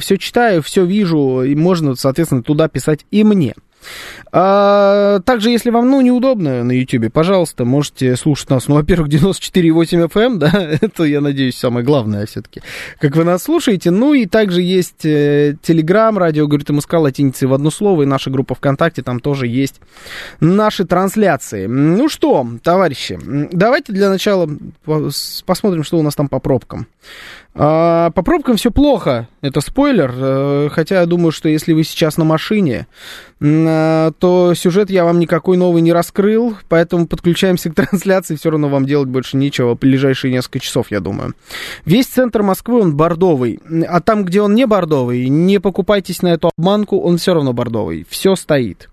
[0.00, 3.54] все читаю, все вижу, и можно, соответственно, туда писать и мне.
[4.32, 10.08] А, также, если вам, ну, неудобно на YouTube, пожалуйста, можете слушать нас, ну, во-первых, 94.8
[10.08, 10.50] FM, эм, да,
[10.80, 12.62] это, я надеюсь, самое главное все-таки,
[13.00, 17.54] как вы нас слушаете, ну, и также есть э, Telegram, радио, говорит МСК, латиницей в
[17.54, 19.80] одно слово, и наша группа ВКонтакте, там тоже есть
[20.38, 21.66] наши трансляции.
[21.66, 23.18] Ну что, товарищи,
[23.52, 24.48] давайте для начала
[25.46, 26.86] посмотрим, что у нас там по пробкам.
[27.52, 32.16] А, по пробкам все плохо, это спойлер, э, хотя я думаю, что если вы сейчас
[32.16, 32.86] на машине,
[33.40, 38.68] э, то сюжет я вам никакой новый не раскрыл, поэтому подключаемся к трансляции, все равно
[38.68, 41.34] вам делать больше нечего ближайшие несколько часов, я думаю.
[41.84, 43.58] Весь центр Москвы, он бордовый,
[43.88, 48.06] а там, где он не бордовый, не покупайтесь на эту обманку, он все равно бордовый,
[48.08, 48.88] все стоит.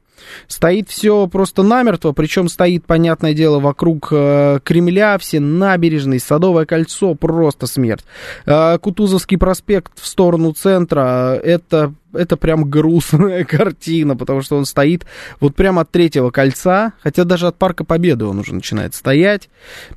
[0.47, 7.15] Стоит все просто намертво, причем стоит, понятное дело, вокруг э, Кремля, все набережные, Садовое кольцо,
[7.15, 8.05] просто смерть.
[8.45, 15.05] Э, Кутузовский проспект в сторону центра, это это прям грустная картина, потому что он стоит
[15.39, 19.49] вот прямо от третьего кольца, хотя даже от Парка Победы он уже начинает стоять.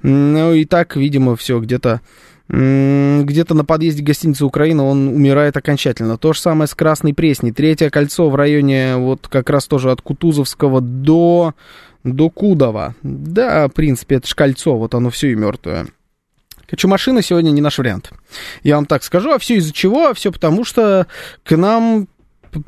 [0.02, 2.00] Ну и так, видимо, все где-то
[2.52, 6.18] где-то на подъезде гостиницы Украина он умирает окончательно.
[6.18, 7.52] То же самое с Красной Пресней.
[7.52, 11.54] Третье кольцо в районе вот как раз тоже от Кутузовского до,
[12.02, 12.96] до Кудова.
[13.04, 15.86] Да, в принципе, это же кольцо, вот оно все и мертвое.
[16.66, 18.10] Короче, машина сегодня не наш вариант.
[18.64, 19.30] Я вам так скажу.
[19.30, 20.08] А все из-за чего?
[20.08, 21.06] А все потому, что
[21.44, 22.08] к нам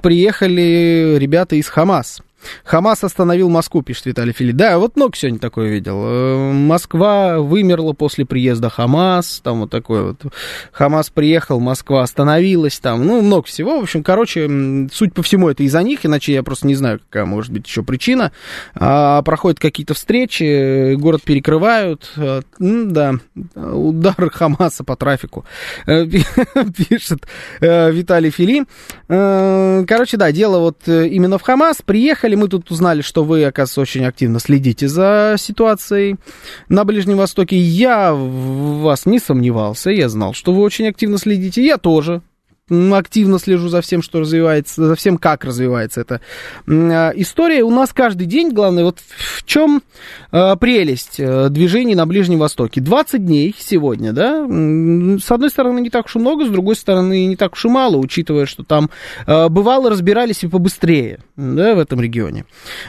[0.01, 2.23] приехали ребята из Хамас.
[2.65, 4.53] Хамас остановил Москву, пишет Виталий Фили.
[4.53, 6.03] Да, вот много сегодня такое видел.
[6.05, 10.33] Э, Москва вымерла после приезда Хамас, там вот такой вот.
[10.73, 13.79] Хамас приехал, Москва остановилась, там, ну, много всего.
[13.81, 17.25] В общем, короче, суть по всему это из-за них, иначе я просто не знаю, какая
[17.25, 18.33] может быть еще причина.
[18.75, 22.11] А, проходят какие-то встречи, город перекрывают.
[22.17, 23.15] А, да,
[23.55, 25.45] удар Хамаса по трафику,
[25.87, 26.07] э,
[26.89, 27.27] пишет
[27.61, 28.65] Виталий Фили.
[29.09, 31.83] Короче, да, дело вот именно в Хамас.
[31.83, 36.17] Приехали Вначале мы тут узнали, что вы, оказывается, очень активно следите за ситуацией
[36.71, 37.59] на Ближнем Востоке.
[37.59, 41.63] Я в вас не сомневался, я знал, что вы очень активно следите.
[41.63, 42.23] Я тоже
[42.71, 46.21] активно слежу за всем, что развивается, за всем, как развивается эта
[46.67, 47.63] а, история.
[47.63, 49.83] У нас каждый день, главное, вот в чем
[50.31, 52.81] э, прелесть э, движений на Ближнем Востоке.
[52.81, 57.27] 20 дней сегодня, да, с одной стороны не так уж и много, с другой стороны
[57.27, 58.91] не так уж и мало, учитывая, что там
[59.27, 62.45] э, бывало разбирались и побыстрее, да, в этом регионе.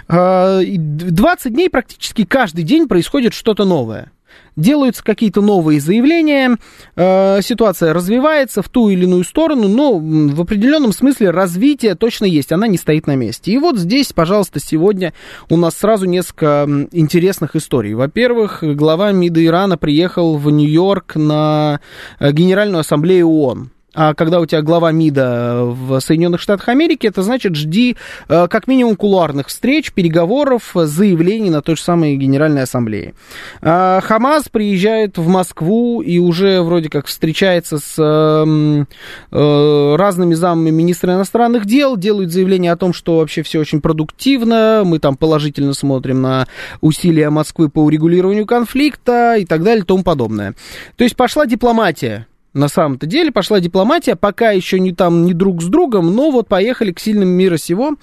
[0.08, 4.12] 20 дней практически каждый день происходит что-то новое
[4.56, 6.58] делаются какие-то новые заявления,
[6.96, 12.52] э, ситуация развивается в ту или иную сторону, но в определенном смысле развитие точно есть,
[12.52, 13.52] она не стоит на месте.
[13.52, 15.14] И вот здесь, пожалуйста, сегодня
[15.50, 17.94] у нас сразу несколько интересных историй.
[17.94, 21.80] Во-первых, глава МИДа Ирана приехал в Нью-Йорк на
[22.20, 23.73] э, Генеральную ассамблею ООН.
[23.94, 27.96] А когда у тебя глава МИДа в Соединенных Штатах Америки, это значит, жди
[28.28, 33.14] э, как минимум кулуарных встреч, переговоров, заявлений на той же самой Генеральной Ассамблее.
[33.62, 38.86] А Хамас приезжает в Москву и уже вроде как встречается с э,
[39.32, 44.82] э, разными замами министра иностранных дел, делают заявление о том, что вообще все очень продуктивно,
[44.86, 46.48] мы там положительно смотрим на
[46.82, 50.56] усилия Москвы по урегулированию конфликта и так далее и тому подобное.
[50.98, 55.62] То есть пошла дипломатия на самом-то деле пошла дипломатия, пока еще не там, не друг
[55.62, 57.96] с другом, но вот поехали к сильным мира сего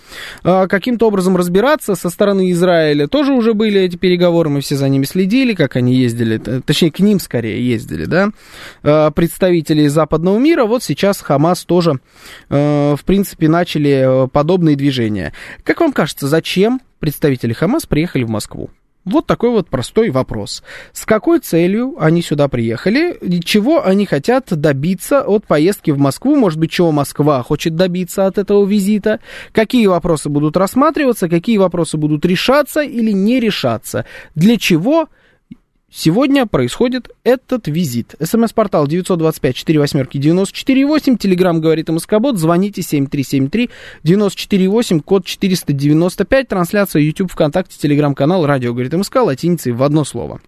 [0.43, 1.94] э, каким-то образом разбираться.
[1.94, 5.94] Со стороны Израиля тоже уже были эти переговоры, мы все за ними следили, как они
[5.94, 8.31] ездили, точнее, к ним скорее ездили, да,
[8.82, 10.64] э, представители западного мира.
[10.64, 12.00] Вот сейчас Хамас тоже,
[12.49, 15.32] э, в принципе, начали подобные движения.
[15.62, 18.70] Как вам кажется, зачем представители Хамас приехали в Москву?
[19.10, 20.62] Вот такой вот простой вопрос.
[20.92, 23.18] С какой целью они сюда приехали?
[23.44, 26.36] Чего они хотят добиться от поездки в Москву?
[26.36, 29.18] Может быть, чего Москва хочет добиться от этого визита?
[29.50, 31.28] Какие вопросы будут рассматриваться?
[31.28, 34.04] Какие вопросы будут решаться или не решаться?
[34.36, 35.08] Для чего
[35.92, 38.14] Сегодня происходит этот визит.
[38.20, 41.19] СМС-портал 925-48-94-8.
[41.19, 42.38] Телеграмм говорит МСК-бот.
[42.38, 46.48] Звоните 7373-94-8, код 495.
[46.48, 50.40] Трансляция YouTube, ВКонтакте, Телеграм-канал, радио говорит МСК, латиницей в одно слово.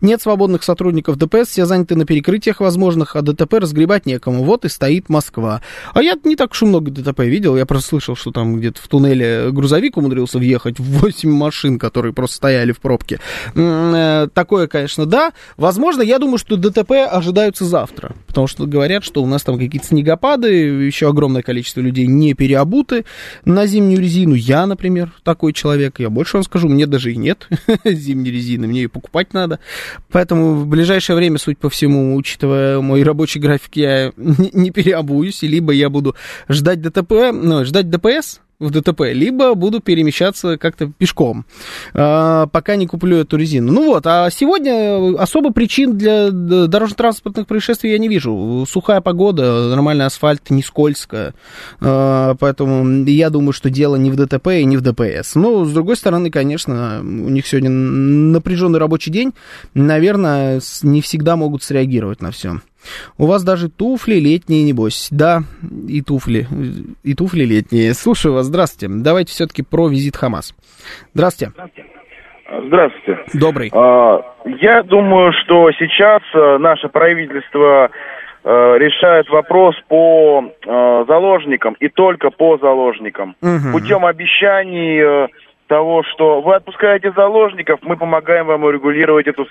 [0.00, 4.44] Нет свободных сотрудников ДПС, все заняты на перекрытиях возможных, а ДТП разгребать некому.
[4.44, 5.60] Вот и стоит Москва.
[5.94, 7.56] А я не так уж и много ДТП видел.
[7.56, 12.12] Я просто слышал, что там где-то в туннеле грузовик умудрился въехать в 8 машин, которые
[12.12, 13.20] просто стояли в пробке.
[13.54, 15.32] Э, такое, конечно, да.
[15.56, 18.14] Возможно, я думаю, что ДТП ожидаются завтра.
[18.26, 23.04] Потому что говорят, что у нас там какие-то снегопады, еще огромное количество людей не переобуты
[23.44, 24.34] на зимнюю резину.
[24.34, 26.00] Я, например, такой человек.
[26.00, 27.48] Я больше вам скажу, мне даже и нет
[27.84, 28.66] зимней резины.
[28.66, 29.59] Мне ее покупать надо.
[30.10, 35.72] Поэтому в ближайшее время, суть по всему, учитывая мой рабочий график, я не переобуюсь, либо
[35.72, 36.16] я буду
[36.48, 41.46] ждать ДТП, ну, ждать ДПС, в ДТП, либо буду перемещаться как-то пешком,
[41.94, 43.72] а, пока не куплю эту резину.
[43.72, 48.66] Ну вот, а сегодня особо причин для дорожно-транспортных происшествий я не вижу.
[48.68, 51.34] Сухая погода, нормальный асфальт, не скользко,
[51.80, 55.34] а, поэтому я думаю, что дело не в ДТП и не в ДПС.
[55.34, 59.32] Но, с другой стороны, конечно, у них сегодня напряженный рабочий день,
[59.74, 62.60] наверное, не всегда могут среагировать на все.
[63.18, 65.08] У вас даже туфли летние, небось.
[65.10, 65.40] Да,
[65.88, 66.46] и туфли,
[67.02, 67.94] и туфли летние.
[67.94, 68.94] Слушаю вас, здравствуйте.
[68.94, 70.54] Давайте все-таки про визит Хамас.
[71.14, 71.52] Здравствуйте.
[72.66, 73.22] Здравствуйте.
[73.34, 73.70] Добрый.
[73.72, 77.90] А, я думаю, что сейчас э, наше правительство
[78.42, 83.36] э, решает вопрос по э, заложникам и только по заложникам.
[83.40, 83.72] Угу.
[83.72, 85.28] Путем обещаний
[85.68, 89.46] того, что вы отпускаете заложников, мы помогаем вам урегулировать эту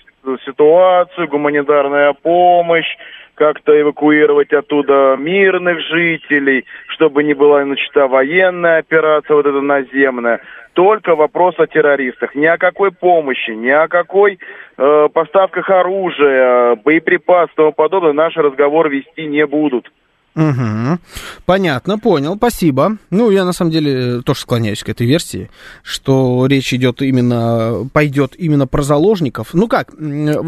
[0.46, 2.98] ситуацию, гуманитарная помощь,
[3.40, 10.42] как-то эвакуировать оттуда мирных жителей, чтобы не была начата военная операция вот эта наземная.
[10.74, 12.36] Только вопрос о террористах.
[12.36, 14.40] Ни о какой помощи, ни о какой
[14.78, 19.90] э, поставках оружия, боеприпасов и тому подобное наши разговоры вести не будут.
[20.36, 21.00] Угу.
[21.46, 22.98] Понятно, понял, спасибо.
[23.10, 25.50] Ну, я на самом деле тоже склоняюсь к этой версии,
[25.84, 29.54] что речь идет именно, пойдет именно про заложников.
[29.54, 29.90] Ну как,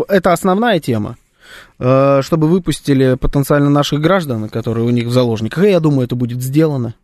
[0.07, 1.20] это основная тема э,
[1.77, 5.63] чтобы выпустили потенциально наших граждан, которые у них в заложниках.
[5.63, 6.95] И я думаю, это будет сделано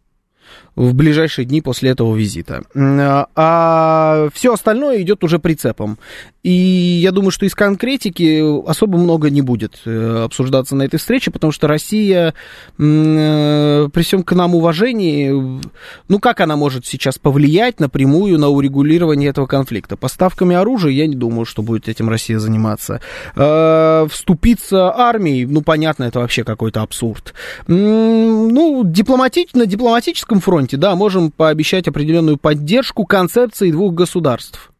[0.77, 2.61] в ближайшие дни после этого визита.
[2.75, 5.97] А все остальное идет уже прицепом.
[6.43, 11.29] И я думаю, что из конкретики особо много не будет э, обсуждаться на этой встрече,
[11.29, 12.33] потому что Россия,
[12.77, 15.61] э, при всем к нам уважении,
[16.07, 19.97] ну как она может сейчас повлиять напрямую на урегулирование этого конфликта?
[19.97, 23.01] Поставками оружия я не думаю, что будет этим Россия заниматься.
[23.35, 27.33] Э, вступиться армией, ну понятно, это вообще какой-то абсурд.
[27.67, 29.47] Ну, дипломати...
[29.53, 34.71] на дипломатическом фронте, да, можем пообещать определенную поддержку концепции двух государств.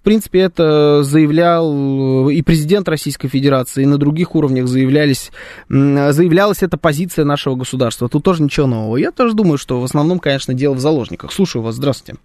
[0.00, 5.30] В принципе, это заявлял и президент Российской Федерации, и на других уровнях заявлялись,
[5.68, 8.08] заявлялась эта позиция нашего государства.
[8.08, 8.96] Тут тоже ничего нового.
[8.96, 11.32] Я тоже думаю, что в основном, конечно, дело в заложниках.
[11.32, 11.74] Слушаю вас.
[11.74, 12.18] Здравствуйте.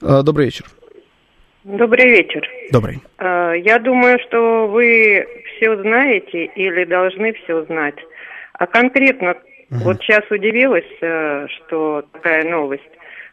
[0.00, 0.66] А, добрый вечер.
[1.64, 2.48] Добрый вечер.
[2.70, 3.00] Добрый.
[3.18, 5.26] А, я думаю, что вы
[5.56, 7.96] все знаете или должны все знать.
[8.52, 9.34] А конкретно,
[9.70, 9.80] угу.
[9.80, 12.82] вот сейчас удивилась, э, что такая новость.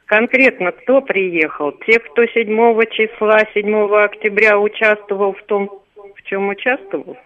[0.05, 1.71] Конкретно кто приехал?
[1.85, 7.17] Те, кто 7 числа, 7 октября участвовал в том, в чем участвовал?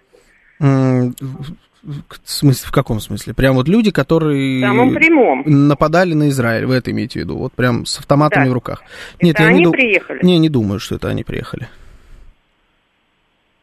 [0.59, 3.33] В смысле, в каком смысле?
[3.33, 4.59] Прям вот люди, которые
[4.93, 5.43] прямом.
[5.45, 7.37] нападали на Израиль, вы это имеете в виду?
[7.37, 8.49] Вот прям с автоматами да.
[8.49, 8.83] в руках.
[9.21, 10.19] Нет, это я они не приехали?
[10.21, 11.67] Не, не думаю, что это они приехали.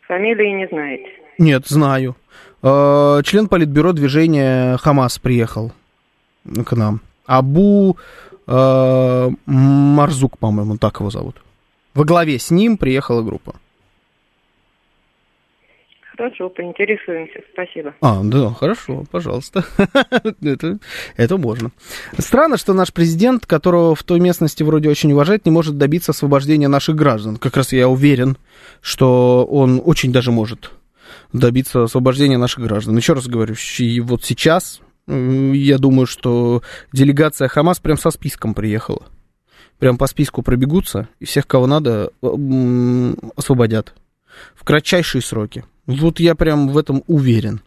[0.02, 1.08] Фамилии не знаете?
[1.38, 2.16] Нет, знаю.
[2.62, 5.72] Э, член политбюро движения Хамас приехал
[6.64, 7.00] к нам.
[7.26, 7.96] Абу
[8.46, 11.42] э, Марзук, по-моему, так его зовут.
[11.94, 13.56] Во главе с ним приехала группа.
[16.16, 17.40] Хорошо, поинтересуемся.
[17.52, 17.94] Спасибо.
[18.00, 19.64] А, да, хорошо, пожалуйста.
[20.42, 20.78] это,
[21.16, 21.72] это можно.
[22.18, 26.68] Странно, что наш президент, которого в той местности вроде очень уважают, не может добиться освобождения
[26.68, 27.36] наших граждан.
[27.36, 28.38] Как раз я уверен,
[28.80, 30.70] что он очень даже может
[31.32, 32.96] добиться освобождения наших граждан.
[32.96, 39.06] Еще раз говорю, и вот сейчас я думаю, что делегация Хамас прям со списком приехала.
[39.78, 42.10] Прям по списку пробегутся, и всех, кого надо,
[43.36, 43.94] освободят
[44.54, 45.64] в кратчайшие сроки.
[45.86, 47.60] Вот я прям в этом уверен.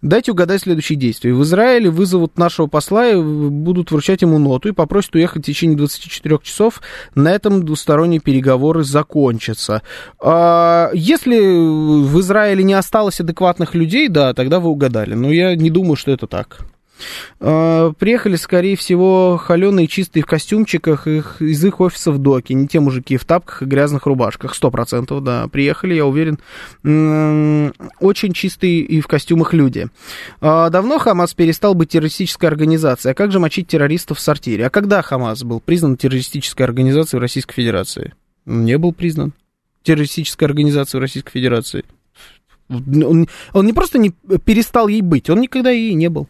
[0.00, 1.34] Дайте угадать следующие действия.
[1.34, 5.76] В Израиле вызовут нашего посла и будут вручать ему ноту и попросят уехать в течение
[5.76, 6.80] 24 часов.
[7.14, 9.82] На этом двусторонние переговоры закончатся.
[10.20, 15.14] А если в Израиле не осталось адекватных людей, да, тогда вы угадали.
[15.14, 16.60] Но я не думаю, что это так.
[17.40, 22.80] А, приехали, скорее всего, холеные, чистые в костюмчиках их, из их офисов доки, не те
[22.80, 24.54] мужики в тапках и грязных рубашках.
[24.54, 26.38] Сто процентов, да, приехали, я уверен,
[28.00, 29.88] очень чистые и в костюмах люди.
[30.40, 33.12] А, давно Хамас перестал быть террористической организацией.
[33.12, 34.66] А как же мочить террористов в сортире?
[34.66, 38.14] А когда Хамас был признан террористической организацией в Российской Федерации?
[38.46, 39.32] Не был признан
[39.82, 41.84] террористической организацией в Российской Федерации.
[42.68, 44.10] Он, он не просто не
[44.44, 46.28] перестал ей быть, он никогда ей не был.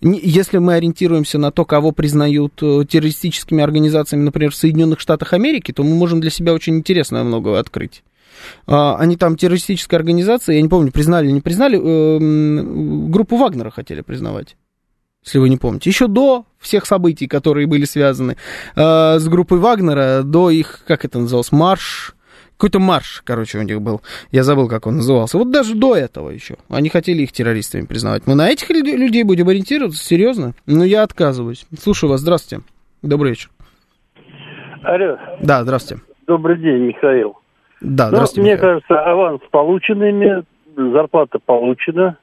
[0.00, 5.72] Если мы ориентируемся на то, кого признают э, террористическими организациями, например, в Соединенных Штатах Америки,
[5.72, 8.02] то мы можем для себя очень интересное многое открыть.
[8.66, 13.70] А, они там террористическая организация, я не помню, признали или не признали, э, группу Вагнера
[13.70, 14.56] хотели признавать
[15.24, 15.88] если вы не помните.
[15.88, 18.36] Еще до всех событий, которые были связаны
[18.76, 22.14] э, с группой Вагнера, до их, как это называлось, марш
[22.56, 24.00] какой-то марш, короче, у них был.
[24.30, 25.38] Я забыл, как он назывался.
[25.38, 26.56] Вот даже до этого еще.
[26.68, 28.26] Они хотели их террористами признавать.
[28.26, 30.02] Мы на этих людей будем ориентироваться?
[30.02, 30.54] Серьезно?
[30.66, 31.66] Ну, я отказываюсь.
[31.78, 32.20] Слушаю вас.
[32.20, 32.64] Здравствуйте.
[33.02, 33.50] Добрый вечер.
[34.82, 35.18] Алло.
[35.40, 36.02] Да, здравствуйте.
[36.26, 37.36] Добрый день, Михаил.
[37.80, 38.42] Да, ну, здравствуйте.
[38.42, 38.80] Мне Михаил.
[38.80, 40.44] кажется, аванс полученными,
[40.76, 42.18] зарплата получена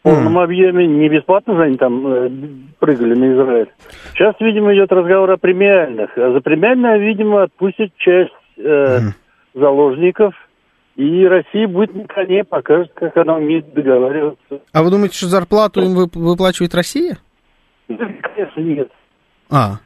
[0.00, 0.42] в полном mm.
[0.42, 0.86] объеме.
[0.86, 2.30] Не бесплатно же они там э,
[2.78, 3.68] прыгали на Израиль.
[4.14, 6.10] Сейчас, видимо, идет разговор о премиальных.
[6.16, 9.12] А за премиальное, видимо, отпустят часть э, mm
[9.54, 10.34] заложников,
[10.96, 14.60] и Россия будет на коне, покажет, как она умеет договариваться.
[14.72, 17.18] А вы думаете, что зарплату им выплачивает Россия?
[17.88, 18.90] Да, конечно, нет.
[19.50, 19.78] А,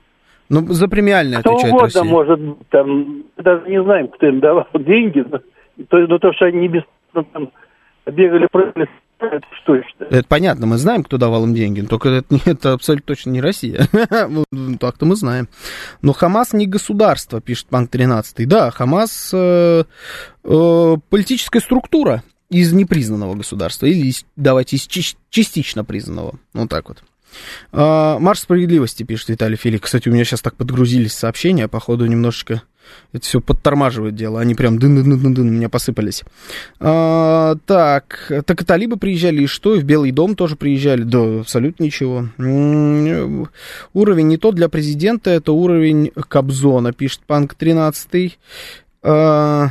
[0.49, 2.05] ну за премиальное кто отвечает угодно, Россия.
[2.05, 5.41] может, там, даже не знаем, кто им давал деньги, но
[5.89, 7.51] то, но то что они не бесплатно там
[8.07, 8.89] бегали, прыгали,
[9.27, 9.75] это что
[10.11, 13.87] Это понятно, мы знаем, кто давал им деньги, только это, это абсолютно точно не Россия.
[14.51, 15.49] Ну, так-то мы знаем.
[16.03, 18.47] Но Хамас не государство, пишет Панк 13.
[18.49, 19.85] Да, Хамас э,
[20.45, 26.39] э, политическая структура из непризнанного государства, или из, давайте из частично признанного.
[26.55, 27.03] Вот так вот.
[27.73, 29.85] А, Марш справедливости, пишет Виталий Филик.
[29.85, 32.63] Кстати, у меня сейчас так подгрузились сообщения, походу немножечко
[33.13, 34.41] это все подтормаживает дело.
[34.41, 36.23] Они прям дын-дын-дын-дын меня посыпались.
[36.81, 39.75] А, так, так и талибы приезжали, и что?
[39.75, 41.03] И в Белый дом тоже приезжали.
[41.03, 42.29] Да, абсолютно ничего.
[42.39, 43.49] М-м-м,
[43.95, 48.39] уровень не тот для президента, это уровень Кобзона, пишет Панк 13.
[49.03, 49.71] А,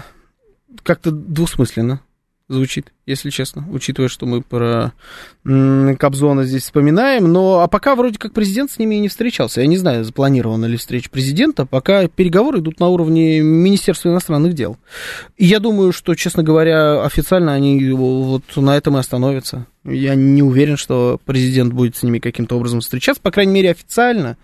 [0.83, 2.01] как-то двусмысленно
[2.47, 4.93] звучит, если честно, учитывая, что мы про
[5.43, 7.31] Кобзона здесь вспоминаем.
[7.31, 9.61] Но а пока вроде как президент с ними и не встречался.
[9.61, 11.65] Я не знаю, запланирована ли встреча президента.
[11.65, 14.77] Пока переговоры идут на уровне Министерства иностранных дел.
[15.37, 19.65] И я думаю, что, честно говоря, официально они вот на этом и остановятся.
[19.83, 23.21] Я не уверен, что президент будет с ними каким-то образом встречаться.
[23.21, 24.37] По крайней мере, официально.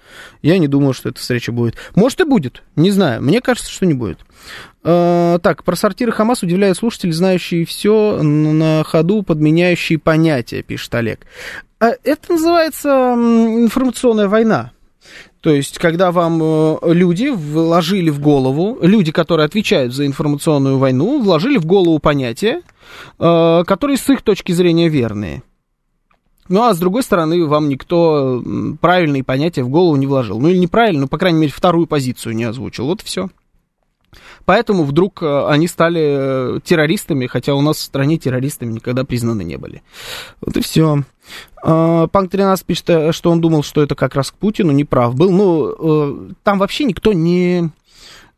[0.43, 1.75] Я не думаю, что эта встреча будет.
[1.95, 3.23] Может и будет, не знаю.
[3.23, 4.19] Мне кажется, что не будет.
[4.83, 11.25] Э, так, про сортиры Хамас удивляют слушатели, знающие все на ходу, подменяющие понятия, пишет Олег.
[11.79, 14.71] А это называется информационная война.
[15.41, 21.19] То есть, когда вам э, люди вложили в голову, люди, которые отвечают за информационную войну,
[21.21, 22.61] вложили в голову понятия,
[23.17, 25.41] э, которые с их точки зрения верные.
[26.47, 28.43] Ну, а с другой стороны, вам никто
[28.81, 30.39] правильные понятия в голову не вложил.
[30.39, 32.85] Ну, или неправильно, ну, по крайней мере, вторую позицию не озвучил.
[32.85, 33.29] Вот и все.
[34.45, 39.43] Поэтому вдруг э, они стали э, террористами, хотя у нас в стране террористами никогда признаны
[39.43, 39.83] не были.
[40.41, 41.03] Вот и все.
[41.63, 45.15] А, Панк 13 пишет, э, что он думал, что это как раз к Путину, неправ
[45.15, 45.31] был.
[45.31, 47.69] Ну, там вообще никто не,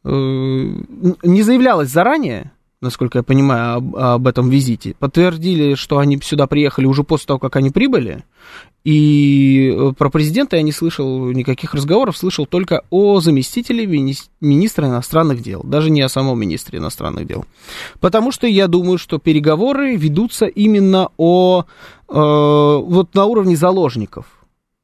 [0.04, 2.52] не заявлялось заранее,
[2.84, 4.96] насколько я понимаю, об, об этом визите.
[5.00, 8.24] Подтвердили, что они сюда приехали уже после того, как они прибыли.
[8.84, 14.88] И э, про президента я не слышал никаких разговоров, слышал только о заместителе мини- министра
[14.88, 17.46] иностранных дел, даже не о самом министре иностранных дел.
[18.00, 24.26] Потому что я думаю, что переговоры ведутся именно о э, вот на уровне заложников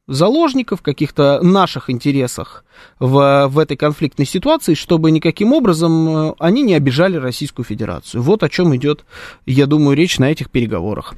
[0.09, 2.65] заложников, каких-то наших интересах
[2.99, 8.23] в, в этой конфликтной ситуации, чтобы никаким образом э, они не обижали Российскую Федерацию.
[8.23, 9.05] Вот о чем идет,
[9.45, 11.13] я думаю, речь на этих переговорах.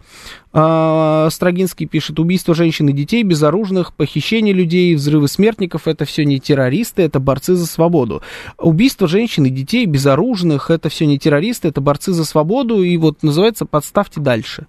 [0.53, 6.39] А, Строгинский пишет, убийство женщин и детей, безоружных, похищение людей, взрывы смертников, это все не
[6.39, 8.21] террористы, это борцы за свободу.
[8.57, 13.23] Убийство женщин и детей, безоружных, это все не террористы, это борцы за свободу, и вот
[13.23, 14.67] называется «подставьте дальше».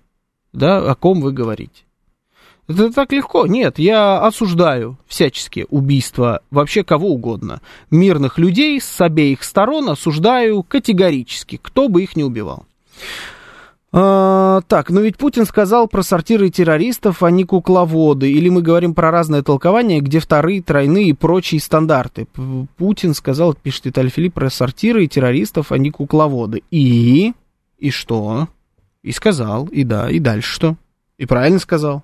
[0.52, 1.82] Да, о ком вы говорите.
[2.68, 3.46] Это так легко.
[3.46, 7.60] Нет, я осуждаю всячески убийства вообще кого угодно.
[7.90, 12.64] Мирных людей с обеих сторон осуждаю категорически, кто бы их не убивал.
[13.94, 18.30] А, так, но ведь Путин сказал про сортиры террористов, а не кукловоды.
[18.32, 22.26] Или мы говорим про разное толкование, где вторые, тройные и прочие стандарты.
[22.78, 26.62] Путин сказал, пишет Виталий Филипп, про сортиры террористов, а не кукловоды.
[26.70, 27.34] И?
[27.78, 28.48] И что?
[29.02, 30.76] И сказал, и да, и дальше что?
[31.18, 32.02] И правильно сказал.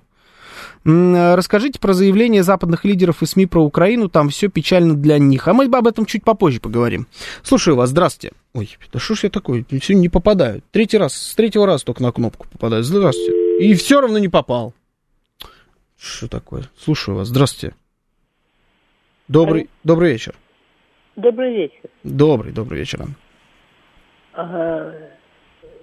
[0.84, 5.48] Расскажите про заявление западных лидеров и СМИ про Украину, там все печально для них.
[5.48, 7.06] А мы об этом чуть попозже поговорим.
[7.42, 8.34] Слушаю вас, здравствуйте.
[8.54, 10.62] Ой, да что ж я такой, все не попадаю.
[10.70, 12.82] Третий раз, с третьего раза только на кнопку попадаю.
[12.82, 13.32] Здравствуйте.
[13.58, 14.72] И все равно не попал.
[15.98, 16.64] Что такое?
[16.76, 17.74] Слушаю вас, здравствуйте.
[19.26, 20.34] Добрый, добрый вечер.
[21.16, 21.90] Добрый вечер.
[22.04, 23.04] Добрый, добрый вечер.
[24.32, 24.94] Ага.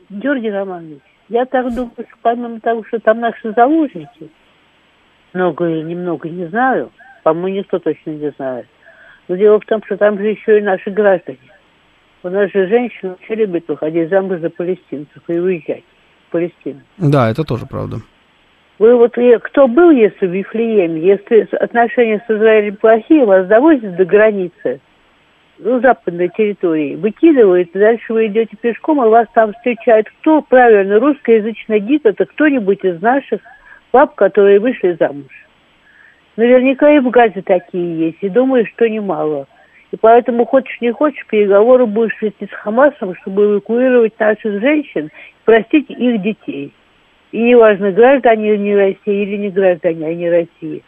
[0.10, 4.30] Георгий Романович, я так думаю, что помимо того, что там наши заложники,
[5.36, 6.92] много или немного не знаю,
[7.24, 8.66] по-моему, никто точно не знает.
[9.28, 11.38] Но дело в том, что там же еще и наши граждане.
[12.24, 15.84] У нас же женщины вообще любят выходить замуж за палестинцев и уезжать
[16.28, 16.82] в Палестину.
[16.98, 17.98] Да, это тоже правда.
[18.80, 24.06] Вы вот кто был, если в Вифлееме, если отношения с Израилем плохие, вас довозят до
[24.06, 24.82] границы,
[25.60, 30.42] ну, западной территории, выкидывают, и дальше вы идете пешком, а вас там встречает кто?
[30.42, 33.42] Правильно, русскоязычный гид, это кто-нибудь из наших
[33.96, 35.32] баб, которые вышли замуж.
[36.36, 39.48] Наверняка и в Газе такие есть, и думаю, что немало.
[39.92, 45.12] И поэтому, хочешь не хочешь, переговоры будешь вести с Хамасом, чтобы эвакуировать наших женщин,
[45.46, 46.74] простить их детей.
[47.32, 50.84] И неважно, граждане они России или не граждане они России.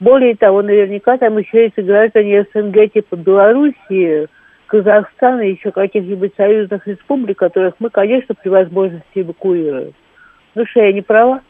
[0.00, 4.28] Более того, наверняка там еще есть граждане СНГ типа Белоруссии,
[4.66, 9.92] Казахстана и еще каких-нибудь союзных республик, которых мы, конечно, при возможности эвакуируем.
[10.54, 11.42] Ну что, я не права?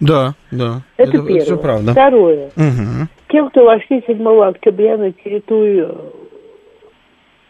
[0.00, 0.82] Да, да.
[0.96, 1.40] Это, это первое.
[1.40, 1.92] Все правда.
[1.92, 2.46] Второе.
[2.56, 3.08] Угу.
[3.28, 6.12] Те, кто вошли 7 октября на территорию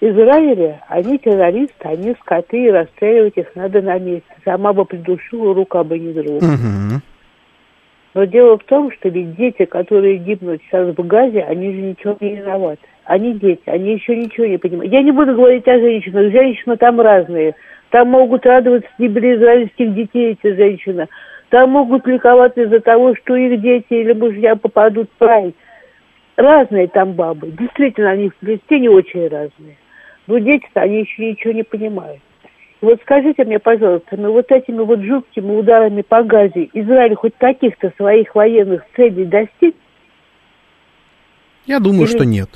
[0.01, 4.29] Израиля, они террористы, они скоты, и расстреливать их надо на месте.
[4.45, 6.39] Сама бы придушила, рука бы не дрогнула.
[6.39, 7.01] Угу.
[8.15, 12.17] Но дело в том, что ведь дети, которые гибнут сейчас в Газе, они же ничего
[12.21, 12.81] не виноваты.
[13.05, 14.93] Они дети, они еще ничего не понимают.
[14.93, 16.33] Я не буду говорить о женщинах.
[16.33, 17.55] Женщины там разные.
[17.91, 21.09] Там могут радоваться гибели израильских детей эти женщины.
[21.51, 25.53] Там могут ликовать из-за того, что их дети или мужья попадут в рай.
[26.37, 27.51] Разные там бабы.
[27.51, 29.77] Действительно, они в Палестине очень разные.
[30.29, 32.21] Но дети-то, они еще ничего не понимают.
[32.81, 37.35] И вот скажите мне, пожалуйста, ну вот этими вот жуткими ударами по Газе Израиль хоть
[37.37, 39.75] каких-то своих военных целей достиг?
[41.67, 42.11] Я думаю, Или...
[42.11, 42.49] что нет.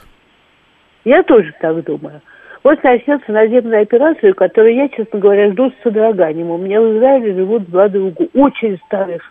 [1.04, 2.22] Я тоже так думаю.
[2.64, 6.50] Вот начнется наземная операция, которую я, честно говоря, жду с содроганием.
[6.50, 9.22] У меня в Израиле живут два друга, очень старых.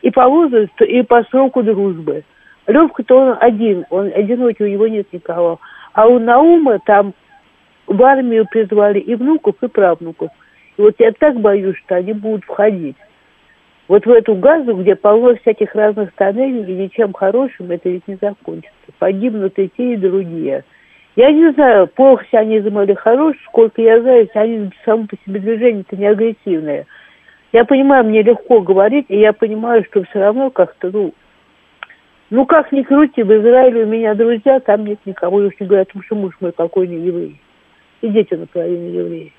[0.00, 2.24] И по возрасту, и по сроку дружбы.
[2.66, 5.60] Левка-то он один, он одинокий, у него нет никого.
[5.92, 7.12] А у Наума там
[7.86, 10.30] в армию призвали и внуков, и правнуков.
[10.78, 12.96] И вот я так боюсь, что они будут входить.
[13.88, 18.16] Вот в эту газу, где полно всяких разных тоннелей, и ничем хорошим это ведь не
[18.18, 18.72] закончится.
[18.98, 20.64] Погибнут и те, и другие.
[21.16, 25.96] Я не знаю, плохо сионизм или хорош, сколько я знаю, сионизм само по себе движение-то
[25.96, 26.86] не агрессивное.
[27.52, 31.14] Я понимаю, мне легко говорить, и я понимаю, что все равно как-то, ну,
[32.30, 35.88] ну как ни крути, в Израиле у меня друзья, там нет никого, уж не говорят,
[36.04, 37.40] что муж мой покойный еврей.
[38.00, 39.32] И дети наполовину евреи.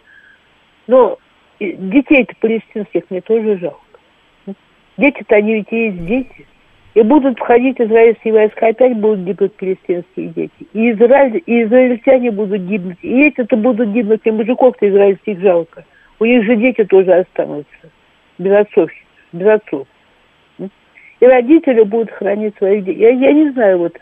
[0.88, 1.20] Но
[1.60, 3.82] детей-то палестинских мне тоже жалко.
[4.98, 6.48] Дети-то они ведь и есть дети.
[6.96, 10.66] И будут входить израильские войска, опять будут гибнуть палестинские дети.
[10.72, 12.98] И, Израиль, и израильтяне будут гибнуть.
[13.02, 15.84] И эти-то будут гибнуть, и мужиков-то израильских жалко.
[16.20, 17.92] У них же дети тоже останутся.
[18.38, 18.90] Без отцов.
[19.34, 19.88] Без отцов.
[21.20, 23.02] И родители будут хранить своих детей.
[23.02, 23.98] Я, я не знаю, вот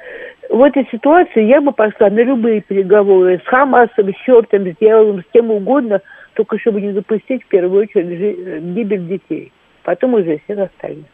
[0.49, 5.21] в этой ситуации я бы пошла на любые переговоры с Хамасом, с Чертом, с Дьяволом,
[5.21, 5.99] с кем угодно,
[6.35, 9.51] только чтобы не допустить в первую очередь гибель детей,
[9.83, 11.05] потом уже всех остальных.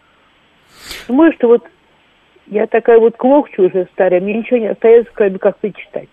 [1.08, 1.64] Думаю, что вот
[2.48, 6.10] я такая вот квохчу уже старая, мне ничего не остается, кроме как почитать.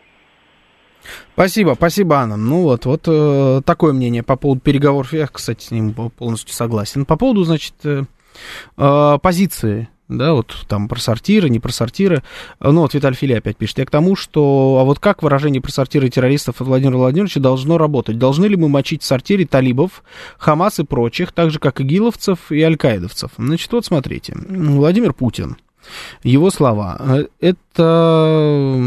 [1.34, 2.36] Спасибо, спасибо, Анна.
[2.36, 5.12] Ну вот, вот э, такое мнение по поводу переговоров.
[5.12, 7.04] Я, кстати, с ним полностью согласен.
[7.04, 8.02] По поводу, значит, э,
[8.76, 12.22] э, позиции да, вот там про сортиры, не про сортиры.
[12.60, 13.78] Ну, вот Виталий Фили опять пишет.
[13.78, 17.76] Я к тому, что, а вот как выражение про сортиры террористов от Владимира Владимировича должно
[17.76, 18.18] работать?
[18.18, 20.04] Должны ли мы мочить в сортире талибов,
[20.38, 23.32] Хамас и прочих, так же, как и гиловцев и аль-каидовцев?
[23.36, 24.36] Значит, вот смотрите.
[24.48, 25.56] Владимир Путин,
[26.22, 28.80] его слова, это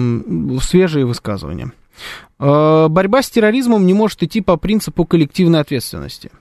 [0.61, 1.73] свежие высказывания.
[2.39, 6.31] «Э, борьба с терроризмом не может идти по принципу коллективной ответственности.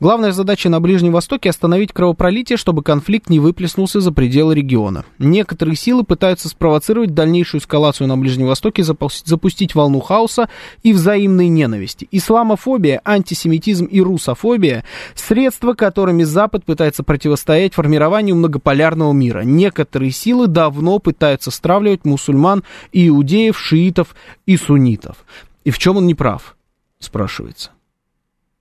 [0.00, 5.04] Главная задача на Ближнем Востоке– остановить кровопролитие, чтобы конфликт не выплеснулся за пределы региона.
[5.18, 10.48] Некоторые силы пытаются спровоцировать дальнейшую эскалацию на Ближнем Востоке, запустить волну хаоса
[10.82, 12.08] и взаимной ненависти.
[12.10, 19.40] Исламофобия, антисемитизм и русофобия– средства, которыми Запад пытается противостоять формированию многополярного мира.
[19.40, 24.14] Некоторые силы давно пытаются стравливать мусульман иудеев, шиитов
[24.46, 25.24] и суннитов.
[25.64, 26.56] И в чем он не прав,
[26.98, 27.70] спрашивается.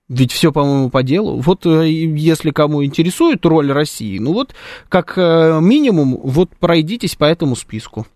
[0.10, 1.40] Ведь все, по-моему, по делу.
[1.40, 4.56] Вот э, если кому интересует роль России, ну вот
[4.90, 8.08] как э, минимум, вот пройдитесь по этому списку.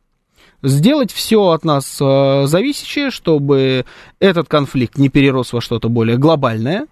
[0.63, 3.85] Сделать все от нас э, зависящее, чтобы
[4.19, 6.87] этот конфликт не перерос во что-то более глобальное,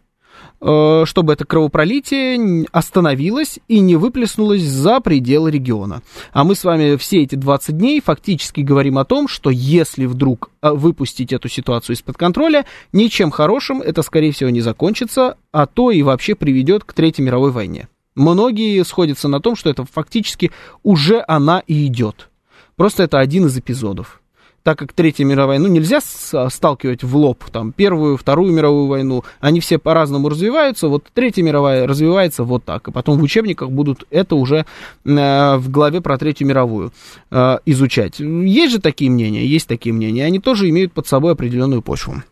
[0.61, 6.03] чтобы это кровопролитие остановилось и не выплеснулось за пределы региона.
[6.33, 10.51] А мы с вами все эти 20 дней фактически говорим о том, что если вдруг
[10.61, 15.89] э, выпустить эту ситуацию из-под контроля, ничем хорошим это, скорее всего, не закончится, а то
[15.89, 17.87] и вообще приведет к Третьей мировой войне.
[18.13, 20.51] Многие сходятся на том, что это фактически
[20.83, 22.29] уже она и идет.
[22.75, 24.20] Просто это один из эпизодов
[24.63, 29.59] так как Третья мировая войну нельзя сталкивать в лоб, там, Первую, Вторую мировую войну, они
[29.59, 34.35] все по-разному развиваются, вот Третья мировая развивается вот так, и потом в учебниках будут это
[34.35, 34.65] уже
[35.05, 36.93] э, в главе про Третью мировую
[37.31, 38.19] э, изучать.
[38.19, 42.23] Есть же такие мнения, есть такие мнения, они тоже имеют под собой определенную почву.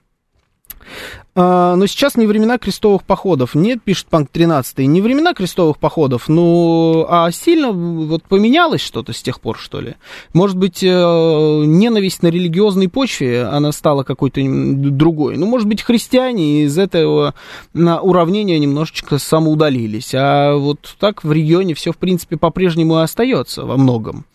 [1.41, 3.55] А, но сейчас не времена крестовых походов.
[3.55, 9.21] Нет, пишет Панк 13, не времена крестовых походов, ну, а сильно вот поменялось что-то с
[9.21, 9.95] тех пор, что ли?
[10.33, 15.37] Может быть, э, ненависть на религиозной почве, она стала какой-то другой.
[15.37, 17.33] Ну, может быть, христиане из этого
[17.73, 20.13] уравнения немножечко самоудалились.
[20.13, 24.25] А вот так в регионе все, в принципе, по-прежнему остается во многом.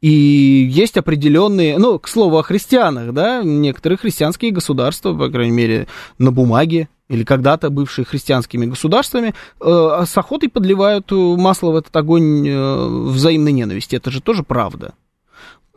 [0.00, 5.88] И есть определенные, ну, к слову о христианах, да, некоторые христианские государства, по крайней мере,
[6.18, 12.46] на бумаге, или когда-то бывшие христианскими государствами, э, с охотой подливают масло в этот огонь
[12.46, 13.96] э, взаимной ненависти.
[13.96, 14.94] Это же тоже правда.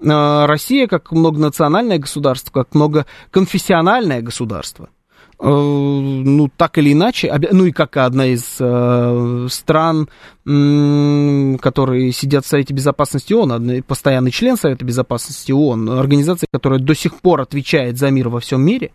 [0.02, 4.90] Э, Россия, как многонациональное государство, как многоконфессиональное государство–
[5.42, 10.10] ну, так или иначе, ну и как одна из э, стран,
[10.44, 17.16] которые сидят в Совете Безопасности ООН, постоянный член Совета Безопасности ООН, организация, которая до сих
[17.22, 18.92] пор отвечает за мир во всем мире,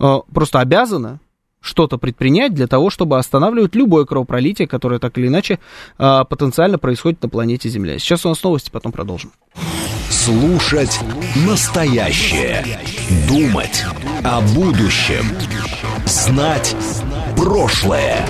[0.00, 1.20] э, просто обязана
[1.60, 5.58] что-то предпринять для того, чтобы останавливать любое кровопролитие, которое так или иначе
[5.96, 7.98] потенциально происходит на планете Земля.
[7.98, 9.32] Сейчас у нас новости, потом продолжим.
[10.10, 11.00] Слушать
[11.46, 12.66] настоящее.
[13.26, 13.82] Думать
[14.22, 15.24] о будущем.
[16.06, 16.76] Знать
[17.36, 18.26] прошлое.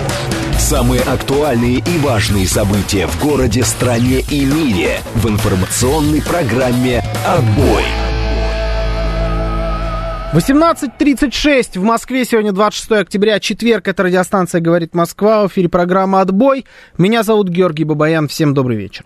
[0.57, 7.83] Самые актуальные и важные события в городе, стране и мире в информационной программе «Отбой».
[10.33, 16.65] 18.36 в Москве, сегодня 26 октября, четверг, это радиостанция «Говорит Москва», в эфире программа «Отбой».
[16.97, 19.05] Меня зовут Георгий Бабаян, всем добрый вечер.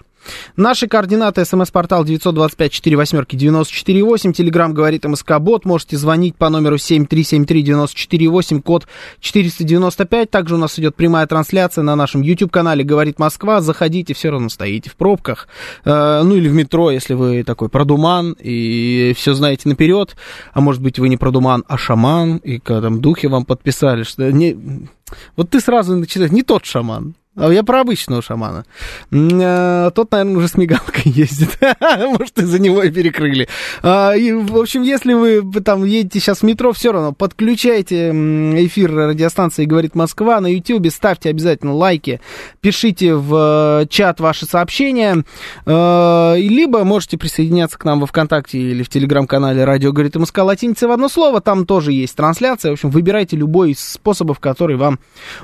[0.55, 1.43] Наши координаты.
[1.45, 4.33] СМС-портал 925-48-94-8.
[4.33, 5.65] Телеграмм говорит МСК-бот.
[5.65, 8.87] Можете звонить по номеру 7373-94-8, код
[9.19, 10.29] 495.
[10.29, 13.61] Также у нас идет прямая трансляция на нашем YouTube-канале «Говорит Москва».
[13.61, 15.47] Заходите, все равно стоите в пробках.
[15.85, 20.15] Э, ну или в метро, если вы такой продуман и все знаете наперед.
[20.53, 22.37] А может быть, вы не продуман, а шаман.
[22.37, 24.31] И когда там духи вам подписали, что...
[24.31, 24.87] Не...
[25.35, 27.15] Вот ты сразу начинаешь, не тот шаман.
[27.35, 28.65] А я про обычного шамана.
[29.11, 31.59] А, тот, наверное, уже с мигалкой ездит.
[31.79, 33.47] Может, из-за него и перекрыли.
[33.83, 38.93] А, и, в общем, если вы там едете сейчас в метро, все равно подключайте эфир
[38.93, 42.19] радиостанции «Говорит Москва» на YouTube, ставьте обязательно лайки,
[42.61, 45.23] пишите в э, чат ваши сообщения,
[45.65, 50.91] либо можете присоединяться к нам во ВКонтакте или в Телеграм-канале «Радио говорит Москва» латиница в
[50.91, 52.71] одно слово, там тоже есть трансляция.
[52.71, 54.99] В общем, выбирайте любой из способов, который вам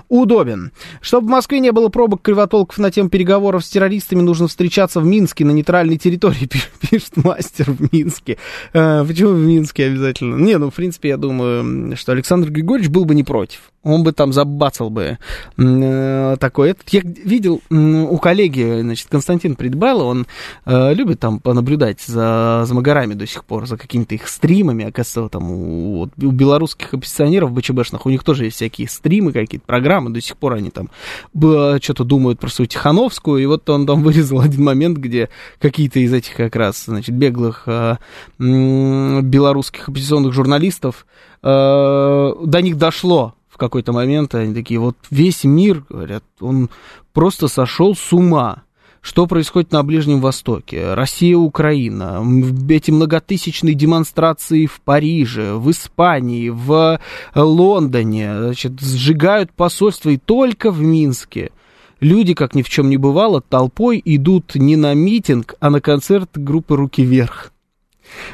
[0.09, 0.71] удобен.
[1.01, 5.05] Чтобы в Москве не было пробок кривотолков на тему переговоров с террористами, нужно встречаться в
[5.05, 6.49] Минске, на нейтральной территории,
[6.89, 8.37] пишет мастер в Минске.
[8.73, 10.37] А, почему в Минске обязательно?
[10.37, 13.71] Не, ну, в принципе, я думаю, что Александр Григорьевич был бы не против.
[13.85, 15.17] Он бы там забацал бы
[15.57, 16.71] э, такой.
[16.71, 20.27] Это я видел у коллеги, значит, Константин Придбайло, он
[20.65, 25.29] э, любит там понаблюдать за, за магарами до сих пор, за какими-то их стримами, оказывается,
[25.29, 30.19] там у, у белорусских оппозиционеров БЧБшных, у них тоже есть всякие стримы, какие-то программы, до
[30.19, 30.89] сих пор они там
[31.33, 36.11] что-то думают про свою Тихановскую, и вот он там вырезал один момент, где какие-то из
[36.11, 37.97] этих как раз, значит, беглых э,
[38.39, 41.05] э, белорусских оппозиционных журналистов
[41.43, 46.69] э, до них дошло, в какой-то момент они такие, вот весь мир, говорят, он
[47.13, 48.63] просто сошел с ума.
[48.99, 50.93] Что происходит на Ближнем Востоке?
[50.93, 52.21] Россия, Украина,
[52.67, 56.99] эти многотысячные демонстрации в Париже, в Испании, в
[57.33, 61.51] Лондоне, значит, сжигают посольства и только в Минске.
[62.01, 66.31] Люди, как ни в чем не бывало, толпой идут не на митинг, а на концерт
[66.33, 67.53] группы «Руки вверх».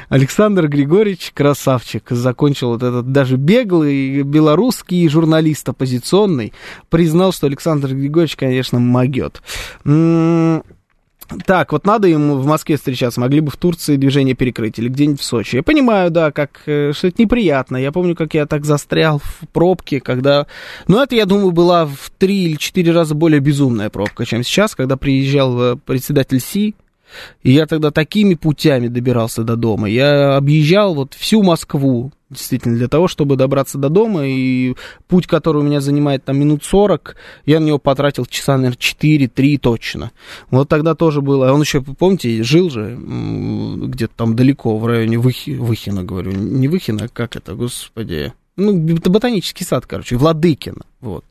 [0.08, 6.52] Александр Григорьевич красавчик, закончил вот этот даже беглый белорусский журналист оппозиционный,
[6.90, 9.42] признал, что Александр Григорьевич, конечно, могет.
[11.46, 15.20] Так, вот надо ему в Москве встречаться, могли бы в Турции движение перекрыть или где-нибудь
[15.20, 15.56] в Сочи.
[15.56, 17.76] Я понимаю, да, как, э, что это неприятно.
[17.76, 20.46] Я помню, как я так застрял в пробке, когда...
[20.88, 24.74] Ну, это, я думаю, была в три или четыре раза более безумная пробка, чем сейчас,
[24.74, 26.74] когда приезжал э, председатель Си,
[27.42, 29.88] и я тогда такими путями добирался до дома.
[29.88, 34.26] Я объезжал вот всю Москву, действительно, для того, чтобы добраться до дома.
[34.26, 34.74] И
[35.08, 39.58] путь, который у меня занимает там минут 40, я на него потратил часа, наверное, 4-3
[39.58, 40.12] точно.
[40.50, 41.52] Вот тогда тоже было.
[41.52, 46.32] Он еще, помните, жил же где-то там далеко, в районе Выхи, Выхина, говорю.
[46.32, 51.24] Не Выхина, а как это, господи ну, ботанический сад, короче, Владыкина, вот.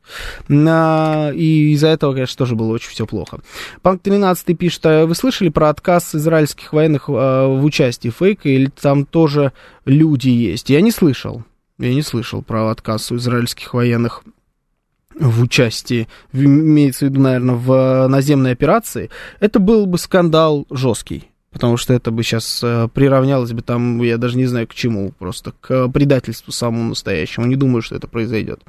[0.50, 3.42] А, и из-за этого, конечно, тоже было очень все плохо.
[3.82, 8.68] Панк 13 пишет, а вы слышали про отказ израильских военных а, в участии фейка, или
[8.68, 9.54] там тоже
[9.86, 10.70] люди есть?
[10.70, 11.44] Я не слышал,
[11.78, 14.24] я не слышал про отказ у израильских военных
[15.14, 21.78] в участии, имеется в виду, наверное, в наземной операции, это был бы скандал жесткий потому
[21.78, 25.54] что это бы сейчас э, приравнялось бы там, я даже не знаю к чему, просто
[25.60, 27.46] к предательству самому настоящему.
[27.46, 28.62] Не думаю, что это произойдет.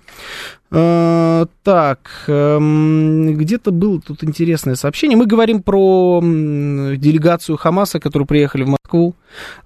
[0.71, 5.17] Э, так, эм, где-то было тут интересное сообщение.
[5.17, 9.15] Мы говорим про делегацию Хамаса, которые приехали в Москву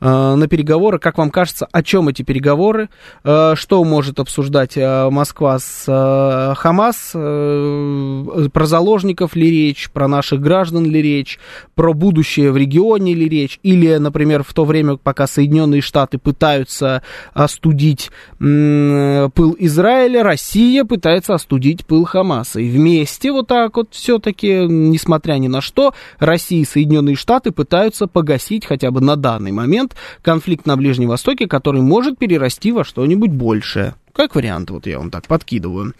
[0.01, 0.99] э, на переговоры.
[0.99, 2.89] Как вам кажется, о чем эти переговоры?
[3.23, 7.13] Что может обсуждать Москва с Хамас?
[7.13, 9.91] Про заложников ли речь?
[9.91, 11.39] Про наших граждан ли речь?
[11.75, 13.59] Про будущее в регионе ли речь?
[13.63, 21.87] Или, например, в то время, пока Соединенные Штаты пытаются остудить пыл Израиля, Россия пытается остудить
[21.87, 22.61] пыл Хамаса.
[22.61, 28.07] И вместе вот так вот все-таки, несмотря ни на что, Россия и Соединенные Штаты пытаются
[28.07, 33.31] погасить хотя бы на данный момент конфликт на Ближнем Востоке, который может перерасти во что-нибудь
[33.31, 33.95] большее.
[34.17, 35.93] Как вариант, вот я вам так подкидываю.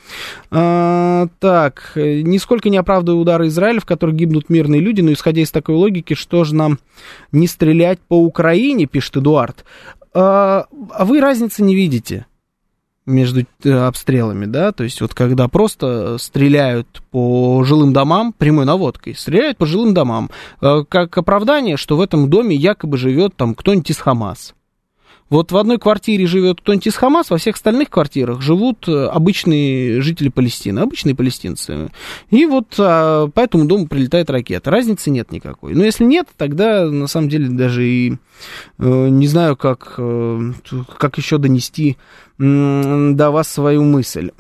[0.51, 5.51] А, так, нисколько не оправдываю удары Израиля, в которых гибнут мирные люди, но исходя из
[5.51, 6.79] такой логики, что же нам
[7.31, 9.67] не стрелять по Украине, пишет Эдуард.
[10.15, 12.25] А, а вы разницы не видите
[13.05, 19.15] между э, обстрелами, да, то есть вот когда просто стреляют по жилым домам прямой наводкой,
[19.15, 20.31] стреляют по жилым домам,
[20.63, 24.55] э, как оправдание, что в этом доме якобы живет там кто-нибудь из Хамас.
[25.29, 30.01] Вот в одной квартире живет кто-нибудь из Хамас, во всех остальных квартирах живут э, обычные
[30.01, 31.91] жители Палестины, обычные палестинцы.
[32.31, 34.71] И вот а, по этому дому прилетает ракета.
[34.71, 35.75] Разницы нет никакой.
[35.75, 38.13] Но если нет, тогда на самом деле даже и
[38.79, 40.53] э, не знаю, как, э,
[40.97, 41.97] как еще донести
[42.39, 44.31] до вас свою мысль.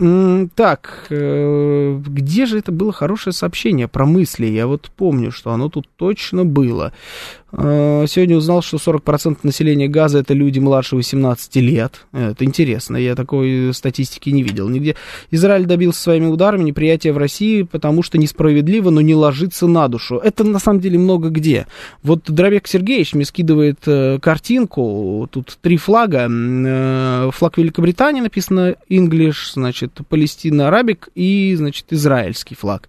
[0.54, 4.46] Так, э, где же это было хорошее сообщение про мысли?
[4.46, 6.92] Я вот помню, что оно тут точно было.
[7.52, 12.06] Э, сегодня узнал, что 40% населения Газа это люди младше 18 лет.
[12.12, 14.96] Это интересно, я такой статистики не видел нигде.
[15.30, 20.16] Израиль добился своими ударами неприятия в России, потому что несправедливо, но не ложится на душу.
[20.16, 21.66] Это на самом деле много где.
[22.02, 26.26] Вот Дробек Сергеевич мне скидывает э, картинку, тут три флага.
[26.26, 27.85] Флаг Великобритании
[28.20, 32.88] написано English, значит, Палестина, Арабик и, значит, израильский флаг.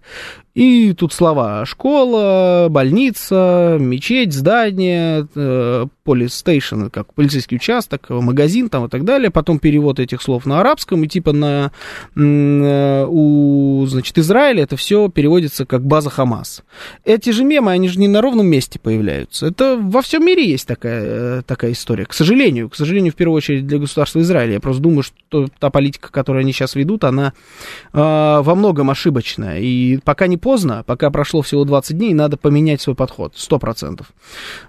[0.58, 8.88] И тут слова школа, больница, мечеть, здание, э, полистейшн, как полицейский участок, магазин там и
[8.88, 9.30] так далее.
[9.30, 11.70] Потом перевод этих слов на арабском, и типа на,
[12.16, 16.64] э, у, значит, Израиля это все переводится как база Хамас.
[17.04, 19.46] Эти же мемы, они же не на ровном месте появляются.
[19.46, 22.04] Это во всем мире есть такая, такая история.
[22.04, 24.54] К сожалению, к сожалению, в первую очередь для государства Израиля.
[24.54, 27.32] Я просто думаю, что та политика, которую они сейчас ведут, она
[27.92, 27.98] э,
[28.42, 29.60] во многом ошибочная.
[29.60, 34.06] И пока не поздно, пока прошло всего 20 дней, надо поменять свой подход, 100%.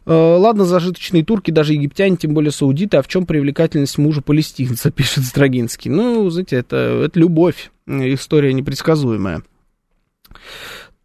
[0.06, 4.92] Э, ладно, зажиточные турки, даже египтяне, тем более саудиты, а в чем привлекательность мужа палестинца,
[4.98, 5.90] пишет Строгинский.
[5.90, 9.42] Ну, знаете, это, это любовь, история непредсказуемая.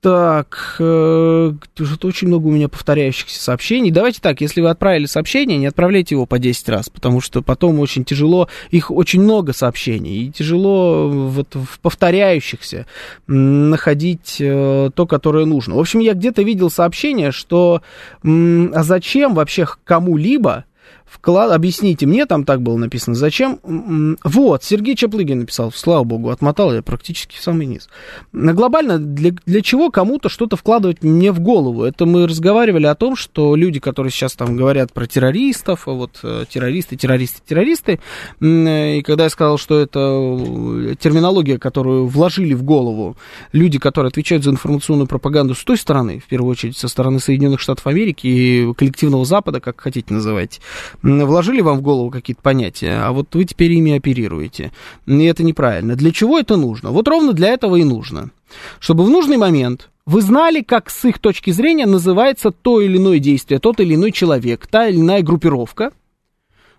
[0.04, 3.90] Так, э, что-то очень много у меня повторяющихся сообщений.
[3.90, 7.80] Давайте так, если вы отправили сообщение, не отправляйте его по 10 раз, потому что потом
[7.80, 12.84] очень тяжело, их очень много сообщений, и тяжело вот в повторяющихся
[13.26, 15.76] находить э, то, которое нужно.
[15.76, 17.80] В общем, я где-то видел сообщение, что
[18.22, 20.66] а зачем вообще кому-либо
[21.14, 21.52] вклад...
[21.52, 23.58] Объясните мне, там так было написано, зачем...
[24.24, 27.88] Вот, Сергей Чаплыгин написал, слава богу, отмотал я практически в самый низ.
[28.32, 31.84] Глобально, для, для чего кому-то что-то вкладывать мне в голову?
[31.84, 36.44] Это мы разговаривали о том, что люди, которые сейчас там говорят про террористов, вот э,
[36.48, 38.00] террористы, террористы, террористы,
[38.40, 43.16] и когда я сказал, что это э, терминология, которую вложили в голову
[43.52, 47.60] люди, которые отвечают за информационную пропаганду с той стороны, в первую очередь со стороны Соединенных
[47.60, 50.60] Штатов Америки и коллективного Запада, как хотите называть,
[51.04, 54.72] вложили вам в голову какие-то понятия, а вот вы теперь ими оперируете.
[55.06, 55.96] И это неправильно.
[55.96, 56.90] Для чего это нужно?
[56.90, 58.30] Вот ровно для этого и нужно.
[58.80, 63.18] Чтобы в нужный момент вы знали, как с их точки зрения называется то или иное
[63.18, 65.92] действие, тот или иной человек, та или иная группировка.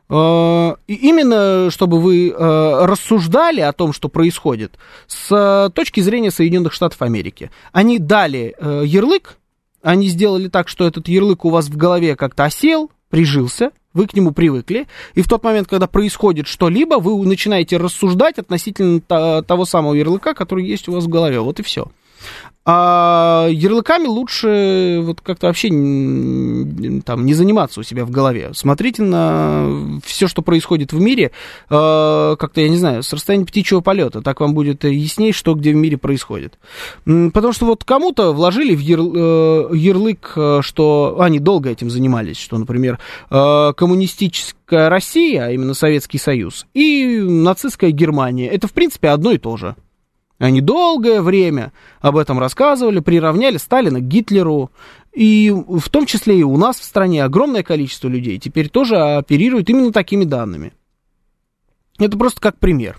[0.09, 4.73] Э, и именно чтобы вы э, рассуждали о том, что происходит,
[5.07, 7.51] с точки зрения Соединенных Штатов Америки.
[7.71, 9.37] Они дали ярлык,
[9.83, 14.13] они сделали так, что этот ярлык у вас в голове как-то осел, прижился, вы к
[14.13, 19.01] нему привыкли, и в тот момент, когда происходит что-либо, вы начинаете рассуждать относительно
[19.41, 21.39] того самого ярлыка, который есть у вас в голове.
[21.39, 21.87] Вот и все.
[22.67, 28.51] А ярлыками лучше вот как-то вообще там не заниматься у себя в голове.
[28.53, 31.25] Смотрите на все, что происходит в мире,
[31.69, 34.23] э, как-то, я не знаю, с расстояния птичьего полета.
[34.23, 36.57] Так вам будет ясней, что где в мире происходит.
[37.03, 42.57] Потому что вот кому-то вложили в э, ярлык, э, что они долго этим занимались, что,
[42.57, 42.97] например,
[43.29, 48.47] э, коммунистическая Россия, а именно Советский Союз, и нацистская Германия.
[48.47, 49.75] Это, в принципе, одно и то же.
[50.37, 51.71] Они долгое время
[52.01, 54.71] об этом рассказывали, приравняли Сталина к Гитлеру.
[55.13, 59.69] И в том числе и у нас в стране огромное количество людей теперь тоже оперируют
[59.69, 60.73] именно такими данными.
[61.97, 62.97] Это просто как пример.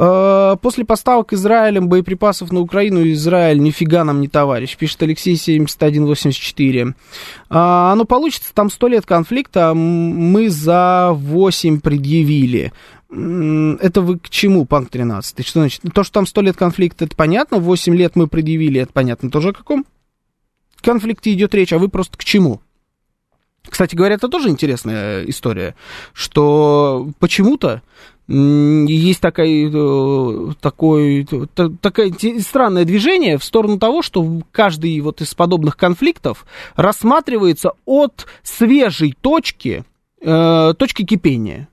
[0.00, 6.94] А, после поставок Израилем боеприпасов на Украину Израиль нифига нам не товарищ, пишет Алексей 7184.
[7.50, 12.72] А, оно получится, там сто лет конфликта, мы за 8 предъявили.
[13.10, 15.46] Это вы к чему, Панк 13?
[15.46, 15.82] Что значит?
[15.94, 19.30] То, что там сто лет конфликта, это понятно, 8 лет мы предъявили, это понятно.
[19.30, 19.86] Тоже о каком
[20.82, 22.60] конфликте идет речь, а вы просто к чему?
[23.66, 25.74] Кстати говоря, это тоже интересная история,
[26.12, 27.82] что почему-то
[28.28, 31.26] есть такая, э, такое,
[31.80, 36.44] такое странное движение в сторону того, что каждый вот из подобных конфликтов
[36.76, 39.84] рассматривается от свежей точки,
[40.20, 41.68] э, точки кипения.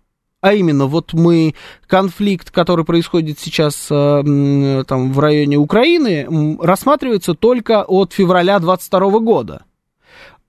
[0.46, 1.56] А именно, вот мы
[1.88, 9.64] конфликт, который происходит сейчас э, там в районе Украины, рассматривается только от февраля 22 года.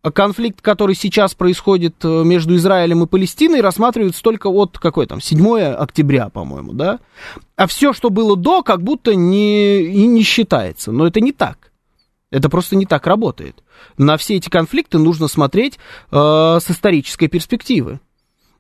[0.03, 5.61] Конфликт, который сейчас происходит э, между Израилем и Палестиной, рассматривается только от какой там 7
[5.61, 6.99] октября, по-моему, да?
[7.57, 10.93] А все, что было до, как будто не, и не считается.
[10.93, 11.73] Но это не так.
[12.31, 13.63] Это просто не так работает.
[13.97, 15.79] На все эти конфликты нужно смотреть
[16.11, 17.99] э, с исторической перспективы.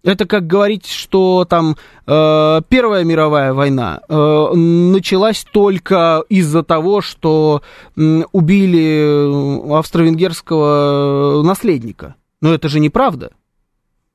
[0.07, 7.61] Это как говорить, что там э, Первая мировая война э, началась только из-за того, что
[7.97, 12.15] э, убили австро-венгерского наследника.
[12.41, 13.33] Но это же неправда.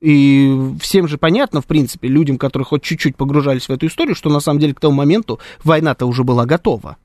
[0.00, 4.30] И всем же понятно, в принципе, людям, которые хоть чуть-чуть погружались в эту историю, что
[4.30, 6.96] на самом деле к тому моменту война-то уже была готова.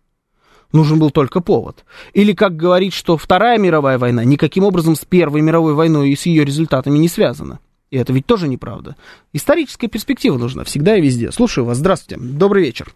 [0.71, 1.84] Нужен был только повод.
[2.13, 6.26] Или как говорить, что Вторая мировая война никаким образом с Первой мировой войной и с
[6.26, 7.60] ее результатами не связана.
[7.89, 8.95] И это ведь тоже неправда.
[9.34, 11.32] Историческая перспектива нужна всегда и везде.
[11.32, 11.78] Слушаю вас.
[11.78, 12.21] Здравствуйте.
[12.21, 12.88] Добрый вечер.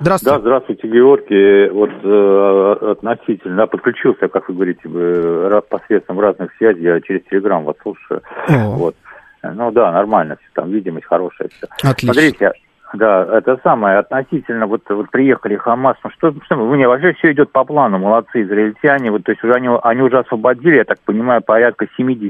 [0.00, 0.36] Здравствуйте.
[0.36, 1.68] Да, здравствуйте, Георгий.
[1.70, 7.76] Вот э, относительно, подключился, как вы говорите, э, посредством разных связей, я через Телеграм вас
[7.82, 8.22] слушаю.
[8.48, 8.76] О.
[8.76, 8.96] Вот.
[9.42, 11.66] Ну да, нормально все, там видимость хорошая все.
[11.82, 12.14] Отлично.
[12.14, 12.52] Смотрите,
[12.94, 17.32] да, это самое, относительно, вот, вот приехали Хамас, ну что, что вы не, вообще все
[17.32, 20.98] идет по плану, молодцы израильтяне, вот, то есть уже они, они уже освободили, я так
[21.00, 22.20] понимаю, порядка 70%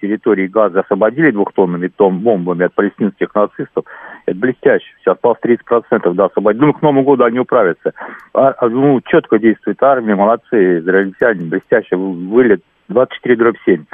[0.00, 3.84] территории Газа освободили двухтонными том, бомбами от палестинских нацистов,
[4.26, 7.92] это блестяще, все, осталось 30%, да, освободили, думаю, к Новому году они управятся,
[8.34, 13.84] а, а ну, четко действует армия, молодцы, израильтяне, блестяще, вылет 24 дробь 7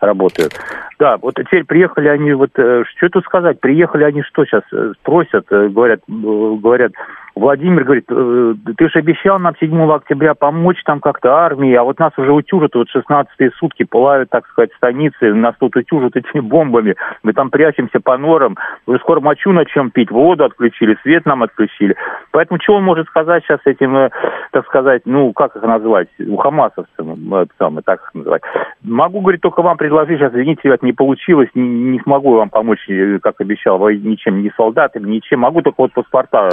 [0.00, 0.52] работают.
[0.98, 4.92] Да, вот теперь приехали они, вот э, что тут сказать, приехали они что сейчас э,
[5.02, 6.92] просят, э, говорят, говорят,
[7.36, 11.98] Владимир говорит, «Э, ты же обещал нам 7 октября помочь там как-то армии, а вот
[11.98, 16.94] нас уже утюжат, вот 16 сутки пылают, так сказать, станицы, нас тут утюжат этими бомбами,
[17.24, 18.56] мы там прячемся по норам,
[18.86, 21.96] уже скоро мочу начнем пить, воду отключили, свет нам отключили.
[22.30, 24.10] Поэтому что он может сказать сейчас этим, э,
[24.52, 28.42] так сказать, ну, как их назвать, у хамасовцам, э, самое, так их называть.
[28.84, 32.88] Могу, говорит, только вам предложить, сейчас, извините, ребят, не получилось, не, не смогу вам помочь,
[32.88, 35.40] э, как обещал, ничем, ни солдатами, ничем.
[35.40, 36.50] Могу только вот паспорта,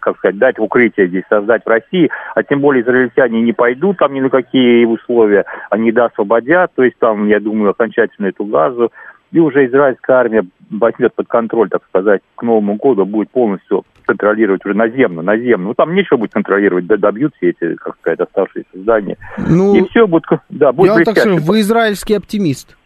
[0.00, 4.14] как сказать, дать укрытие здесь, создать в России, а тем более израильтяне не пойдут там
[4.14, 8.92] ни на какие условия, они да освободят, то есть там, я думаю, окончательно эту газу,
[9.32, 14.64] и уже израильская армия возьмет под контроль, так сказать, к Новому году будет полностью контролировать
[14.64, 15.68] уже наземно, наземно.
[15.68, 19.16] Ну, там нечего будет контролировать, добьют все эти, как сказать, оставшиеся здания.
[19.38, 22.76] Ну, и все будет, да, будет Я вам так скажу, вы израильский оптимист.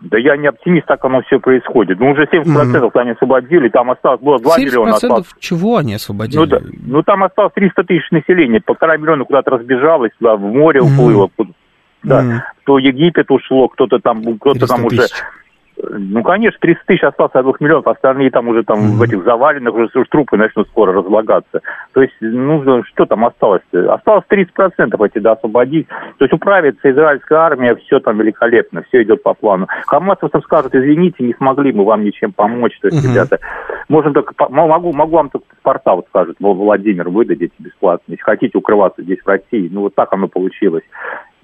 [0.00, 2.00] Да я не оптимист, так оно все происходит.
[2.00, 2.90] Ну, уже 70% mm-hmm.
[2.94, 4.92] они освободили, там осталось, было 2 миллиона.
[4.94, 5.26] Осталось...
[5.38, 6.40] чего они освободили?
[6.40, 10.80] Ну, да, ну, там осталось 300 тысяч населения, полтора миллиона куда-то разбежалось, туда в море
[10.80, 10.94] mm-hmm.
[10.94, 11.30] уплыло.
[12.02, 12.40] Да, mm-hmm.
[12.64, 15.02] то Египет ушло, кто-то там, кто-то там уже...
[15.02, 15.14] Тысяч
[15.76, 18.96] ну, конечно, 30 тысяч осталось от 2 миллионов, остальные там уже там mm-hmm.
[18.96, 21.60] в этих заваленных уже трупы начнут скоро разлагаться.
[21.92, 23.62] То есть, ну, что там осталось?
[23.72, 25.88] Осталось 30% эти, да, освободить.
[26.18, 29.66] То есть управится израильская армия, все там великолепно, все идет по плану.
[29.86, 32.78] Хамасовцам скажут, извините, не смогли мы вам ничем помочь.
[32.80, 33.12] То есть, mm-hmm.
[33.12, 33.38] ребята,
[33.88, 39.02] можно только, могу, могу вам только паспорта, вот скажет, Владимир, выдадите бесплатно, если хотите укрываться
[39.02, 39.68] здесь в России.
[39.70, 40.84] Ну, вот так оно получилось.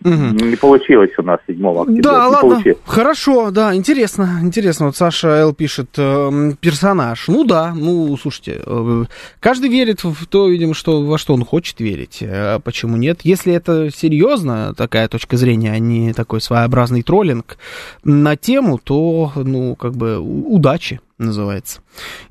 [0.05, 0.15] Угу.
[0.15, 2.03] Не получилось у нас 7 октября.
[2.03, 2.51] Да, ладно.
[2.51, 2.79] Получилось.
[2.85, 4.41] Хорошо, да, интересно.
[4.43, 4.87] Интересно.
[4.87, 7.29] Вот Саша Л пишет, э, персонаж.
[7.29, 9.05] Ну да, ну, слушайте, э,
[9.41, 12.23] каждый верит в то, видимо, что, во что он хочет верить.
[12.23, 13.21] А почему нет?
[13.25, 17.59] Если это серьезно, такая точка зрения, а не такой своеобразный троллинг
[18.03, 21.81] на тему, то, ну, как бы, удачи называется.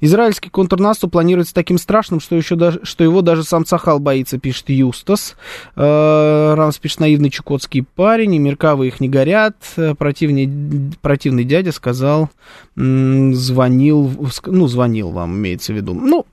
[0.02, 4.70] Израильский контрнаступ планируется таким страшным, что, еще даже, что его даже сам Цахал боится, пишет
[4.70, 5.36] Юстас.
[5.76, 9.56] Э, Рамс пишет, наивный чукотский парень, и меркавы их не горят.
[9.98, 12.30] Противный, противный дядя сказал,
[12.76, 15.94] звонил, ну, звонил вам, имеется в виду.
[15.94, 16.26] Ну,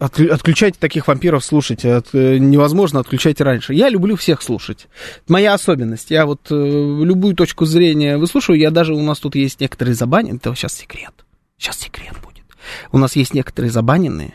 [0.00, 1.84] Отключайте таких вампиров слушать.
[1.84, 3.74] От, э, невозможно, отключайте раньше.
[3.74, 4.88] Я люблю всех слушать.
[5.28, 6.10] Моя особенность.
[6.10, 8.58] Я вот э, любую точку зрения выслушиваю.
[8.58, 10.36] Я даже у нас тут есть некоторые забанены.
[10.36, 11.12] Это сейчас секрет.
[11.58, 12.44] Сейчас секрет будет.
[12.92, 14.34] У нас есть некоторые забаненные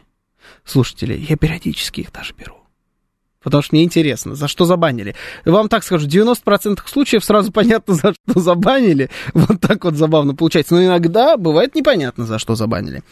[0.65, 2.62] слушатели, я периодически их даже беру.
[3.43, 5.15] Потому что мне интересно, за что забанили.
[5.45, 9.09] Вам так скажу, в 90% случаев сразу понятно, за что забанили.
[9.33, 10.75] Вот так вот забавно получается.
[10.75, 13.03] Но иногда бывает непонятно, за что забанили.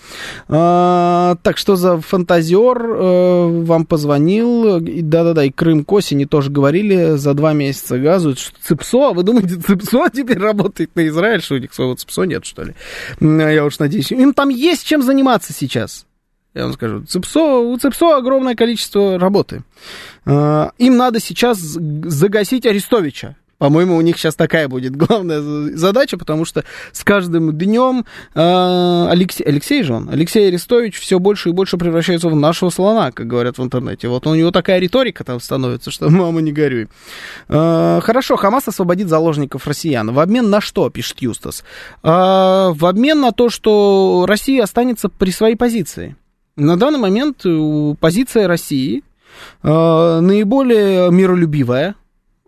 [0.47, 4.79] А, так, что за фантазер э, вам позвонил?
[4.79, 8.35] Да-да-да, и Крым к осени тоже говорили, за два месяца газу.
[8.35, 9.09] Что, ЦИПСО?
[9.09, 11.41] А вы думаете, ЦИПСО теперь работает на Израиль?
[11.41, 12.75] Что у них своего ЦИПСО нет, что ли?
[13.19, 14.11] Я уж надеюсь.
[14.11, 16.05] Им там есть чем заниматься сейчас.
[16.53, 19.63] Я вам скажу, ЦИПСО, у ЦИПСО огромное количество работы.
[20.25, 23.35] А, им надо сейчас загасить Арестовича.
[23.61, 25.39] По-моему, у них сейчас такая будет главная
[25.77, 31.49] задача, потому что с каждым днем э, Алексей, Алексей же он, Алексей Арестович все больше
[31.49, 34.07] и больше превращается в нашего слона, как говорят в интернете.
[34.07, 36.87] Вот у него такая риторика там становится, что мама не горюй.
[37.49, 40.11] Э, хорошо, Хамас освободит заложников россиян.
[40.11, 41.63] В обмен на что, пишет Юстас?
[42.01, 46.15] Э, в обмен на то, что Россия останется при своей позиции.
[46.57, 47.45] На данный момент
[47.99, 49.03] позиция России
[49.63, 51.95] э, наиболее миролюбивая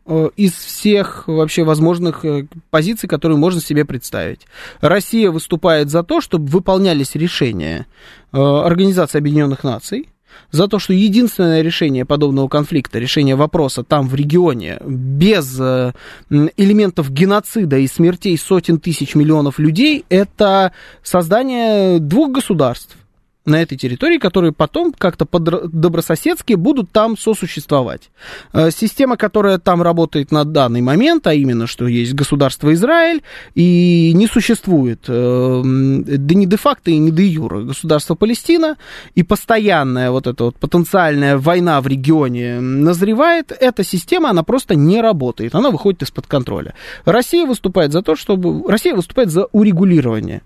[0.06, 4.42] э, из всех вообще возможных э, позиций, которые можно себе представить.
[4.82, 7.88] Россия выступает за то, чтобы выполнялись решения
[8.34, 10.10] э, Организации Объединенных Наций,
[10.52, 15.94] за то, что единственное решение подобного конфликта, решение вопроса там в регионе, без э,
[16.30, 22.98] элементов геноцида и смертей сотен тысяч миллионов людей, это создание двух государств
[23.46, 28.10] на этой территории, которые потом как-то добрососедски будут там сосуществовать.
[28.54, 33.22] Э, система, которая там работает на данный момент, а именно, что есть государство Израиль,
[33.54, 38.78] и не существует э, да не де-факто и не де-юра государство Палестина,
[39.16, 45.02] и постоянная вот эта вот потенциальная война в регионе назревает, эта система, она просто не
[45.02, 46.74] работает, она выходит из-под контроля.
[47.06, 48.70] Россия выступает за то, чтобы...
[48.72, 50.42] Россия выступает за урегулирование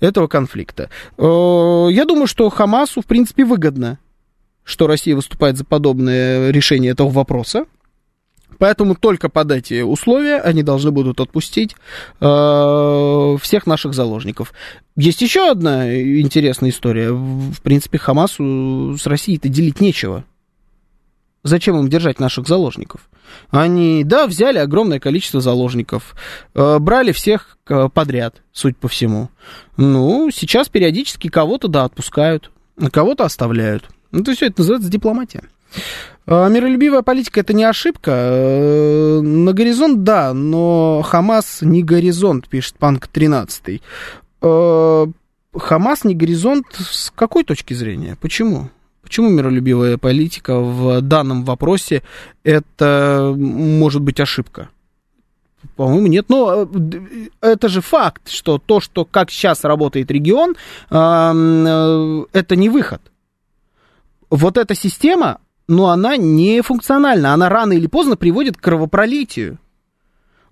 [0.00, 0.90] этого конфликта.
[1.18, 3.98] Э, я думаю, что Хамасу, в принципе, выгодно,
[4.64, 7.66] что Россия выступает за подобное решение этого вопроса.
[8.58, 11.74] Поэтому только под эти условия они должны будут отпустить
[12.20, 14.52] э, всех наших заложников.
[14.94, 17.10] Есть еще одна интересная история.
[17.10, 20.24] В принципе, Хамасу с Россией-то делить нечего.
[21.44, 23.08] Зачем им держать наших заложников?
[23.50, 26.14] Они, да, взяли огромное количество заложников,
[26.54, 29.30] э, брали всех э, подряд, суть по всему.
[29.76, 32.50] Ну, сейчас периодически кого-то, да, отпускают,
[32.92, 33.88] кого-то оставляют.
[34.12, 35.42] Ну, то есть это называется дипломатия.
[36.26, 38.10] А, Миролюбивая политика это не ошибка.
[38.14, 43.82] Э, На горизонт, да, но Хамас не горизонт, пишет Панк 13.
[44.42, 45.06] Э,
[45.54, 48.16] Хамас не горизонт с какой точки зрения?
[48.20, 48.70] Почему?
[49.12, 52.02] Почему миролюбивая политика в данном вопросе
[52.44, 54.70] это может быть ошибка?
[55.76, 56.30] По-моему, нет.
[56.30, 56.66] Но э,
[57.42, 60.56] это же факт, что то, что как сейчас работает регион,
[60.88, 63.02] э, это не выход.
[64.30, 67.34] Вот эта система, но она не функциональна.
[67.34, 69.58] Она рано или поздно приводит к кровопролитию.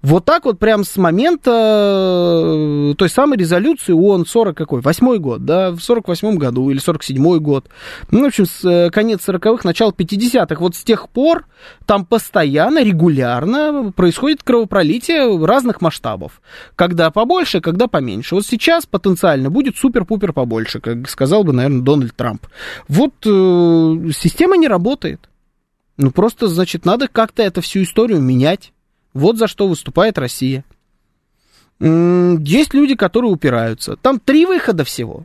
[0.03, 5.44] Вот так вот прям с момента э, той самой резолюции ООН 40 какой, восьмой год,
[5.44, 7.68] да, в 48 году или 47-й год.
[8.11, 10.57] Ну, в общем, с э, конец 40-х, начало 50-х.
[10.59, 11.46] Вот с тех пор
[11.84, 16.40] там постоянно, регулярно происходит кровопролитие разных масштабов.
[16.76, 18.34] Когда побольше, когда поменьше.
[18.34, 22.46] Вот сейчас потенциально будет супер-пупер побольше, как сказал бы, наверное, Дональд Трамп.
[22.88, 25.28] Вот э, система не работает.
[25.98, 28.72] Ну, просто, значит, надо как-то эту всю историю менять.
[29.14, 30.64] Вот за что выступает Россия.
[31.80, 33.96] Есть люди, которые упираются.
[33.96, 35.24] Там три выхода всего.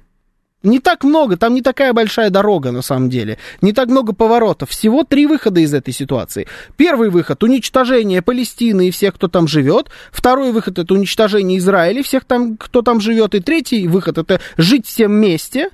[0.63, 3.37] Не так много, там не такая большая дорога на самом деле.
[3.61, 4.71] Не так много поворотов.
[4.71, 6.47] Всего три выхода из этой ситуации.
[6.75, 9.89] Первый выход– уничтожение Палестины и всех, кто там живет.
[10.11, 13.35] Второй выход– это уничтожение Израиля и всех, там, кто там живет.
[13.35, 15.69] И третий выход– это жить всем вместе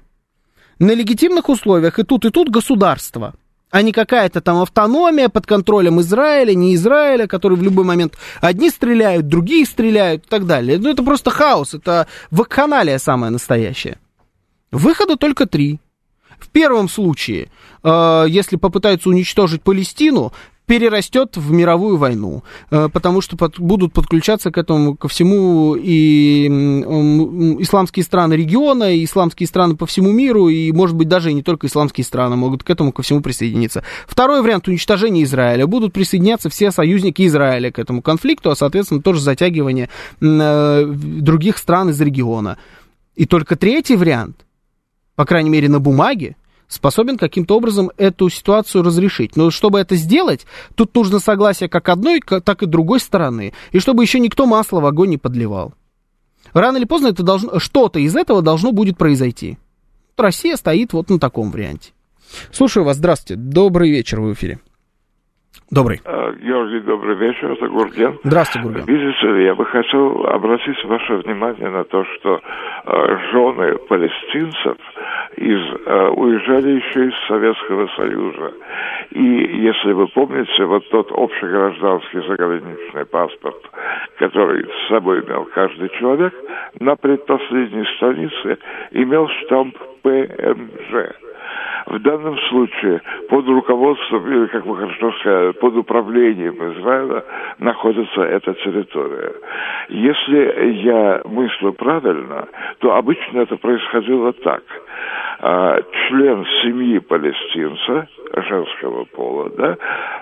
[0.79, 1.97] на легитимных условиях.
[1.97, 3.33] И тут, и тут государство
[3.71, 8.69] а не какая-то там автономия под контролем Израиля, не Израиля, который в любой момент одни
[8.69, 10.77] стреляют, другие стреляют и так далее.
[10.77, 13.97] Ну, это просто хаос, это вакханалия самая настоящая.
[14.71, 15.79] Выхода только три.
[16.37, 17.49] В первом случае,
[17.83, 20.33] э, если попытаются уничтожить Палестину,
[20.71, 26.47] перерастет в мировую войну, э, потому что под, будут подключаться к этому, ко всему и
[27.59, 31.43] исламские страны региона, и исламские страны по всему миру, и, может быть, даже и не
[31.43, 33.83] только исламские страны могут к этому ко всему присоединиться.
[34.07, 35.67] Второй вариант уничтожения Израиля.
[35.67, 39.89] Будут присоединяться все союзники Израиля к этому конфликту, а, соответственно, тоже затягивание
[40.21, 42.57] э, других стран из региона.
[43.17, 44.45] И только третий вариант,
[45.17, 46.37] по крайней мере, на бумаге,
[46.71, 49.35] способен каким-то образом эту ситуацию разрешить.
[49.35, 50.45] Но чтобы это сделать,
[50.75, 53.53] тут нужно согласие как одной, так и другой стороны.
[53.71, 55.73] И чтобы еще никто масло в огонь не подливал.
[56.53, 59.57] Рано или поздно это должно, что-то из этого должно будет произойти.
[60.17, 61.91] Россия стоит вот на таком варианте.
[62.51, 63.41] Слушаю вас, здравствуйте.
[63.41, 64.59] Добрый вечер, в эфире.
[65.71, 66.01] Добрый.
[66.03, 68.19] А, Георгий, добрый вечер, это Гурген.
[68.25, 68.85] Здравствуйте, Гурген.
[68.85, 72.41] Видите ли, я бы хотел обратить ваше внимание на то, что
[72.83, 74.77] э, жены палестинцев
[75.37, 78.53] из, э, уезжали еще из Советского Союза.
[79.11, 79.23] И
[79.63, 83.63] если вы помните, вот тот общегражданский заграничный паспорт,
[84.19, 86.33] который с собой имел каждый человек,
[86.81, 88.57] на предпоследней странице
[88.91, 91.30] имел штамп ПМЖ.
[91.91, 97.21] В данном случае под руководством, или, как вы хорошо сказали, под управлением Израиля
[97.59, 99.33] находится эта территория.
[99.89, 102.47] Если я мыслю правильно,
[102.79, 104.63] то обычно это происходило так.
[105.41, 109.77] А, член семьи палестинца, женского пола, да,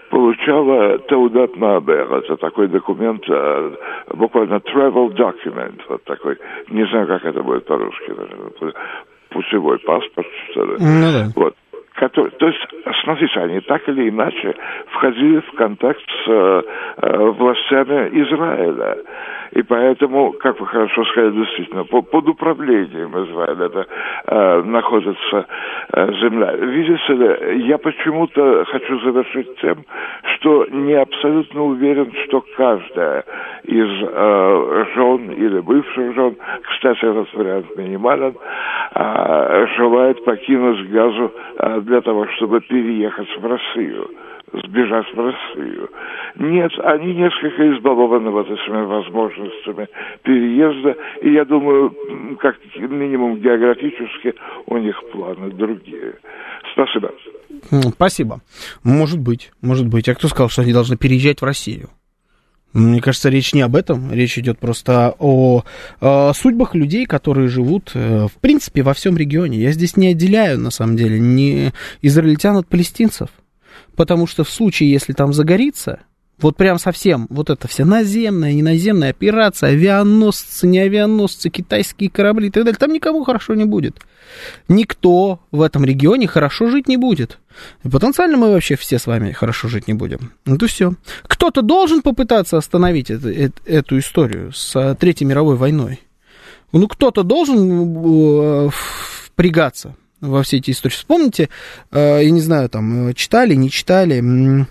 [0.09, 3.75] получала Теудат Набер, это такой документ, а,
[4.15, 6.35] буквально travel document, вот такой,
[6.69, 8.11] не знаю, как это будет по-русски,
[9.29, 10.75] путевой паспорт, что ли.
[10.79, 11.27] Ну, да.
[11.35, 11.55] Вот.
[11.95, 12.59] Который, то есть,
[13.03, 14.55] смотрите, они так или иначе
[14.91, 16.61] входили в контакт с э,
[17.31, 18.97] властями Израиля.
[19.51, 23.87] И поэтому, как вы хорошо сказали, действительно, по, под управлением Израиля это,
[24.27, 25.47] э, находится
[25.93, 26.53] э, земля.
[26.55, 29.85] Видите ли, я почему-то хочу завершить тем,
[30.35, 33.25] что не абсолютно уверен, что каждая
[33.63, 38.35] из э, жен или бывших жен, кстати, этот вариант минимален,
[38.93, 44.09] э, желает покинуть Газу э, для того, чтобы переехать в Россию
[44.53, 45.89] сбежать в Россию.
[46.35, 49.87] Нет, они несколько избалованы вот этими возможностями
[50.23, 51.95] переезда, и я думаю,
[52.39, 54.33] как минимум географически
[54.67, 56.15] у них планы другие.
[56.73, 57.11] Спасибо.
[57.95, 58.41] Спасибо.
[58.83, 60.07] Может быть, может быть.
[60.09, 61.89] А кто сказал, что они должны переезжать в Россию?
[62.71, 65.63] Мне кажется, речь не об этом, речь идет просто о,
[66.01, 69.57] о судьбах людей, которые живут, э, в принципе, во всем регионе.
[69.57, 71.71] Я здесь не отделяю, на самом деле, ни
[72.03, 73.29] израильтян от палестинцев.
[73.95, 75.99] Потому что в случае, если там загорится,
[76.41, 82.51] вот прям совсем, вот это вся наземная, неназемная операция, авианосцы, не авианосцы, китайские корабли и
[82.51, 83.99] так далее, там никому хорошо не будет.
[84.69, 87.39] Никто в этом регионе хорошо жить не будет.
[87.83, 90.31] И потенциально мы вообще все с вами хорошо жить не будем.
[90.45, 90.93] Ну то все.
[91.23, 95.99] Кто-то должен попытаться остановить это, это, эту историю с Третьей мировой войной.
[96.71, 100.93] Ну кто-то должен э, впрягаться во все эти истории.
[100.93, 101.49] Вспомните,
[101.91, 104.65] э, я не знаю, там, э, читали, не читали,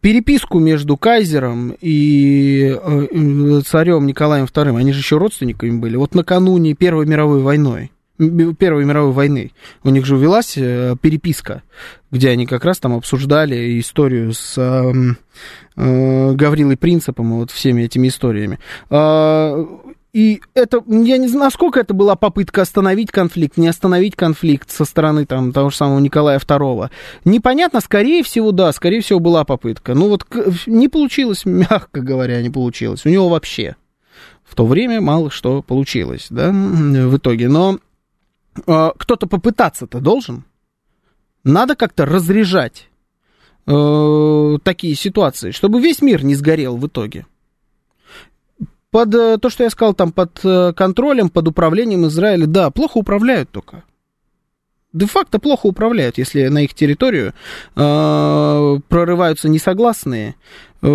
[0.00, 6.74] переписку между Кайзером и э, царем Николаем II, они же еще родственниками были, вот накануне
[6.74, 7.90] Первой мировой войной.
[8.18, 9.52] Первой мировой войны.
[9.84, 11.62] У них же велась переписка,
[12.10, 14.92] где они как раз там обсуждали историю с э,
[15.76, 18.58] э, Гаврилой Принципом и вот всеми этими историями.
[18.88, 19.66] А,
[20.16, 24.86] и это, я не знаю, насколько это была попытка остановить конфликт, не остановить конфликт со
[24.86, 26.88] стороны там, того же самого Николая II.
[27.26, 29.92] Непонятно, скорее всего, да, скорее всего, была попытка.
[29.92, 30.26] Ну вот
[30.64, 33.04] не получилось, мягко говоря, не получилось.
[33.04, 33.76] У него вообще
[34.42, 37.50] в то время мало что получилось, да, в итоге.
[37.50, 37.78] Но
[38.66, 40.44] э, кто-то попытаться-то должен.
[41.44, 42.88] Надо как-то разряжать
[43.66, 47.26] э, такие ситуации, чтобы весь мир не сгорел в итоге
[48.96, 52.96] под э, то, что я сказал, там под э, контролем, под управлением Израиля, да, плохо
[52.96, 53.84] управляют только.
[54.94, 57.34] Де-факто плохо управляют, если на их территорию
[57.74, 60.36] э, прорываются несогласные,
[60.80, 60.86] э,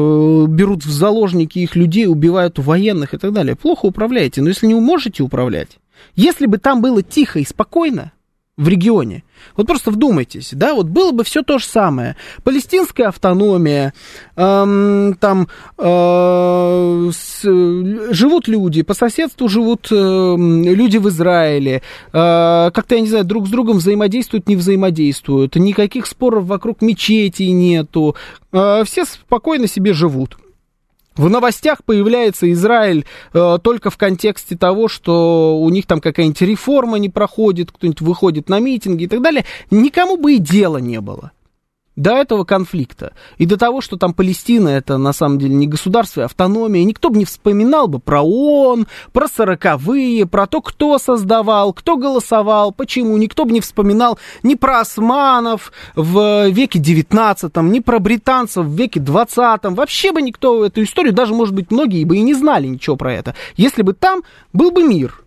[0.48, 3.56] берут в заложники их людей, убивают военных и так далее.
[3.56, 5.78] Плохо управляете, но если не можете управлять,
[6.16, 8.14] если бы там было тихо и спокойно,
[8.58, 9.24] в регионе.
[9.56, 12.16] Вот просто вдумайтесь, да, вот было бы все то же самое.
[12.44, 13.94] Палестинская автономия,
[14.36, 15.48] эм, там
[15.78, 17.42] э, с,
[18.14, 21.82] живут люди, по соседству живут э, люди в Израиле, э,
[22.12, 28.16] как-то, я не знаю, друг с другом взаимодействуют, не взаимодействуют, никаких споров вокруг мечетей нету,
[28.52, 30.38] э, все спокойно себе живут.
[31.16, 36.98] В новостях появляется Израиль э, только в контексте того, что у них там какая-нибудь реформа
[36.98, 39.46] не проходит, кто-нибудь выходит на митинги и так далее.
[39.70, 41.32] Никому бы и дела не было
[41.96, 43.14] до этого конфликта.
[43.38, 47.10] И до того, что там Палестина это на самом деле не государство, а автономия, никто
[47.10, 53.18] бы не вспоминал бы про ООН, про сороковые, про то, кто создавал, кто голосовал, почему,
[53.18, 59.00] никто бы не вспоминал ни про османов в веке 19 ни про британцев в веке
[59.00, 62.96] 20 вообще бы никто эту историю, даже, может быть, многие бы и не знали ничего
[62.96, 64.24] про это, если бы там
[64.54, 65.24] был бы мир.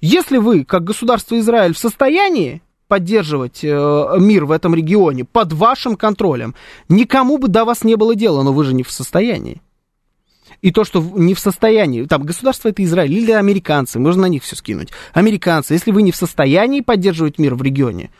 [0.00, 5.96] Если вы, как государство Израиль, в состоянии поддерживать э, мир в этом регионе под вашим
[5.96, 6.54] контролем.
[6.88, 9.62] Никому бы до вас не было дела, но вы же не в состоянии.
[10.60, 14.42] И то, что не в состоянии, там, государство это Израиль или американцы, можно на них
[14.42, 14.88] все скинуть.
[15.12, 18.10] Американцы, если вы не в состоянии поддерживать мир в регионе,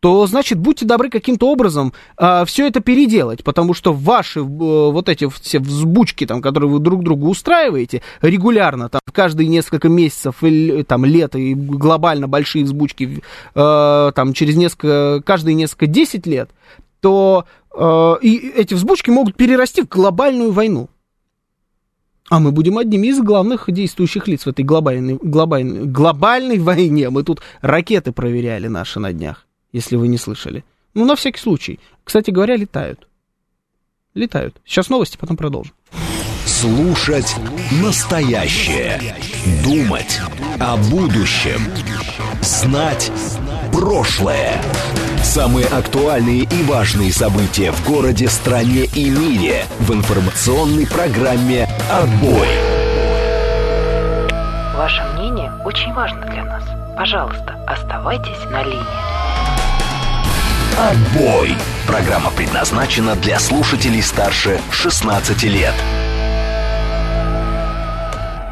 [0.00, 5.08] то, значит, будьте добры каким-то образом э, все это переделать, потому что ваши э, вот
[5.08, 10.82] эти все взбучки, там, которые вы друг другу устраиваете регулярно, там, каждые несколько месяцев или
[10.82, 13.22] там лет и глобально большие взбучки,
[13.54, 16.50] э, там, через несколько, каждые несколько, 10 лет,
[17.00, 17.44] то
[17.74, 20.88] э, и эти взбучки могут перерасти в глобальную войну.
[22.30, 27.08] А мы будем одними из главных действующих лиц в этой глобальной, глобальной, глобальной войне.
[27.10, 30.64] Мы тут ракеты проверяли наши на днях если вы не слышали.
[30.94, 31.80] Ну, на всякий случай.
[32.04, 33.06] Кстати говоря, летают.
[34.14, 34.56] Летают.
[34.64, 35.74] Сейчас новости, потом продолжим.
[36.46, 37.36] Слушать
[37.82, 39.00] настоящее.
[39.62, 40.20] Думать
[40.58, 41.60] о будущем.
[42.40, 43.12] Знать
[43.72, 44.60] прошлое.
[45.22, 52.48] Самые актуальные и важные события в городе, стране и мире в информационной программе «Отбой».
[54.74, 56.64] Ваше мнение очень важно для нас.
[56.96, 59.37] Пожалуйста, оставайтесь на линии.
[60.78, 61.56] Отбой.
[61.88, 65.74] Программа предназначена для слушателей старше 16 лет.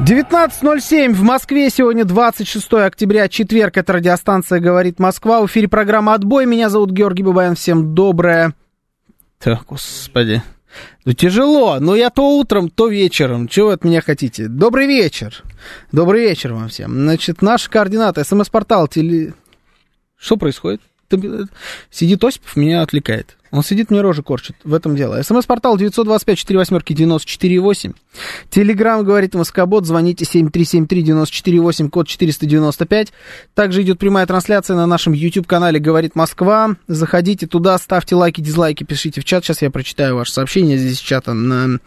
[0.00, 1.70] 19.07 в Москве.
[1.70, 3.76] Сегодня 26 октября, четверг.
[3.76, 5.40] Это радиостанция «Говорит Москва».
[5.40, 6.46] В эфире программа «Отбой».
[6.46, 7.54] Меня зовут Георгий Бабаян.
[7.54, 8.54] Всем доброе...
[9.38, 10.42] Так, господи.
[11.04, 11.78] Ну, тяжело.
[11.78, 13.46] Но я то утром, то вечером.
[13.46, 14.48] Чего вы от меня хотите?
[14.48, 15.44] Добрый вечер.
[15.92, 16.92] Добрый вечер вам всем.
[16.92, 18.24] Значит, наши координаты.
[18.24, 19.34] СМС-портал, теле...
[20.18, 20.80] Что происходит?
[21.90, 23.36] Сидит Осипов, меня отвлекает.
[23.50, 24.56] Он сидит, мне рожи корчит.
[24.64, 25.22] В этом дело.
[25.22, 27.94] СМС-портал 925-48-94-8.
[28.50, 29.86] Телеграмм говорит Москобот.
[29.86, 33.12] Звоните 7373-94-8, код 495.
[33.54, 36.76] Также идет прямая трансляция на нашем YouTube-канале «Говорит Москва».
[36.88, 39.44] Заходите туда, ставьте лайки, дизлайки, пишите в чат.
[39.44, 40.76] Сейчас я прочитаю ваше сообщение.
[40.76, 41.78] Здесь чата на...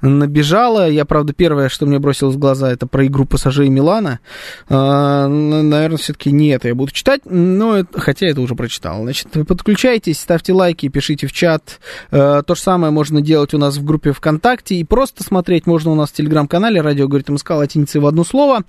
[0.00, 0.88] набежало.
[0.88, 4.20] Я, правда, первое, что мне бросилось в глаза, это про игру пассажей Милана.
[4.68, 9.02] А, наверное, все-таки не это я буду читать, но хотя это уже прочитал.
[9.02, 11.80] Значит, подключайтесь, ставьте лайки, пишите пишите в чат.
[12.12, 14.76] Э, то же самое можно делать у нас в группе ВКонтакте.
[14.76, 16.80] И просто смотреть можно у нас в Телеграм-канале.
[16.80, 18.62] Радио говорит МСК латиницей в одно слово.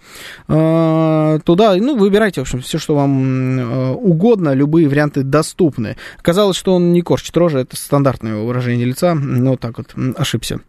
[0.48, 4.54] Э, туда, ну, выбирайте, в общем, все, что вам э, угодно.
[4.56, 5.96] Любые варианты доступны.
[6.24, 7.60] Казалось, что он не корчит рожи.
[7.60, 9.14] Это стандартное выражение лица.
[9.14, 10.60] Но вот так вот ошибся.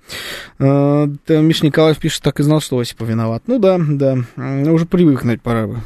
[0.58, 3.44] Миш Николаев пишет, так и знал, что Осипов виноват.
[3.46, 4.18] Ну да, да.
[4.36, 5.78] Уже привыкнуть пора бы.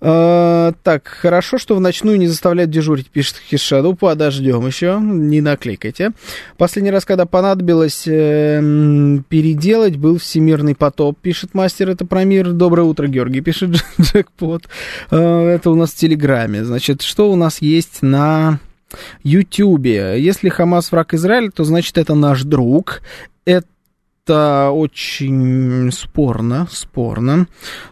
[0.00, 3.82] А, так, хорошо, что в ночную не заставляют дежурить, пишет Хиша.
[3.82, 6.12] Ну, подождем еще, не накликайте.
[6.56, 8.60] Последний раз, когда понадобилось э,
[9.28, 12.52] переделать, был всемирный потоп, пишет мастер, это про мир.
[12.52, 14.64] Доброе утро, Георгий, пишет Джекпот.
[15.10, 16.64] А, это у нас в Телеграме.
[16.64, 18.60] Значит, что у нас есть на...
[19.24, 20.14] Ютьюбе.
[20.18, 23.02] Если Хамас враг Израиля, то значит это наш друг.
[23.44, 23.66] Это
[24.26, 27.46] это очень спорно, спорно.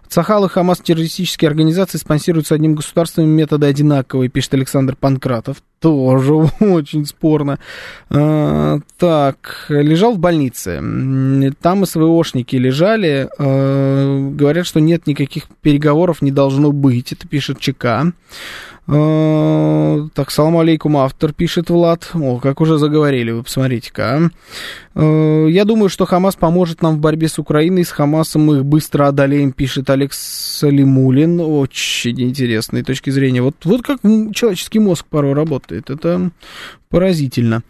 [0.08, 5.62] Цахал и Хамас террористические организации спонсируются одним государством, методы одинаковые, пишет Александр Панкратов.
[5.80, 7.60] Тоже очень спорно.
[8.10, 10.82] А, так, лежал в больнице.
[11.60, 13.28] Там и СВОшники лежали.
[13.38, 17.12] А, говорят, что нет никаких переговоров, не должно быть.
[17.12, 18.12] Это пишет ЧК.
[18.86, 22.10] А, так, салам алейкум, автор, пишет Влад.
[22.12, 24.30] О, как уже заговорили, вы посмотрите-ка.
[24.94, 25.46] А.
[25.46, 27.84] Я думаю, что Хамас поможет нам в борьбе с Украиной.
[27.84, 31.40] С Хамасом мы их быстро одолеем, пишет Алекс Салимулин.
[31.40, 33.42] Очень интересные точки зрения.
[33.42, 35.90] Вот, вот как человеческий мозг порой работает.
[35.90, 36.30] Это
[36.90, 37.62] поразительно.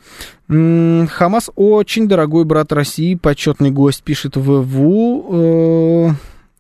[0.49, 6.15] Хамас очень дорогой брат России, почетный гость, пишет ВВУ.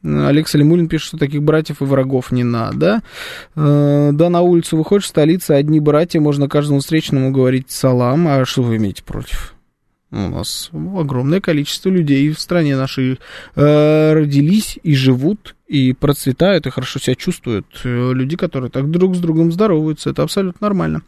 [0.04, 3.02] Алекс Лемулин пишет, что таких братьев и врагов не надо.
[3.56, 8.28] Э, да, на улицу выходишь, столица, одни братья, можно каждому встречному говорить салам.
[8.28, 9.54] А что вы имеете против?
[10.10, 13.18] У нас огромное количество людей в стране нашей
[13.56, 17.66] э, родились и живут, и процветают, и хорошо себя чувствуют.
[17.84, 21.02] Э, люди, которые так друг с другом здороваются, это абсолютно нормально.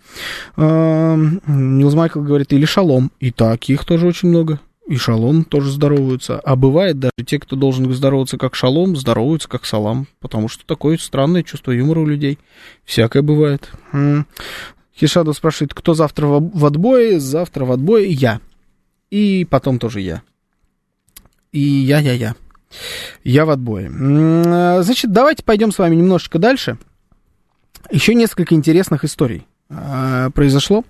[0.57, 3.13] Нилс Майкл говорит, или шалом.
[3.21, 6.39] И таких тоже очень много и шалом тоже здороваются.
[6.41, 10.97] А бывает даже те, кто должен здороваться как шалом, здороваются как салам, потому что такое
[10.99, 12.39] странное чувство юмора у людей.
[12.85, 13.71] Всякое бывает.
[14.97, 17.19] Хишаду спрашивает, кто завтра в отбое?
[17.19, 18.41] Завтра в отбое я.
[19.11, 20.23] И потом тоже я.
[21.53, 22.35] И я-я-я.
[23.25, 23.91] Я в отбое.
[24.83, 26.79] Значит, давайте пойдем с вами немножечко дальше.
[27.91, 30.85] Еще несколько интересных историй а, произошло.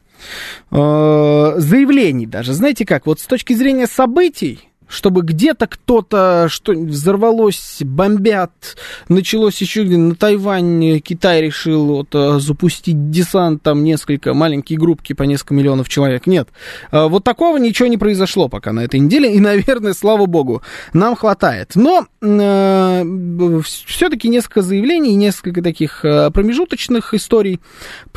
[0.70, 2.52] Э, заявлений даже.
[2.52, 8.76] Знаете как, вот с точки зрения событий, чтобы где-то кто-то что взорвалось, бомбят,
[9.08, 15.12] началось еще где на Тайвань, Китай решил вот, э, запустить десант, там несколько, маленькие группки
[15.12, 16.26] по несколько миллионов человек.
[16.26, 16.48] Нет,
[16.92, 20.62] э, вот такого ничего не произошло пока на этой неделе, и, наверное, слава богу,
[20.92, 21.72] нам хватает.
[21.74, 27.60] Но э, все-таки несколько заявлений, несколько таких э, промежуточных историй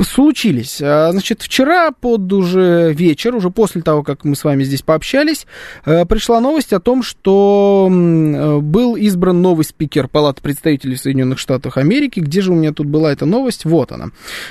[0.02, 0.78] случились.
[0.78, 5.46] Значит, вчера под уже вечер, уже после того, как мы с вами здесь пообщались,
[5.84, 11.78] пришла новость, новость о том, что э, был избран новый спикер Палаты представителей Соединенных Штатов
[11.78, 12.20] Америки.
[12.20, 13.64] Где же у меня тут была эта новость?
[13.64, 14.08] Вот она.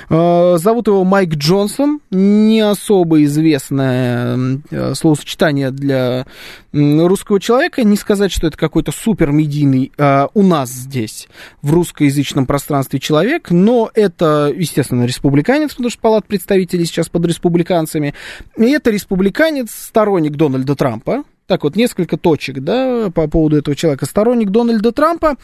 [0.09, 1.99] Э, зовут его Майк Джонсон.
[2.09, 6.25] Не особо известное э, словосочетание для
[6.73, 7.83] русского человека.
[7.83, 9.91] Не сказать, что это какой-то супер медийный
[10.33, 11.27] у нас здесь,
[11.61, 18.13] в русскоязычном пространстве человек, но это, естественно, республиканец, потому что Палата представителей сейчас под республиканцами.
[18.57, 24.05] И это республиканец, сторонник Дональда Трампа, так вот, несколько точек, да, по поводу этого человека.
[24.05, 25.35] Сторонник Дональда Трампа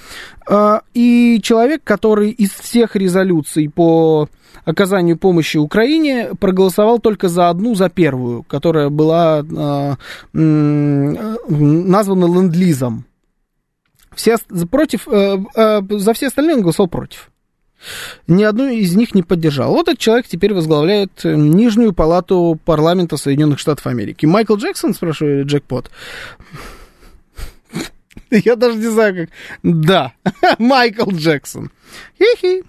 [0.48, 4.30] э, и человек, который из всех резолюций по
[4.66, 9.96] оказанию помощи Украине проголосовал только за одну, за первую, которая была э,
[10.34, 10.38] э,
[11.50, 13.06] названа ленд-лизом.
[14.14, 14.38] Все
[14.70, 17.32] против, э, э, за все остальные он голосовал против
[18.28, 19.72] ни одну из них не поддержал.
[19.72, 24.26] Вот этот человек теперь возглавляет э, Нижнюю палату парламента Соединенных Штатов Америки.
[24.26, 25.92] Майкл Джексон, спрашивает Джекпот.
[28.32, 29.30] Я даже не знаю, как...
[29.64, 30.14] Да,
[30.60, 31.72] Майкл Джексон.
[32.18, 32.64] Хи-хи.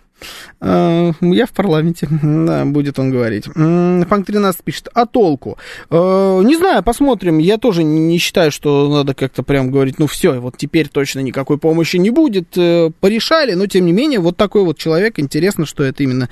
[0.60, 3.44] Э, я в парламенте, да, будет он говорить.
[3.44, 5.58] Фанк 13 пишет, а толку?
[5.90, 7.38] Э, не знаю, посмотрим.
[7.38, 11.58] Я тоже не считаю, что надо как-то прям говорить, ну все, вот теперь точно никакой
[11.58, 12.56] помощи не будет.
[12.56, 16.28] Э, порешали, но тем не менее, вот такой вот человек, интересно, что это именно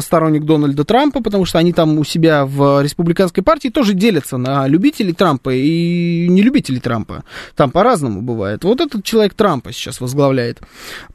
[0.00, 4.66] сторонник Дональда Трампа, потому что они там у себя в республиканской партии тоже делятся на
[4.68, 7.24] любителей Трампа и не любителей Трампа.
[7.56, 8.64] Там по-разному бывает.
[8.64, 10.60] Вот этот человек Трампа сейчас возглавляет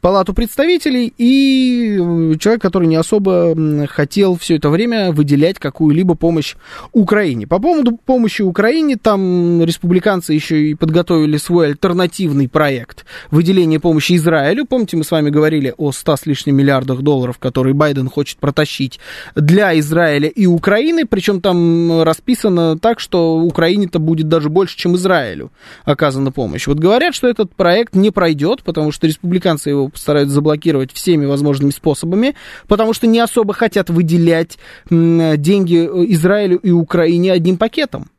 [0.01, 1.97] Палату представителей и
[2.39, 3.55] человек, который не особо
[3.87, 6.55] хотел все это время выделять какую-либо помощь
[6.93, 7.47] Украине.
[7.47, 14.65] По поводу помощи Украине, там республиканцы еще и подготовили свой альтернативный проект выделения помощи Израилю.
[14.65, 18.99] Помните, мы с вами говорили о 100 с лишним миллиардах долларов, которые Байден хочет протащить
[19.35, 25.51] для Израиля и Украины, причем там расписано так, что Украине-то будет даже больше, чем Израилю
[25.85, 26.67] оказана помощь.
[26.67, 31.71] Вот говорят, что этот проект не пройдет, потому что республиканцы его постараются заблокировать всеми возможными
[31.71, 32.35] способами способами,
[32.67, 34.57] потому что не особо хотят выделять
[34.89, 38.09] деньги э, Израилю и Украине одним пакетом.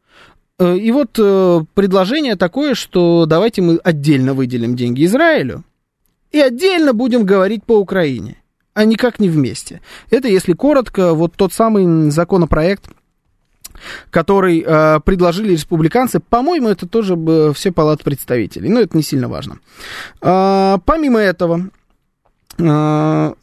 [0.59, 5.65] Э, и вот э, предложение такое, что давайте мы отдельно выделим деньги Израилю,
[6.31, 8.37] и отдельно будем говорить по Украине,
[8.75, 9.81] а никак не вместе.
[10.11, 12.85] Это, если коротко, вот тот самый законопроект,
[14.11, 16.19] который э, предложили республиканцы.
[16.19, 17.17] По-моему, это тоже
[17.55, 19.59] все палаты представителей, но это не сильно важно.
[20.21, 21.71] Э, помимо этого,
[22.57, 23.37] ну,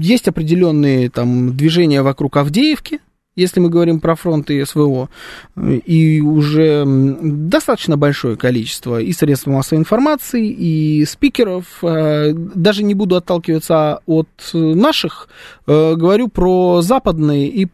[0.00, 3.00] есть определенные там движения вокруг Авдеевки,
[3.36, 5.08] если мы говорим про фронт и СВО,
[5.56, 13.16] и уже достаточно большое количество и средств массовой информации, и спикеров, э, даже не буду
[13.16, 15.28] отталкиваться от наших,
[15.66, 17.68] э, говорю про западные и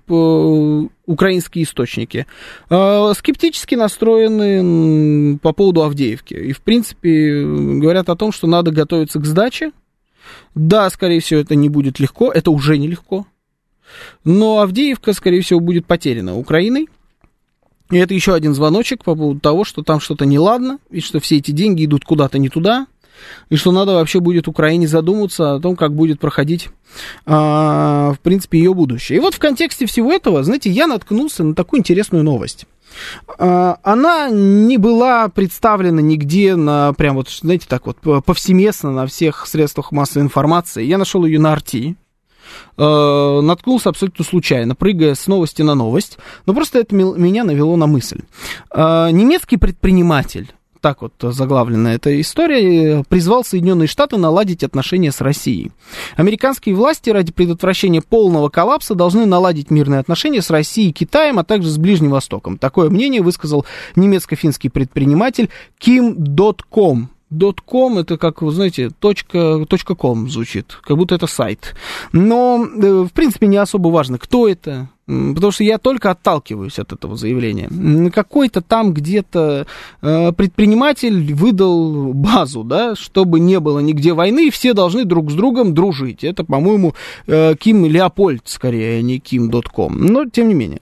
[1.07, 2.27] украинские источники,
[2.69, 6.35] э, скептически настроены по поводу Авдеевки.
[6.35, 9.73] И, в принципе, говорят о том, что надо готовиться к сдаче.
[10.55, 13.27] Да, скорее всего, это не будет легко, это уже нелегко
[14.25, 16.89] но Авдеевка, скорее всего, будет потеряна Украиной.
[17.91, 21.37] И это еще один звоночек по поводу того, что там что-то неладно, и что все
[21.37, 22.89] эти деньги идут куда-то не туда,
[23.49, 26.69] и что надо вообще будет Украине задуматься о том, как будет проходить,
[27.25, 29.19] а, в принципе, ее будущее.
[29.19, 32.67] И вот в контексте всего этого, знаете, я наткнулся на такую интересную новость.
[33.39, 39.47] А, она не была представлена нигде на, прям вот, знаете, так вот, повсеместно на всех
[39.47, 40.85] средствах массовой информации.
[40.85, 41.95] Я нашел ее на RT,
[42.79, 47.87] э, наткнулся абсолютно случайно, прыгая с новости на новость, но просто это меня навело на
[47.87, 48.21] мысль.
[48.75, 50.53] Э, немецкий предприниматель
[50.87, 55.73] так вот заглавлена эта история, призвал Соединенные Штаты наладить отношения с Россией.
[56.15, 61.45] Американские власти ради предотвращения полного коллапса должны наладить мирные отношения с Россией и Китаем, а
[61.45, 62.57] также с Ближним Востоком.
[62.57, 63.67] Такое мнение высказал
[63.97, 67.09] немецко-финский предприниматель Kim.com.
[67.67, 71.75] .com это как, вы знаете, точка, точка .com звучит, как будто это сайт.
[72.13, 76.93] Но, э, в принципе, не особо важно, кто это, потому что я только отталкиваюсь от
[76.93, 78.11] этого заявления.
[78.11, 79.67] Какой-то там где-то
[80.03, 85.35] э, предприниматель выдал базу, да, чтобы не было нигде войны, и все должны друг с
[85.35, 86.25] другом дружить.
[86.25, 86.95] Это, по-моему,
[87.27, 89.99] э, Ким Леопольд, скорее, а не Ким.com.
[89.99, 90.81] Но, тем не менее.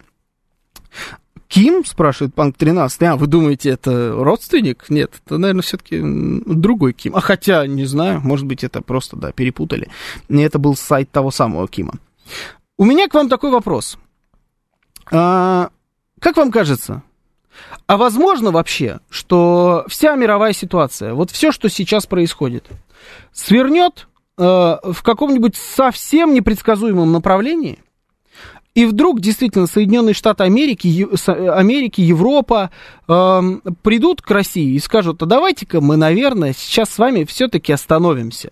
[1.49, 3.03] Ким, спрашивает Панк 13.
[3.03, 4.87] А, вы думаете, это родственник?
[4.89, 7.14] Нет, это, наверное, все-таки другой Ким.
[7.14, 9.89] А хотя, не знаю, может быть, это просто, да, перепутали.
[10.29, 11.95] И это был сайт того самого Кима.
[12.77, 13.99] У меня к вам такой вопрос.
[15.12, 15.70] А,
[16.20, 17.02] как вам кажется,
[17.86, 22.66] а возможно вообще, что вся мировая ситуация, вот все, что сейчас происходит,
[23.32, 27.78] свернет э, в каком-нибудь совсем непредсказуемом направлении?
[28.74, 32.70] И вдруг действительно Соединенные Штаты Америки, Америки Европа
[33.07, 33.40] э,
[33.82, 38.50] придут к России и скажут, а давайте-ка мы, наверное, сейчас с вами все-таки остановимся.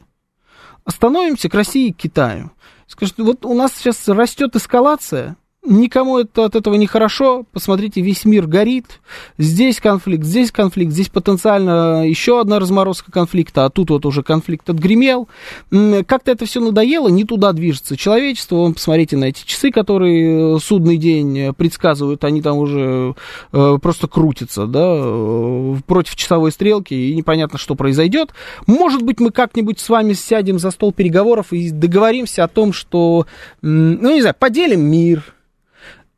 [0.85, 2.53] Остановимся к России и Китаю.
[2.87, 7.45] Скажут, вот у нас сейчас растет эскалация, Никому это, от этого не хорошо.
[7.53, 9.01] Посмотрите, весь мир горит.
[9.39, 14.69] Здесь конфликт, здесь конфликт, здесь потенциально еще одна разморозка конфликта, а тут вот уже конфликт
[14.69, 15.29] отгремел.
[15.71, 18.57] Как-то это все надоело, не туда движется человечество.
[18.57, 23.15] Вон, посмотрите на эти часы, которые э, судный день предсказывают, они там уже
[23.53, 28.31] э, просто крутятся, да, э, против часовой стрелки, и непонятно, что произойдет.
[28.67, 33.27] Может быть, мы как-нибудь с вами сядем за стол переговоров и договоримся о том, что,
[33.61, 35.23] ну, не знаю, поделим мир,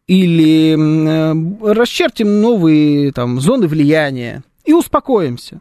[0.07, 5.61] или э, расчертим новые там, зоны влияния и успокоимся.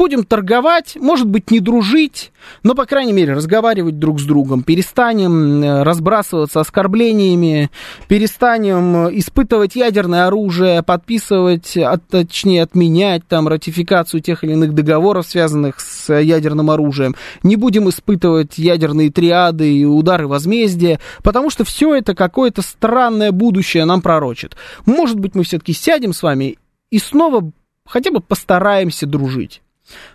[0.00, 2.32] Будем торговать, может быть, не дружить,
[2.62, 4.62] но, по крайней мере, разговаривать друг с другом.
[4.62, 7.70] Перестанем э, разбрасываться оскорблениями,
[8.08, 15.26] перестанем э, испытывать ядерное оружие, подписывать, а точнее, отменять там ратификацию тех или иных договоров,
[15.26, 17.14] связанных с ядерным оружием.
[17.42, 23.84] Не будем испытывать ядерные триады и удары возмездия, потому что все это какое-то странное будущее
[23.84, 24.56] нам пророчит.
[24.86, 26.56] Может быть, мы все-таки сядем с вами
[26.90, 27.52] и снова
[27.84, 29.60] хотя бы постараемся дружить.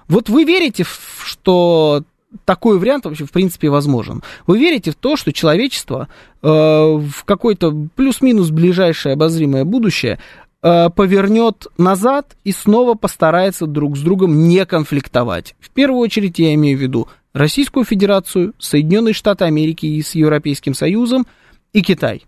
[0.07, 0.85] Вот вы верите,
[1.23, 2.03] что
[2.43, 4.21] такой вариант вообще в принципе возможен.
[4.47, 6.09] Вы верите в то, что человечество
[6.41, 10.19] э, в какое-то плюс-минус ближайшее обозримое будущее
[10.61, 15.55] э, повернет назад и снова постарается друг с другом не конфликтовать.
[15.59, 20.73] В первую очередь я имею в виду Российскую Федерацию, Соединенные Штаты Америки и с Европейским
[20.73, 21.25] Союзом
[21.73, 22.25] и Китай.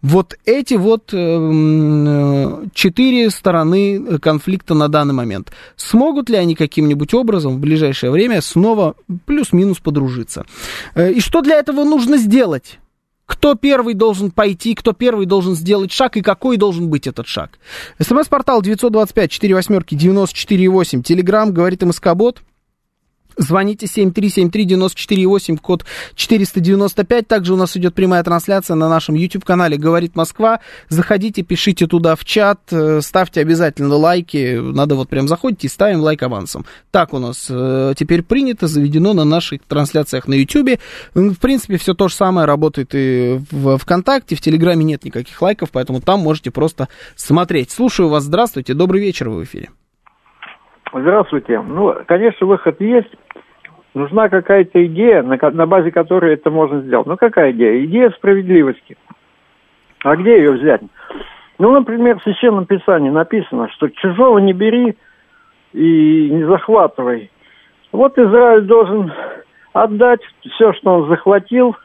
[0.00, 5.50] Вот эти вот эм, э, четыре стороны конфликта на данный момент.
[5.76, 8.94] Смогут ли они каким-нибудь образом в ближайшее время снова
[9.26, 10.46] плюс-минус подружиться?
[10.94, 12.78] Э, и что для этого нужно сделать?
[13.26, 17.58] Кто первый должен пойти, кто первый должен сделать шаг и какой должен быть этот шаг?
[18.00, 21.02] СМС-портал 925 4 восьмерки 94,8.
[21.02, 22.40] Телеграмм говорит МСК-бот.
[23.38, 25.84] Звоните 7373948, код
[26.16, 27.28] 495.
[27.28, 30.58] Также у нас идет прямая трансляция на нашем YouTube-канале «Говорит Москва».
[30.88, 34.58] Заходите, пишите туда в чат, э, ставьте обязательно лайки.
[34.60, 36.64] Надо вот прям заходить и ставим лайк авансом.
[36.90, 40.80] Так у нас э, теперь принято, заведено на наших трансляциях на YouTube.
[41.14, 44.34] В принципе, все то же самое работает и в ВКонтакте.
[44.34, 47.70] В Телеграме нет никаких лайков, поэтому там можете просто смотреть.
[47.70, 48.24] Слушаю вас.
[48.24, 48.74] Здравствуйте.
[48.74, 49.28] Добрый вечер.
[49.28, 49.68] Вы в эфире.
[50.92, 51.60] Здравствуйте.
[51.60, 53.14] Ну, конечно, выход есть.
[53.94, 57.06] Нужна какая-то идея, на, на базе которой это можно сделать.
[57.06, 57.84] Ну, какая идея?
[57.84, 58.96] Идея справедливости.
[60.04, 60.82] А где ее взять?
[61.58, 64.96] Ну, например, в Священном Писании написано, что чужого не бери
[65.72, 67.30] и не захватывай.
[67.90, 69.12] Вот Израиль должен
[69.72, 71.76] отдать все, что он захватил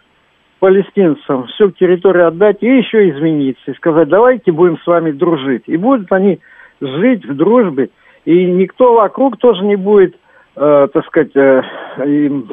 [0.59, 3.71] палестинцам, всю территорию отдать и еще измениться.
[3.71, 5.63] И сказать, давайте будем с вами дружить.
[5.67, 6.39] И будут они
[6.79, 7.89] жить в дружбе.
[8.25, 10.15] И никто вокруг тоже не будет
[10.55, 11.61] э, так сказать, э,
[12.05, 12.49] им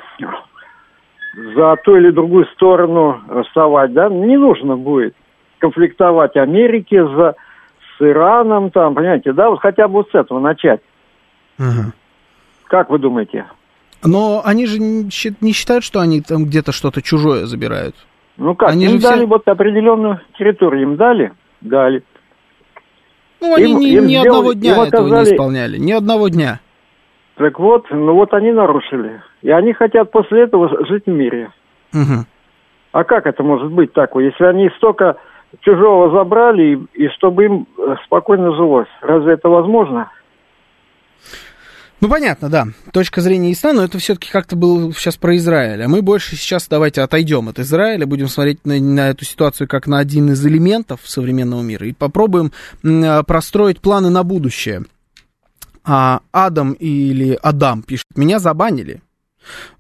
[1.55, 5.15] за ту или другую сторону вставать, да, не нужно будет
[5.59, 7.37] конфликтовать Америке за,
[7.97, 10.81] с Ираном, там, понимаете, да, вот хотя бы вот с этого начать.
[11.59, 11.93] Угу.
[12.65, 13.47] Как вы думаете?
[14.03, 17.95] Но они же не считают, что они там где-то что-то чужое забирают.
[18.39, 19.27] Ну как, они им же дали все...
[19.27, 21.33] вот определенную территорию, им дали?
[21.61, 22.03] Дали.
[23.43, 25.27] Ну, они им, ни, им ни сделали, одного дня этого оказали...
[25.27, 26.61] не исполняли, ни одного дня.
[27.41, 29.23] Так вот, ну вот они нарушили.
[29.41, 31.51] И они хотят после этого жить в мире.
[31.95, 32.27] Угу.
[32.93, 34.15] А как это может быть так?
[34.17, 35.17] Если они столько
[35.61, 40.11] чужого забрали, и, и чтобы им э, спокойно жилось, разве это возможно?
[42.03, 42.67] Ну, понятно, да.
[42.93, 45.83] Точка зрения ясна, но это все-таки как-то было сейчас про Израиль.
[45.83, 49.87] А мы больше сейчас давайте отойдем от Израиля, будем смотреть на, на эту ситуацию как
[49.87, 52.53] на один из элементов современного мира и попробуем
[52.85, 54.83] м, простроить планы на будущее
[55.93, 59.03] а, Адам или Адам пишет, меня забанили.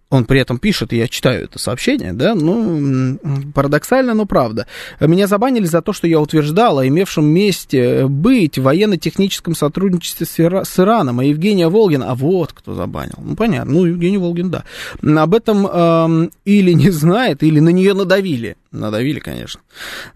[0.09, 3.17] Он при этом пишет, я читаю это сообщение, да, ну,
[3.55, 4.67] парадоксально, но правда.
[4.99, 10.81] Меня забанили за то, что я утверждал о имевшем месте быть в военно-техническом сотрудничестве с
[10.81, 13.15] Ираном, а Евгения Волгина, а вот кто забанил.
[13.19, 14.65] Ну, понятно, ну, Евгений Волгин, да.
[15.01, 18.57] Об этом эм, или не знает, или на нее надавили.
[18.73, 19.61] Надавили, конечно.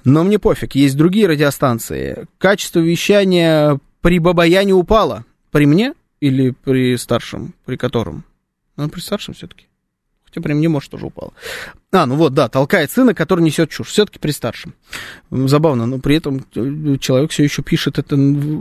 [0.02, 2.26] Но мне пофиг, есть другие радиостанции.
[2.38, 5.24] Качество вещания при Бабаяне упало.
[5.54, 8.24] При мне или при старшем, при котором?
[8.76, 9.68] Ну, при старшем все-таки.
[10.24, 11.32] Хотя при мне, может, тоже упало.
[11.94, 13.86] А, ну вот, да, толкает сына, который несет чушь.
[13.86, 14.74] Все-таки при старшем.
[15.30, 18.16] Забавно, но при этом э, человек все еще пишет, это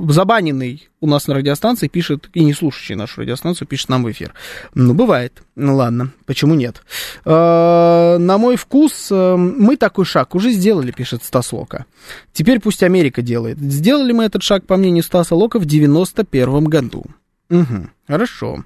[0.09, 4.35] забаненный у нас на радиостанции, пишет, и не слушающий нашу радиостанцию, пишет нам в эфир.
[4.75, 5.41] Ну, бывает.
[5.55, 6.83] Ну, ладно, почему нет?
[7.25, 11.87] А, на мой вкус, э, мы такой шаг уже сделали, пишет Стас Лока.
[12.33, 13.57] Теперь пусть Америка делает.
[13.57, 17.03] Сделали мы этот шаг, по мнению Стаса Лока, в 91 году.
[17.49, 18.63] Угу, хорошо.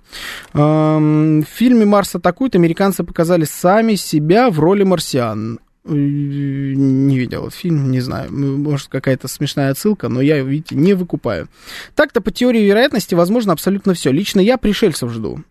[0.53, 5.59] В фильме «Марс атакует» американцы показали сами себя в роли марсиан.
[5.87, 8.31] Э, не видел этот фильм, не знаю.
[8.31, 11.47] Может, какая-то смешная отсылка, но я, видите, не выкупаю.
[11.95, 14.11] Так-то по теории вероятности возможно абсолютно все.
[14.11, 15.43] Лично я пришельцев жду.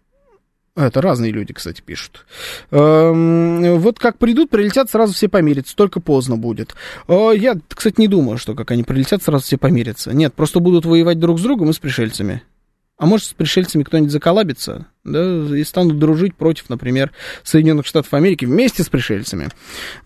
[0.75, 2.27] Это разные люди, кстати, пишут.
[2.71, 6.75] Эм, вот как придут, прилетят, сразу все помирятся, только поздно будет.
[7.09, 10.13] Э, я, кстати, не думаю, что как они прилетят, сразу все помирятся.
[10.13, 12.43] Нет, просто будут воевать друг с другом и с пришельцами.
[12.99, 15.21] А может, с пришельцами кто-нибудь заколабится, да,
[15.55, 19.49] и станут дружить против, например, Соединенных Штатов Америки вместе с пришельцами.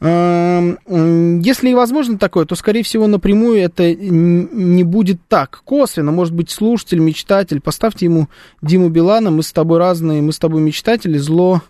[0.01, 5.63] Если и возможно такое, то, скорее всего, напрямую это не будет так.
[5.65, 8.29] Косвенно, может быть, слушатель, мечтатель, поставьте ему
[8.61, 11.63] Диму Билана, мы с тобой разные, мы с тобой мечтатели, зло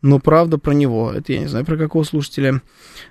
[0.00, 1.12] но правда про него.
[1.12, 2.62] Это я не знаю, про какого слушателя.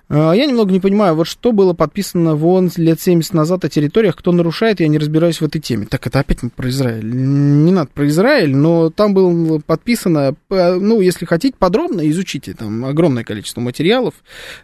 [0.09, 3.69] А, я немного не понимаю, вот что было подписано в ООН лет 70 назад о
[3.69, 5.85] территориях, кто нарушает, я не разбираюсь в этой теме.
[5.85, 7.05] Так это опять про Израиль.
[7.05, 13.23] Не надо про Израиль, но там было подписано, ну, если хотите, подробно изучите, там огромное
[13.23, 14.13] количество материалов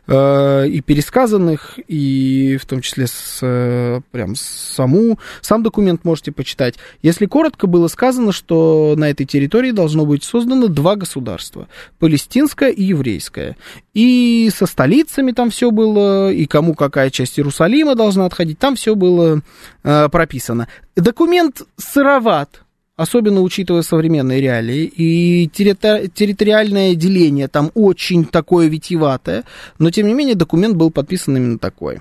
[0.08, 6.76] э, и пересказанных, и в том числе с, э, прям саму, сам документ можете почитать.
[7.02, 11.68] Если коротко, было сказано, что на этой территории должно быть создано два государства
[12.14, 13.58] палестинская и еврейская.
[13.96, 18.94] И со столицами там все было, и кому какая часть Иерусалима должна отходить, там все
[18.94, 19.42] было
[19.84, 20.68] э, прописано.
[20.96, 22.62] Документ сыроват,
[22.96, 29.44] особенно учитывая современные реалии, и территори- территориальное деление там очень такое витиеватое,
[29.80, 32.00] но тем не менее документ был подписан именно такой.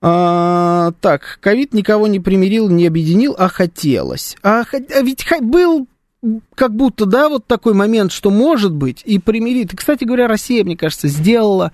[0.00, 4.36] А, так, ковид никого не примирил, не объединил, а хотелось.
[4.44, 5.88] А, а ведь был
[6.54, 9.72] как будто, да, вот такой момент, что может быть, и примирит.
[9.72, 11.72] И, кстати говоря, Россия, мне кажется, сделала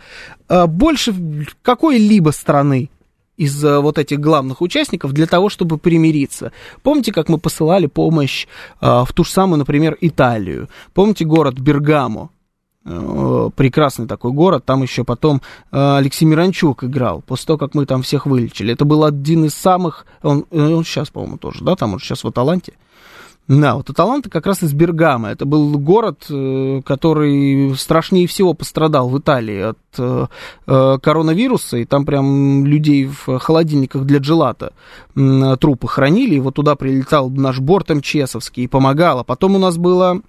[0.48, 1.14] э, больше
[1.62, 2.90] какой-либо страны
[3.36, 6.52] из э, вот этих главных участников для того, чтобы примириться.
[6.82, 8.46] Помните, как мы посылали помощь
[8.80, 10.68] э, в ту же самую, например, Италию?
[10.94, 12.30] Помните город Бергамо?
[12.82, 17.84] Э, прекрасный такой город, там еще потом э, Алексей Миранчук играл, после того, как мы
[17.84, 18.72] там всех вылечили.
[18.72, 22.24] Это был один из самых, он, э, он сейчас, по-моему, тоже, да, там он сейчас
[22.24, 22.72] в Аталанте.
[23.50, 25.30] Да, вот Аталанта как раз из Бергама.
[25.30, 26.20] Это был город,
[26.84, 34.20] который страшнее всего пострадал в Италии от коронавируса, и там прям людей в холодильниках для
[34.20, 34.72] джелата
[35.16, 39.18] трупы хранили, и вот туда прилетал наш борт МЧСовский и помогал.
[39.18, 40.20] А потом у нас была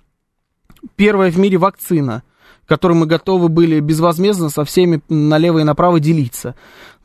[0.95, 2.23] первая в мире вакцина–
[2.67, 6.55] которым мы готовы были безвозмездно со всеми налево и направо делиться.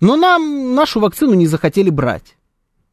[0.01, 2.37] Но нам нашу вакцину не захотели брать,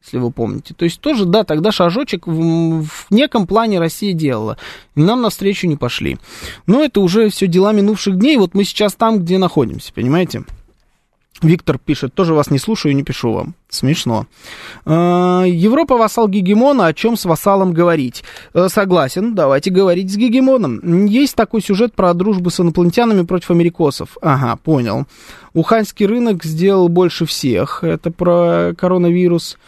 [0.04, 0.74] если вы помните.
[0.74, 4.58] То есть тоже, да, тогда шажочек в, в неком плане Россия делала.
[4.94, 6.18] Нам навстречу не пошли.
[6.66, 8.36] Но это уже все дела минувших дней.
[8.36, 10.44] Вот мы сейчас там, где находимся, понимаете?
[11.42, 13.54] Виктор пишет, тоже вас не слушаю не пишу вам.
[13.68, 14.26] Смешно.
[14.86, 18.22] А, Европа вассал гегемона, о чем с вассалом говорить?
[18.54, 21.06] Э, согласен, давайте говорить с гегемоном.
[21.06, 24.16] Есть такой сюжет про дружбу с инопланетянами против америкосов.
[24.22, 25.06] Ага, понял.
[25.54, 27.82] Уханьский рынок сделал больше всех.
[27.82, 29.58] Это про коронавирус.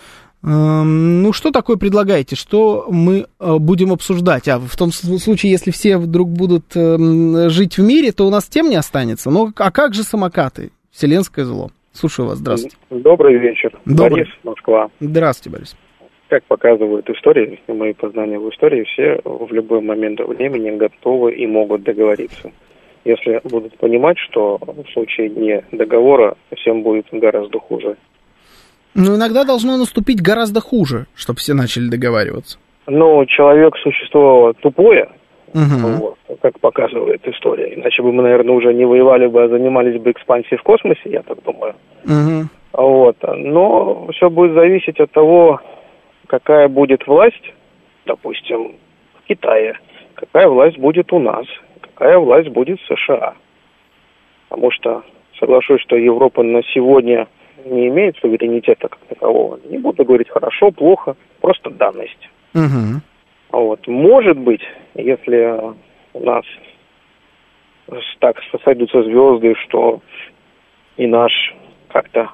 [0.46, 2.36] Эм, ну, что такое предлагаете?
[2.36, 4.46] Что мы э, будем обсуждать?
[4.46, 8.46] А в том случае, если все вдруг будут эм, жить в мире, то у нас
[8.46, 9.30] тем не останется.
[9.30, 10.70] Но а как же самокаты?
[10.92, 11.70] Вселенское зло.
[11.92, 12.76] Слушаю вас, здравствуйте.
[12.90, 13.72] Добрый вечер.
[13.84, 14.24] Добрый.
[14.24, 14.88] Борис, Москва.
[15.00, 15.76] Здравствуйте, Борис.
[16.28, 21.82] Как показывают истории, мои познания в истории, все в любой момент времени готовы и могут
[21.82, 22.52] договориться.
[23.04, 27.96] Если будут понимать, что в случае не договора всем будет гораздо хуже.
[28.96, 32.58] Но иногда должно наступить гораздо хуже, чтобы все начали договариваться.
[32.86, 35.08] Но человек существо тупое,
[35.54, 36.16] Угу.
[36.28, 37.74] Вот, как показывает история.
[37.74, 41.22] Иначе бы мы, наверное, уже не воевали бы, а занимались бы экспансией в космосе, я
[41.22, 41.74] так думаю.
[42.04, 42.48] Угу.
[42.72, 43.16] Вот.
[43.22, 45.60] Но все будет зависеть от того,
[46.26, 47.54] какая будет власть,
[48.04, 48.74] допустим,
[49.14, 49.78] в Китае,
[50.14, 51.46] какая власть будет у нас,
[51.80, 53.34] какая власть будет в США.
[54.48, 55.02] Потому что
[55.38, 57.28] соглашусь, что Европа на сегодня
[57.66, 59.58] не имеет суверенитета как такового.
[59.68, 62.28] Не буду говорить хорошо, плохо, просто данность.
[62.54, 63.00] Угу.
[63.52, 63.86] Вот.
[63.86, 64.62] Может быть,
[64.94, 65.60] если
[66.12, 66.44] у нас
[68.18, 70.00] так сойдутся звезды, что
[70.96, 71.32] и наш
[71.88, 72.30] как-то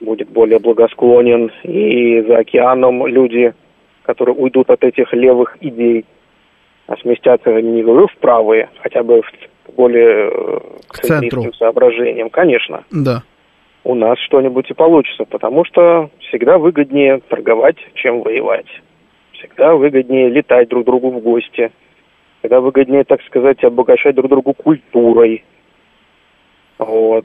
[0.00, 3.54] будет более благосклонен, и за океаном люди,
[4.02, 6.04] которые уйдут от этих левых идей,
[6.86, 12.84] а сместятся, не говорю, в правые, хотя бы в более э, к центру соображениям, конечно.
[12.90, 13.22] Да.
[13.86, 18.66] У нас что-нибудь и получится, потому что всегда выгоднее торговать, чем воевать
[19.38, 21.70] всегда выгоднее летать друг другу в гости,
[22.38, 25.44] всегда выгоднее, так сказать, обогащать друг другу культурой.
[26.78, 27.24] Вот.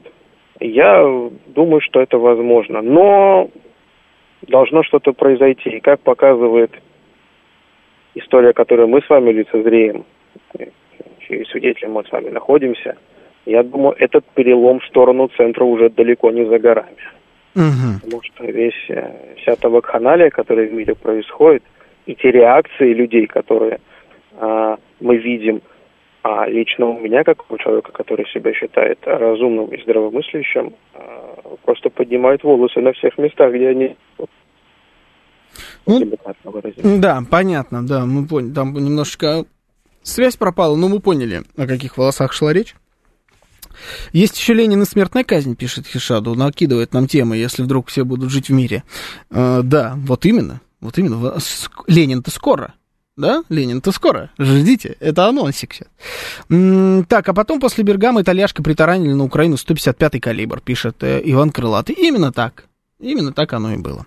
[0.60, 2.80] Я думаю, что это возможно.
[2.80, 3.50] Но
[4.42, 5.70] должно что-то произойти.
[5.70, 6.70] И как показывает
[8.14, 10.04] история, которую мы с вами лицезреем,
[11.20, 12.96] чьи свидетелем мы с вами находимся,
[13.46, 16.96] я думаю, этот перелом в сторону центра уже далеко не за горами.
[17.54, 18.00] Угу.
[18.02, 21.62] Потому что весь, э, вся та вакханалия, которая в мире происходит,
[22.06, 23.78] и те реакции людей, которые
[24.38, 25.62] а, мы видим,
[26.22, 31.34] а лично у меня, как у человека, который себя считает разумным и здравомыслящим, а,
[31.64, 33.96] просто поднимают волосы на всех местах, где они
[35.84, 36.00] ну,
[37.00, 38.54] да, понятно, да, мы поняли.
[38.54, 39.44] Там немножечко
[40.02, 42.74] связь пропала, но мы поняли, о каких волосах шла речь.
[44.12, 48.30] Есть еще Ленин и смертная казнь, пишет Хишаду, накидывает нам темы, если вдруг все будут
[48.30, 48.84] жить в мире.
[49.30, 50.60] Э, да, вот именно.
[50.80, 51.38] Вот именно.
[51.86, 52.74] Ленин-то скоро.
[53.16, 54.30] Да, Ленин-то скоро.
[54.38, 55.88] Ждите, это анонсик сейчас.
[57.08, 61.94] так, а потом после Бергама итальяшка притаранили на Украину 155-й калибр, пишет э, Иван Крылатый.
[61.94, 62.64] Именно так.
[62.98, 64.06] Именно так оно и было.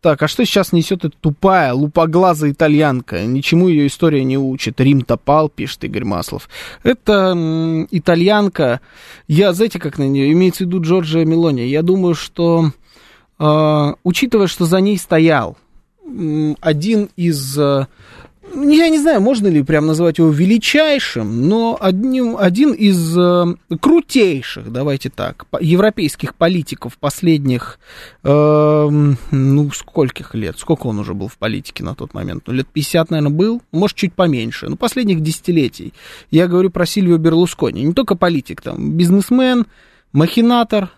[0.00, 3.22] Так, а что сейчас несет эта тупая, лупоглазая итальянка?
[3.26, 4.80] Ничему ее история не учит.
[4.80, 6.48] Рим топал, пишет Игорь Маслов.
[6.82, 8.80] Это м, итальянка,
[9.28, 11.62] я, знаете, как на нее, имеется в виду Джорджия Мелони.
[11.62, 12.72] Я думаю, что
[13.38, 15.56] а, учитывая, что за ней стоял
[16.60, 17.86] один из, э,
[18.54, 23.44] я не знаю, можно ли прям назвать его величайшим, но одним, один из э,
[23.80, 27.78] крутейших, давайте так, европейских политиков последних,
[28.24, 28.88] э,
[29.30, 33.10] ну, скольких лет, сколько он уже был в политике на тот момент, ну, лет 50,
[33.10, 35.92] наверное, был, может, чуть поменьше, ну, последних десятилетий.
[36.30, 39.66] Я говорю про Сильвио Берлускони, не только политик, там, бизнесмен,
[40.12, 40.90] махинатор,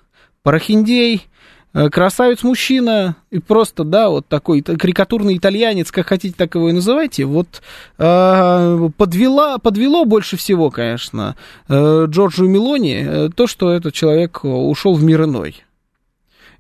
[0.43, 1.27] парахиндей,
[1.73, 7.63] красавец-мужчина, и просто, да, вот такой карикатурный итальянец, как хотите, так его и называйте, вот
[7.99, 11.37] э, подвела, подвело больше всего, конечно,
[11.69, 15.65] э, Джорджу Мелони э, то, что этот человек ушел в мир иной.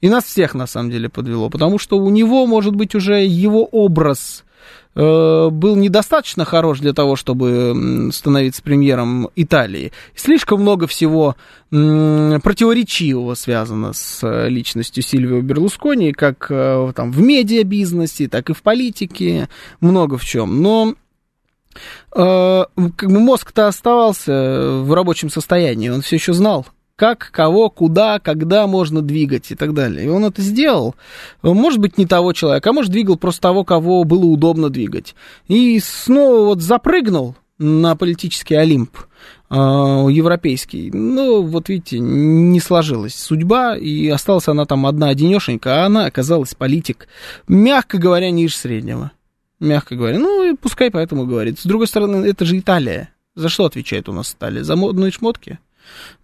[0.00, 3.64] И нас всех, на самом деле, подвело, потому что у него, может быть, уже его
[3.64, 4.51] образ э,
[4.94, 9.92] был недостаточно хорош для того, чтобы становиться премьером Италии.
[10.14, 11.36] Слишком много всего
[11.70, 19.48] противоречивого связано с личностью Сильвио Берлускони, как э, там, в медиабизнесе, так и в политике,
[19.80, 20.60] много в чем.
[20.60, 20.94] Но
[22.14, 22.64] э,
[23.02, 26.66] мозг-то оставался в рабочем состоянии, он все еще знал,
[26.96, 30.06] как, кого, куда, когда можно двигать и так далее.
[30.06, 30.94] И он это сделал.
[31.42, 35.14] Может быть, не того человека, а может, двигал просто того, кого было удобно двигать.
[35.48, 38.96] И снова вот запрыгнул на политический Олимп
[39.50, 40.90] э, европейский.
[40.92, 46.54] Ну, вот видите, не сложилась судьба, и осталась она там одна одинешенька, а она оказалась
[46.54, 47.08] политик,
[47.48, 49.12] мягко говоря, ниже среднего.
[49.60, 50.18] Мягко говоря.
[50.18, 51.60] Ну, и пускай поэтому говорит.
[51.60, 53.10] С другой стороны, это же Италия.
[53.34, 54.64] За что отвечает у нас Италия?
[54.64, 55.58] За модные шмотки?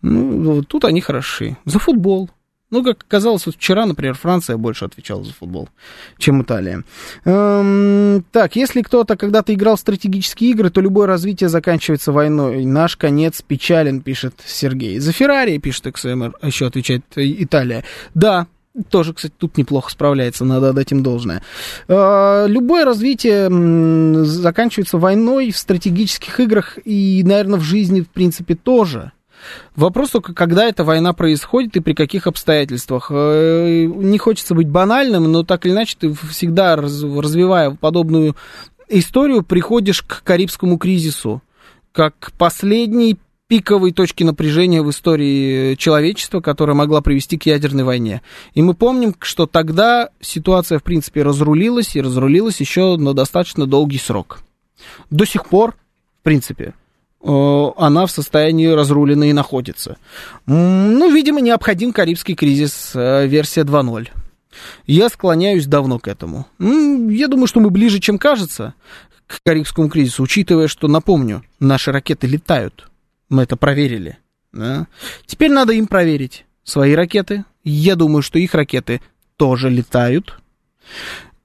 [0.02, 1.56] Ну, тут они хороши.
[1.64, 2.30] За футбол.
[2.70, 5.70] Ну, как оказалось, вот вчера, например, Франция больше отвечала за футбол,
[6.18, 6.84] чем Италия.
[7.24, 12.66] Эм, так, если кто-то когда-то играл в стратегические игры, то любое развитие заканчивается войной.
[12.66, 14.98] Наш конец печален, пишет Сергей.
[14.98, 17.84] За Феррари, пишет XMR, а еще отвечает Италия.
[18.14, 18.46] Да,
[18.90, 21.42] тоже, кстати, тут неплохо справляется, надо отдать им должное.
[21.88, 23.48] Э, любое развитие
[24.24, 29.12] заканчивается войной в стратегических играх и, наверное, в жизни, в принципе, тоже.
[29.76, 33.08] Вопрос только, когда эта война происходит и при каких обстоятельствах.
[33.10, 38.36] Э, не хочется быть банальным, но так или иначе ты всегда, развивая подобную
[38.88, 41.42] историю, приходишь к Карибскому кризису,
[41.92, 48.22] как последней пиковой точки напряжения в истории человечества, которая могла привести к ядерной войне.
[48.54, 53.98] И мы помним, что тогда ситуация, в принципе, разрулилась, и разрулилась еще на достаточно долгий
[53.98, 54.40] срок.
[55.10, 55.76] До сих пор,
[56.20, 56.74] в принципе,
[57.20, 59.98] она в состоянии разруленной находится.
[60.46, 64.08] Ну, видимо, необходим Карибский кризис э, версия 2.0.
[64.86, 66.46] Я склоняюсь давно к этому.
[66.58, 68.74] Я думаю, что мы ближе, чем кажется,
[69.26, 72.88] к Карибскому кризису, учитывая, что, напомню, наши ракеты летают.
[73.28, 74.18] Мы это проверили.
[74.52, 74.86] Да?
[75.26, 77.44] Теперь надо им проверить свои ракеты.
[77.64, 79.00] Я думаю, что их ракеты
[79.36, 80.38] тоже летают.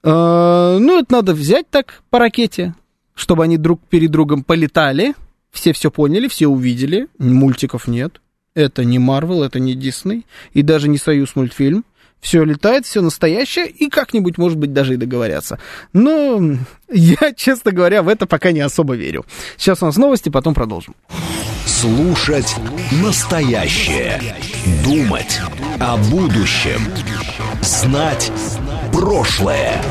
[0.04, 2.76] Э, ну, это надо взять так по ракете,
[3.16, 5.16] чтобы они друг перед другом полетали–
[5.54, 8.20] все все поняли, все увидели, мультиков нет.
[8.56, 11.86] Это не Марвел, это не Дисней, и даже не Союз мультфильм.
[12.20, 15.60] Все летает, все настоящее, и как-нибудь, может быть, даже и договорятся.
[15.92, 16.42] Но
[16.90, 19.26] я, честно говоря, в это пока не особо верю.
[19.58, 20.96] Сейчас у нас новости, потом продолжим.
[21.66, 22.56] Слушать
[22.92, 24.36] настоящее.
[24.86, 25.40] Думать
[25.80, 26.88] о будущем.
[27.62, 28.32] Знать
[28.92, 29.82] прошлое.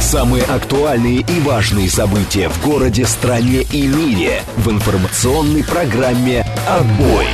[0.00, 7.26] Самые актуальные и важные события в городе, стране и мире в информационной программе «Отбой».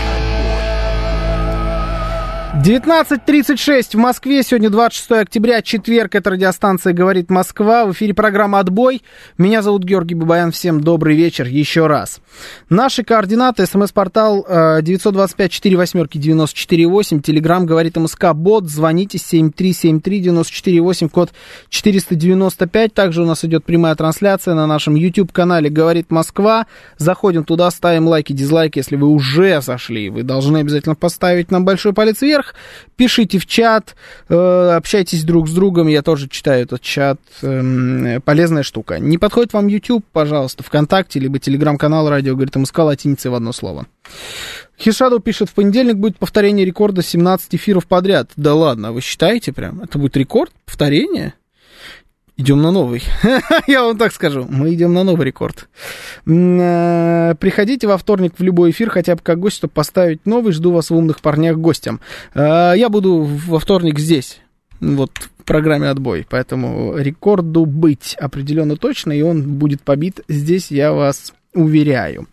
[2.64, 4.42] 19.36 в Москве.
[4.42, 6.14] Сегодня 26 октября, четверг.
[6.14, 7.84] Это радиостанция «Говорит Москва».
[7.84, 9.02] В эфире программа «Отбой».
[9.36, 10.52] Меня зовут Георгий Бабаян.
[10.52, 12.20] Всем добрый вечер еще раз.
[12.68, 13.66] Наши координаты.
[13.66, 17.20] СМС-портал 925-48-94-8.
[17.20, 18.32] Телеграмм «Говорит МСК».
[18.34, 18.68] Бот.
[18.68, 21.10] Звоните 7373-94-8.
[21.10, 21.32] Код
[21.68, 22.94] 495.
[22.94, 26.66] Также у нас идет прямая трансляция на нашем YouTube-канале «Говорит Москва».
[26.96, 28.78] Заходим туда, ставим лайки, дизлайки.
[28.78, 32.54] Если вы уже зашли, вы должны обязательно поставить нам большой палец вверх вверх,
[32.96, 33.94] пишите в чат,
[34.28, 38.98] э, общайтесь друг с другом, я тоже читаю этот чат, э, полезная штука.
[38.98, 43.86] Не подходит вам YouTube, пожалуйста, ВКонтакте, либо телеграм-канал радио, говорит МСК, латиницей в одно слово.
[44.78, 48.30] Хишаду пишет, в понедельник будет повторение рекорда 17 эфиров подряд.
[48.36, 49.82] Да ладно, вы считаете прям?
[49.82, 50.52] Это будет рекорд?
[50.64, 51.34] Повторение?
[52.38, 53.02] Идем на новый.
[53.66, 54.46] Я вам так скажу.
[54.46, 55.70] Мы идем на новый рекорд.
[56.26, 60.52] Э, приходите во вторник в любой эфир, хотя бы как гость, чтобы поставить новый.
[60.52, 62.00] Жду вас в умных парнях гостям.
[62.34, 64.40] Э, я буду во вторник здесь.
[64.80, 66.26] Вот в программе отбой.
[66.28, 72.28] Поэтому рекорду быть определенно точно, и он будет побит здесь, я вас уверяю.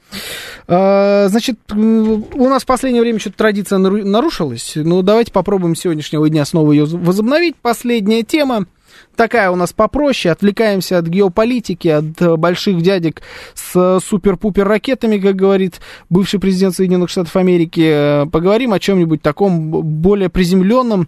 [0.67, 4.73] Э, значит, у нас в последнее время что-то традиция нарушилась.
[4.75, 7.55] Ну, давайте попробуем сегодняшнего дня снова ее возобновить.
[7.55, 8.65] Последняя тема
[9.15, 13.21] такая у нас попроще, отвлекаемся от геополитики, от э, больших дядек
[13.53, 15.79] с э, супер-пупер ракетами, как говорит
[16.09, 17.83] бывший президент Соединенных Штатов Америки.
[17.83, 21.07] Э, поговорим о чем-нибудь таком более приземленном,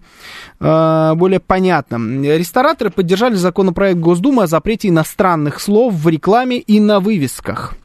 [0.59, 2.23] более понятном.
[2.23, 7.75] Рестораторы поддержали законопроект Госдумы о запрете иностранных слов в рекламе и на вывесках.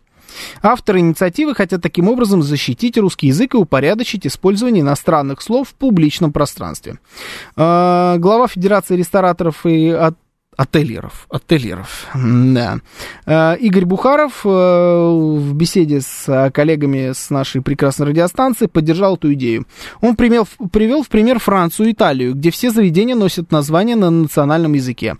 [0.62, 6.32] Авторы инициативы хотят таким образом защитить русский язык и упорядочить использование иностранных слов в публичном
[6.32, 6.98] пространстве.
[7.56, 9.88] А, глава Федерации рестораторов и
[10.60, 12.80] Отельеров, отельеров, да.
[13.24, 19.64] Э, Игорь Бухаров э, в беседе с коллегами с нашей прекрасной радиостанции поддержал эту идею.
[20.02, 24.74] Он привел, привел в пример Францию и Италию, где все заведения носят название на национальном
[24.74, 25.16] языке.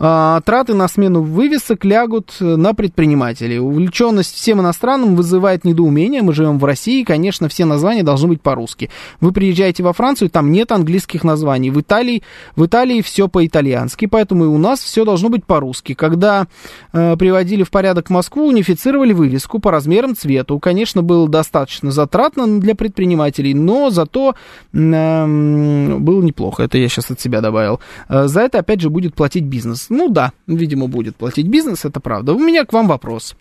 [0.00, 3.60] Э, траты на смену вывесок лягут на предпринимателей.
[3.60, 6.22] Увлеченность всем иностранным вызывает недоумение.
[6.22, 8.90] Мы живем в России, конечно, все названия должны быть по-русски.
[9.20, 11.70] Вы приезжаете во Францию, там нет английских названий.
[11.70, 12.24] В Италии,
[12.56, 15.94] в Италии все по-итальянски, поэтому и у нас все должно быть по-русски.
[15.94, 16.46] Когда
[16.92, 20.58] э, приводили в порядок Москву, унифицировали вывеску по размерам цвету.
[20.58, 24.34] Конечно, было достаточно затратно для предпринимателей, но зато
[24.72, 26.62] э, было неплохо.
[26.64, 27.80] Это я сейчас от себя добавил.
[28.08, 29.86] Э, за это, опять же, будет платить бизнес.
[29.88, 32.34] Ну да, видимо, будет платить бизнес, это правда.
[32.34, 33.36] У меня к вам вопрос.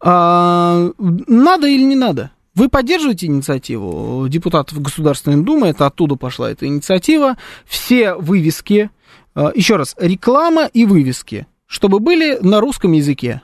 [0.00, 2.30] А, надо или не надо?
[2.54, 7.36] Вы поддерживаете инициативу депутатов Государственной Думы, это оттуда пошла эта инициатива.
[7.66, 8.88] Все вывески,
[9.54, 13.42] еще раз, реклама и вывески, чтобы были на русском языке.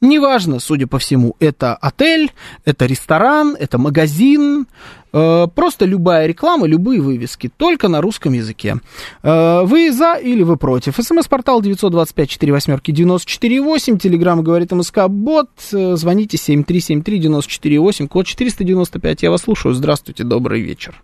[0.00, 2.32] Неважно, судя по всему, это отель,
[2.64, 4.66] это ресторан, это магазин,
[5.12, 8.76] э, просто любая реклама, любые вывески, только на русском языке.
[9.22, 10.96] Э, вы за или вы против?
[10.96, 20.24] СМС-портал 925-48-94-8, телеграмма говорит МСК Бот, э, звоните 7373-94-8, код 495, я вас слушаю, здравствуйте,
[20.24, 21.02] добрый вечер.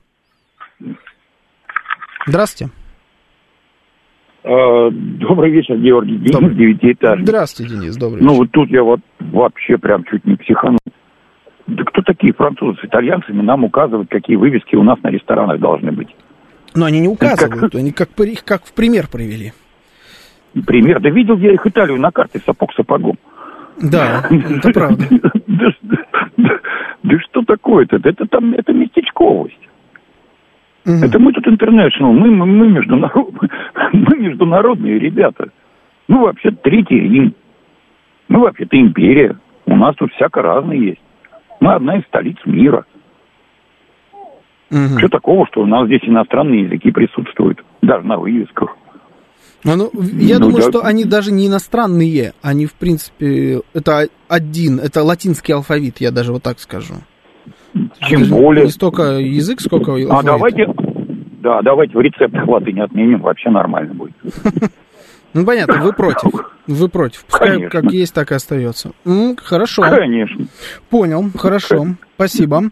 [2.26, 2.72] Здравствуйте.
[4.48, 6.18] А, добрый вечер, Георгий.
[6.18, 6.54] Денис, Добрый.
[6.54, 7.26] девятиэтажный.
[7.26, 8.38] Здравствуйте, Денис, добрый Ну вечер.
[8.42, 10.78] вот тут я вот вообще прям чуть не психанул.
[11.66, 15.90] Да кто такие французы с итальянцами нам указывают, какие вывески у нас на ресторанах должны
[15.90, 16.14] быть?
[16.76, 19.52] Но они не указывают, они как, их как в пример привели.
[20.64, 21.00] Пример.
[21.00, 23.18] Да видел я их Италию на карте сапог сапогом.
[23.82, 25.04] Да, это правда.
[26.36, 27.96] Да, что такое-то?
[27.96, 29.58] Это там, это местечковость.
[30.86, 33.34] Это мы тут интернешнл, мы, мы, мы, международ-
[33.92, 35.48] мы международные ребята.
[36.08, 37.34] Мы вообще третий Рим.
[38.28, 39.36] Мы вообще-то империя.
[39.66, 41.00] У нас тут всяко разное есть.
[41.60, 42.84] Мы одна из столиц мира.
[44.98, 48.76] Что такого, что у нас здесь иностранные языки присутствуют, даже на вывесках.
[49.64, 50.70] А ну, я Ну, думаю, да.
[50.70, 56.32] что они даже не иностранные, они, в принципе, это один, это латинский алфавит, я даже
[56.32, 56.94] вот так скажу.
[58.08, 58.64] Тем же более.
[58.64, 60.10] Не столько язык, сколько алфавит.
[60.10, 60.66] А давайте,
[61.42, 64.14] да, давайте в рецептах латыни отменим, вообще нормально будет.
[65.34, 66.32] Ну, понятно, вы против.
[66.66, 67.26] Вы против.
[67.26, 67.68] Пускай Конечно.
[67.82, 68.92] как есть, так и остается.
[69.04, 69.82] М, хорошо.
[69.82, 70.46] Конечно.
[70.88, 71.88] Понял, хорошо.
[72.14, 72.70] Спасибо.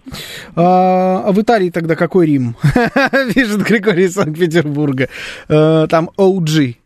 [0.57, 2.57] А, а в Италии тогда какой Рим?
[3.35, 5.11] Пишет Григорий из Санкт-Петербурга.
[5.47, 6.77] Э, Там OG,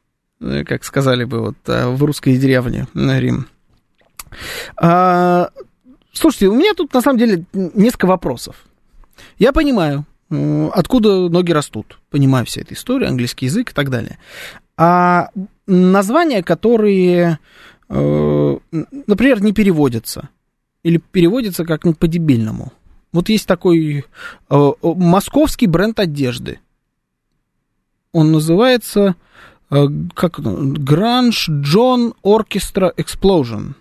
[0.40, 3.46] э, как сказали бы вот э, в русской деревне э, Рим.
[4.76, 5.50] А,
[6.12, 8.64] Слушайте, у меня тут на самом деле несколько вопросов.
[9.38, 11.98] Я понимаю, откуда ноги растут.
[12.10, 14.18] Понимаю вся эта история, английский язык и так далее.
[14.76, 15.30] А
[15.66, 17.38] названия, которые,
[17.88, 18.58] э,
[19.06, 20.28] например, не переводятся,
[20.82, 22.72] или переводятся как-нибудь по-дебильному.
[23.12, 24.04] Вот есть такой
[24.50, 26.60] э, московский бренд одежды.
[28.12, 29.16] Он называется
[29.70, 33.74] э, как Гранж Джон Оркестра Explosion.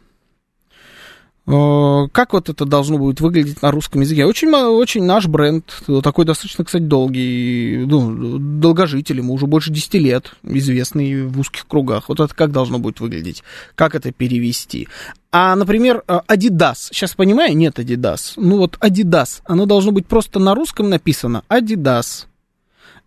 [1.47, 4.25] Э, Как вот это должно будет выглядеть на русском языке?
[4.25, 10.33] Очень, очень наш бренд, такой достаточно, кстати, долгий, ну, долгожитель, ему уже больше 10 лет,
[10.43, 12.09] известный в узких кругах.
[12.09, 13.43] Вот это как должно будет выглядеть?
[13.75, 14.89] Как это перевести?
[15.31, 16.89] А, например, э, Adidas.
[16.91, 18.33] Сейчас понимаю, нет Adidas.
[18.35, 19.41] Ну вот Adidas.
[19.45, 22.25] Оно должно быть просто на русском написано Adidas.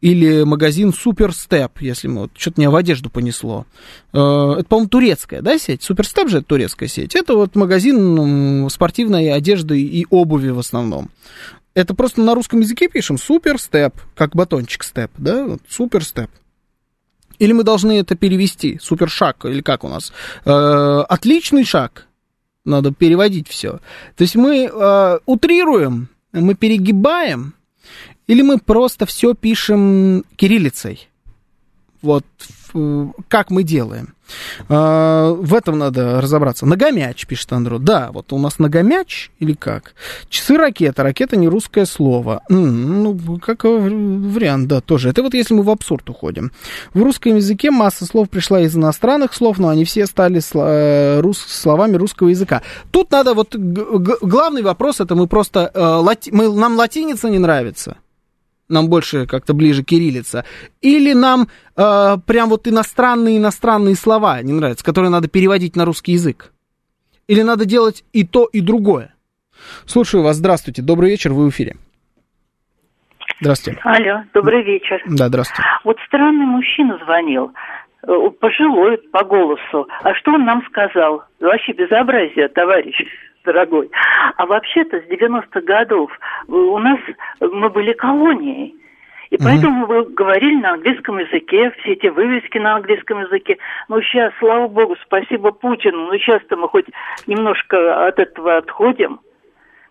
[0.01, 3.67] Или магазин Суперстеп, если мы вот что-то меня в одежду понесло.
[4.13, 5.83] Э, Это, по-моему, турецкая, да, сеть?
[5.83, 7.15] Суперстеп же это турецкая сеть.
[7.15, 11.11] Это вот магазин спортивной одежды и обуви в основном.
[11.75, 16.31] Это просто на русском языке пишем Суперстеп, как батончик степ, да, Суперстеп.
[17.39, 20.13] Или мы должны это перевести, супершаг, или как у нас?
[20.45, 22.07] Э, отличный шаг.
[22.67, 23.81] Надо переводить все.
[24.17, 27.55] То есть мы э, утрируем, мы перегибаем,
[28.31, 31.09] или мы просто все пишем кириллицей.
[32.01, 32.25] Вот
[32.73, 34.15] ф- как мы делаем.
[34.69, 36.65] А, В этом надо разобраться.
[36.65, 37.79] Ногомяч, пишет Андро.
[37.79, 39.95] Да, вот у нас ногомяч или как?
[40.29, 41.03] Часы ракета.
[41.03, 42.43] Ракета не русское слово.
[42.49, 45.09] Ну, как э, вариант, да, тоже.
[45.09, 46.53] Это вот если мы в абсурд уходим.
[46.95, 51.97] В русском языке масса слов пришла из иностранных слов, но они все стали э, словами
[51.97, 52.63] русского языка.
[52.93, 53.57] Тут надо вот...
[53.57, 55.73] Главный вопрос, это мы просто...
[55.75, 57.97] э, мы, нам латиница не нравится
[58.71, 60.45] нам больше как-то ближе кириллица,
[60.81, 66.13] или нам э, прям вот иностранные иностранные слова не нравятся, которые надо переводить на русский
[66.13, 66.53] язык,
[67.29, 69.15] или надо делать и то и другое.
[69.87, 71.77] Слушаю вас, здравствуйте, добрый вечер, вы в эфире.
[73.41, 73.81] Здравствуйте.
[73.85, 75.03] Алло, добрый вечер.
[75.07, 75.63] Да, здравствуйте.
[75.85, 77.53] Вот странный мужчина звонил.
[78.07, 79.89] Э, пожилой по голосу.
[80.03, 81.25] А что он нам сказал?
[81.41, 82.97] Вообще безобразие, товарищ
[83.45, 83.91] дорогой.
[84.37, 86.11] А вообще-то с 90-х годов
[86.49, 86.99] у нас
[87.41, 88.75] мы были колонией.
[89.31, 93.59] И поэтому мы говорили на английском языке, все эти вывески на английском языке.
[93.89, 96.87] Ну, сейчас, слава богу, спасибо Путину, ну, сейчас-то мы хоть
[97.29, 99.21] немножко от этого отходим.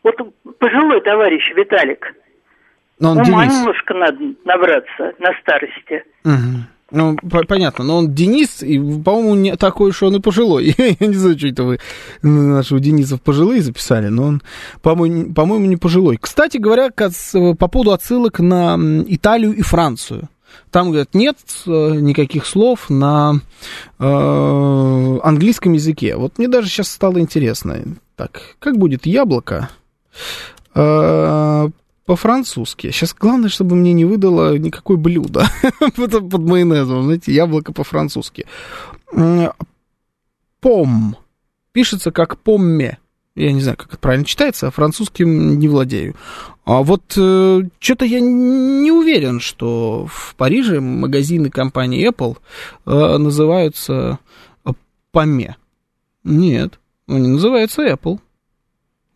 [0.03, 0.15] Вот
[0.59, 2.13] пожилой товарищ Виталик,
[2.99, 3.59] но он ума Денис.
[3.59, 6.03] немножко надо набраться на старости.
[6.25, 6.67] Угу.
[6.91, 7.15] Ну,
[7.47, 10.75] понятно, но он Денис, и, по-моему, не такой уж он и пожилой.
[10.99, 11.79] Я не знаю, что это вы
[12.21, 14.41] нашего Дениса в пожилые записали, но он,
[14.81, 16.17] по-моему, по-моему, не пожилой.
[16.19, 20.29] Кстати говоря, по поводу отсылок на Италию и Францию.
[20.71, 23.39] Там, говорят, нет э, никаких слов на
[23.99, 26.15] э, английском языке.
[26.15, 27.77] Вот мне даже сейчас стало интересно.
[28.15, 29.69] Так, как будет яблоко?
[30.75, 31.69] Э,
[32.09, 32.89] по-французски.
[32.89, 35.45] Сейчас главное, чтобы мне не выдало никакое блюдо
[35.95, 37.03] под майонезом.
[37.03, 38.47] Знаете, яблоко по-французски.
[40.59, 41.15] Пом.
[41.71, 42.97] Пишется как помме.
[43.35, 46.15] Я не знаю, как это правильно читается, а французским не владею.
[46.65, 52.37] А вот э, что-то я не уверен, что в Париже магазины компании Apple
[52.87, 54.17] э, называются
[55.11, 55.57] Поме.
[56.23, 58.19] Нет, они называются Apple.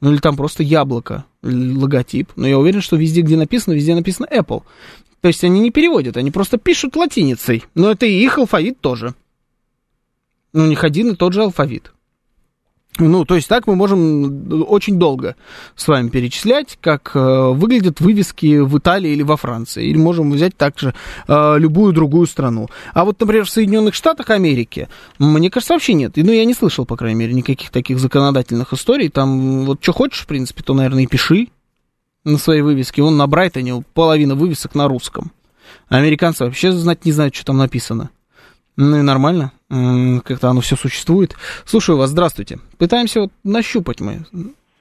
[0.03, 2.33] Ну или там просто яблоко, логотип.
[2.35, 4.63] Но я уверен, что везде, где написано, везде написано Apple.
[5.21, 7.63] То есть они не переводят, они просто пишут латиницей.
[7.73, 9.15] Но это и их алфавит тоже.
[10.51, 11.93] У них один и тот же алфавит.
[12.99, 15.35] Ну, то есть так мы можем очень долго
[15.75, 19.87] с вами перечислять, как э, выглядят вывески в Италии или во Франции.
[19.87, 20.93] Или можем взять также
[21.27, 22.67] э, любую другую страну.
[22.93, 26.13] А вот, например, в Соединенных Штатах Америки, мне кажется, вообще нет.
[26.15, 29.09] Ну, я не слышал, по крайней мере, никаких таких законодательных историй.
[29.09, 31.47] Там вот что хочешь, в принципе, то, наверное, и пиши
[32.23, 33.01] на своей вывеске.
[33.01, 35.31] Вон на Брайтоне половина вывесок на русском.
[35.89, 38.11] А американцы вообще знать не знают, что там написано.
[38.75, 39.51] Ну и нормально,
[40.25, 41.35] как-то оно все существует.
[41.65, 42.57] Слушаю вас, здравствуйте.
[42.79, 44.19] Пытаемся вот нащупать мы.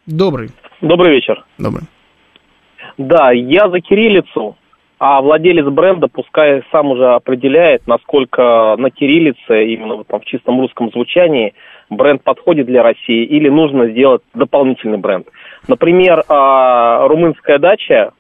[0.07, 0.51] Добрый.
[0.81, 1.45] Добрый вечер.
[1.59, 1.85] Добрый.
[2.97, 4.57] Да, я за кириллицу,
[4.99, 10.61] а владелец бренда пускай сам уже определяет, насколько на кириллице, именно вот там в чистом
[10.61, 11.55] русском звучании,
[11.91, 15.27] бренд подходит для России или нужно сделать дополнительный бренд.
[15.69, 18.13] Например, а, румынская дача,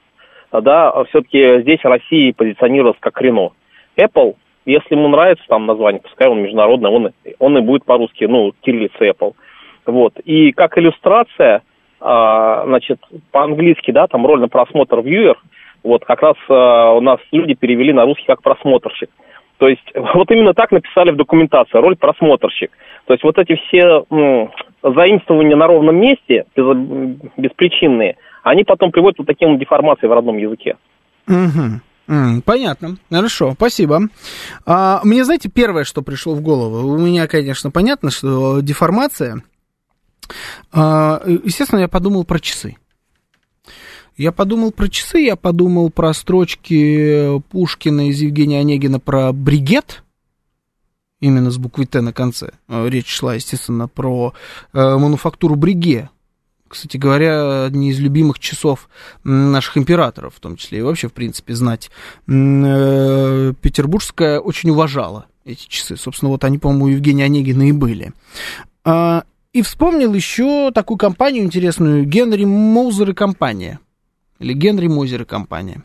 [0.53, 3.53] да, все-таки здесь Россия позиционировалась как Рено.
[3.97, 8.53] Apple если ему нравится там название, пускай он международный, он, он и будет по-русски, ну,
[8.61, 9.35] кириллица Apple.
[9.87, 10.19] Вот.
[10.25, 11.63] И как иллюстрация,
[12.01, 15.37] а, значит, по-английски, да, там роль на просмотр viewer,
[15.83, 19.11] вот как раз а, у нас люди перевели на русский как просмотрщик.
[19.59, 22.71] То есть вот именно так написали в документации, роль просмотрщик.
[23.07, 24.51] То есть вот эти все ну,
[24.83, 26.77] заимствования на ровном месте, без,
[27.37, 30.77] беспричинные, они потом приводят к вот таким деформациям в родном языке.
[31.29, 31.81] Угу.
[32.07, 32.99] Понятно.
[33.11, 34.09] Хорошо, спасибо.
[34.67, 39.43] А, мне, знаете, первое, что пришло в голову, у меня, конечно, понятно, что деформация.
[40.73, 42.77] А, естественно, я подумал про часы.
[44.17, 50.03] Я подумал про часы, я подумал про строчки Пушкина из Евгения Онегина про бригет,
[51.21, 52.51] именно с буквой Т на конце.
[52.69, 54.35] Речь шла, естественно, про
[54.75, 56.11] э, мануфактуру бриге,
[56.73, 58.89] кстати говоря, одни из любимых часов
[59.25, 61.91] наших императоров, в том числе и вообще, в принципе, знать.
[62.27, 65.97] Э, петербургская очень уважала эти часы.
[65.97, 68.13] Собственно, вот они, по-моему, у Евгения Онегина и были.
[68.85, 73.79] А, и вспомнил еще такую компанию интересную, Генри Моузер и компания.
[74.39, 75.85] Или Генри Мозер и компания.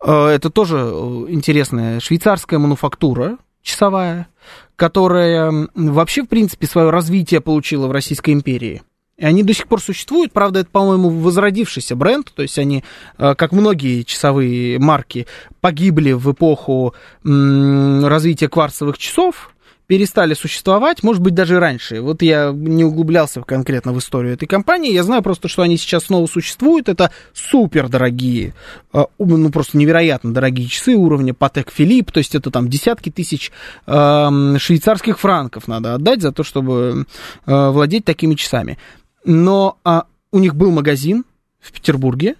[0.00, 4.28] А, это тоже э, интересная швейцарская мануфактура часовая,
[4.76, 8.82] которая вообще, в принципе, свое развитие получила в Российской империи.
[9.18, 12.82] И они до сих пор существуют, правда, это, по-моему, возродившийся бренд, то есть они,
[13.18, 15.26] э, как многие часовые марки,
[15.60, 19.52] погибли в эпоху развития кварцевых часов,
[19.86, 22.00] перестали существовать, может быть, даже раньше.
[22.00, 26.04] Вот я не углублялся конкретно в историю этой компании, я знаю просто, что они сейчас
[26.04, 28.54] снова существуют, это супер дорогие,
[28.94, 33.52] э, ну, просто невероятно дорогие часы уровня Patek Philippe, то есть это там десятки тысяч
[33.86, 37.06] э, швейцарских франков надо отдать за то, чтобы
[37.44, 38.78] э, владеть такими часами
[39.24, 41.24] но а, у них был магазин
[41.60, 42.36] в Петербурге,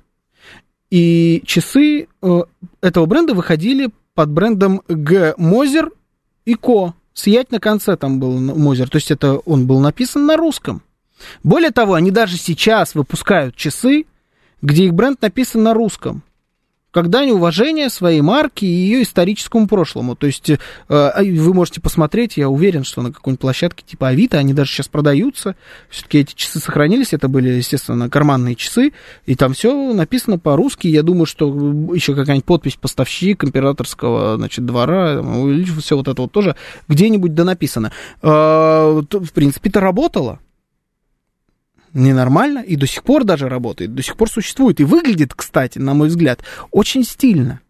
[0.90, 2.42] и часы э,
[2.82, 5.34] этого бренда выходили под брендом Г.
[5.38, 5.90] Мозер
[6.44, 6.94] и Ко.
[7.14, 10.82] Сиять на конце там был Мозер, то есть это он был написан на русском.
[11.42, 14.06] Более того, они даже сейчас выпускают часы,
[14.60, 16.22] где их бренд написан на русском.
[16.92, 20.14] Как дань уважения своей марке и ее историческому прошлому.
[20.14, 20.58] То есть э,
[20.88, 25.56] вы можете посмотреть, я уверен, что на какой-нибудь площадке типа Авито, они даже сейчас продаются.
[25.88, 28.92] Все-таки эти часы сохранились, это были, естественно, карманные часы,
[29.24, 30.86] и там все написано по-русски.
[30.86, 31.48] Я думаю, что
[31.94, 35.22] еще какая-нибудь подпись поставщик императорского, значит, двора,
[35.80, 36.56] все вот это вот тоже
[36.88, 37.90] где-нибудь да написано.
[38.20, 40.40] Э, в принципе, это работало
[41.94, 44.80] ненормально, и до сих пор даже работает, до сих пор существует.
[44.80, 46.40] И выглядит, кстати, на мой взгляд,
[46.70, 47.60] очень стильно.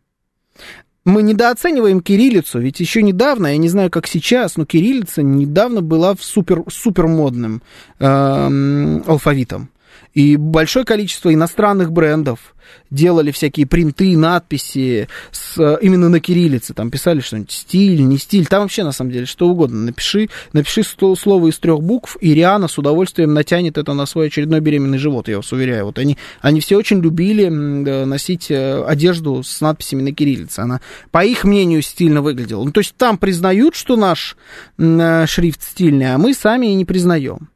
[1.05, 6.15] Мы недооцениваем кириллицу, ведь еще недавно, я не знаю, как сейчас, но кириллица недавно была
[6.21, 7.61] супер, супер модным
[7.99, 9.71] э, алфавитом.
[10.15, 12.55] И большое количество иностранных брендов
[12.91, 16.75] делали всякие принты, надписи с, именно на кириллице.
[16.75, 18.47] Там писали что-нибудь стиль, не стиль.
[18.47, 19.87] Там вообще, на самом деле, что угодно.
[19.87, 24.61] Напиши, напиши слово из трех букв, и Риана с удовольствием натянет это на свой очередной
[24.61, 25.87] беременный живот, я вас уверяю.
[25.87, 30.61] Вот они, они все очень любили носить э, одежду с надписями на кириллице.
[30.61, 30.81] Она,
[31.11, 32.65] по их мнению, стильно выглядела.
[32.65, 34.37] Ну, то есть там признают, что наш
[34.79, 37.52] э, шрифт стильный, а мы сами и не признаем.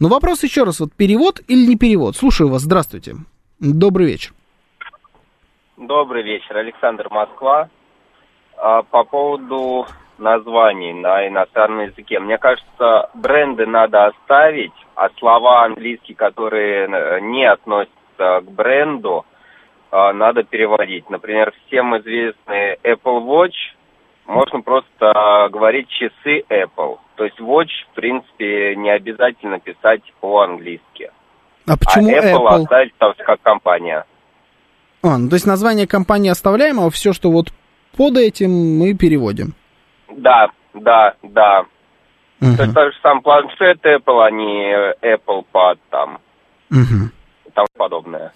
[0.00, 2.16] Но вопрос еще раз, вот перевод или не перевод?
[2.16, 3.14] Слушаю вас, здравствуйте.
[3.58, 4.32] Добрый вечер.
[5.76, 7.68] Добрый вечер, Александр Москва.
[8.56, 9.86] А, по поводу
[10.18, 12.18] названий на иностранном языке.
[12.18, 19.26] Мне кажется, бренды надо оставить, а слова английские, которые э, не относятся к бренду,
[19.90, 21.10] а, надо переводить.
[21.10, 23.54] Например, всем известный Apple Watch
[24.26, 26.98] можно просто говорить часы Apple.
[27.16, 31.10] То есть Watch, в принципе, не обязательно писать по-английски.
[31.66, 32.62] А почему а Apple, Apple?
[32.62, 32.92] оставить
[33.24, 34.04] как компания.
[35.02, 37.48] А, ну, то есть название компании оставляем, а все, что вот
[37.96, 39.54] под этим, мы переводим.
[40.16, 41.64] Да, да, да.
[42.40, 42.56] Угу.
[42.56, 46.18] То есть тот же сам планшет Apple, а не Apple Pad там.
[46.70, 48.32] И тому подобное.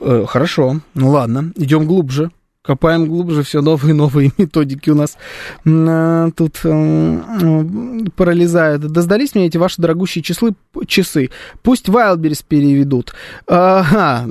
[0.00, 2.30] Э, хорошо, ну ладно, идем глубже.
[2.62, 5.18] Копаем глубже, все новые и новые методики у нас
[5.66, 7.66] а, тут а,
[8.14, 8.82] пролезают.
[8.82, 10.54] Да сдались мне эти ваши дорогущие числы,
[10.86, 11.30] часы.
[11.62, 13.14] Пусть Wildberries переведут.
[13.48, 14.28] Ага,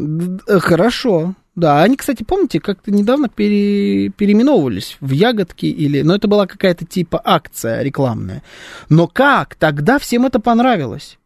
[0.60, 1.36] хорошо.
[1.56, 6.02] Да, они, кстати, помните, как-то недавно пере, переименовывались в ягодки или...
[6.02, 8.41] Но это была какая-то типа акция рекламная.
[8.88, 9.56] Но как?
[9.56, 11.20] Тогда всем это понравилось.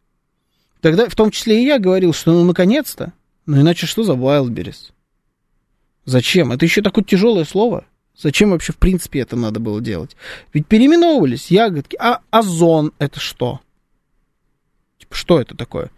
[0.80, 3.12] Тогда, в том числе и я говорил, что ну наконец-то.
[3.46, 4.90] Ну иначе что за Wildberries?
[6.06, 6.52] Зачем?
[6.52, 7.84] Это еще такое тяжелое слово.
[8.16, 10.16] Зачем вообще в принципе это надо было делать?
[10.54, 11.96] Ведь переименовывались ягодки.
[12.00, 13.60] А озон это что?
[14.98, 15.90] Типа, что это такое?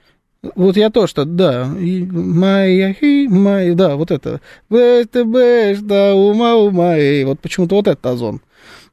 [0.55, 2.95] Вот я то, что, да, моя,
[3.29, 4.41] моя, да, вот это.
[4.69, 8.41] ВТБ, да, ума, ума, и вот почему-то вот этот озон.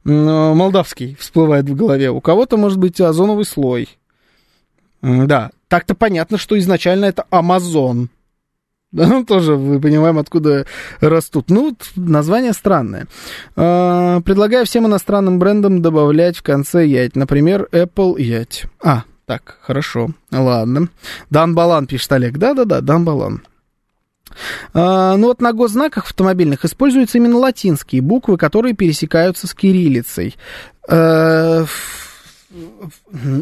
[0.04, 2.10] Молдавский всплывает в голове.
[2.10, 3.88] У кого-то может быть озоновый слой.
[5.02, 8.10] Да, так-то понятно, что изначально это Амазон.
[8.92, 10.66] Ну, тоже мы понимаем, откуда
[11.00, 11.50] растут.
[11.50, 13.06] Ну, название странное.
[13.56, 17.16] А, предлагаю всем иностранным брендам добавлять в конце ять.
[17.16, 18.64] Например, Apple ять.
[18.82, 20.10] А, так, хорошо.
[20.30, 20.88] Ладно.
[21.30, 22.38] Дан Балан пишет Олег.
[22.38, 23.42] Да-да-да, Дан Балан.
[24.72, 30.36] А, ну вот на госзнаках автомобильных используются именно латинские буквы, которые пересекаются с кириллицей.
[30.88, 31.64] А,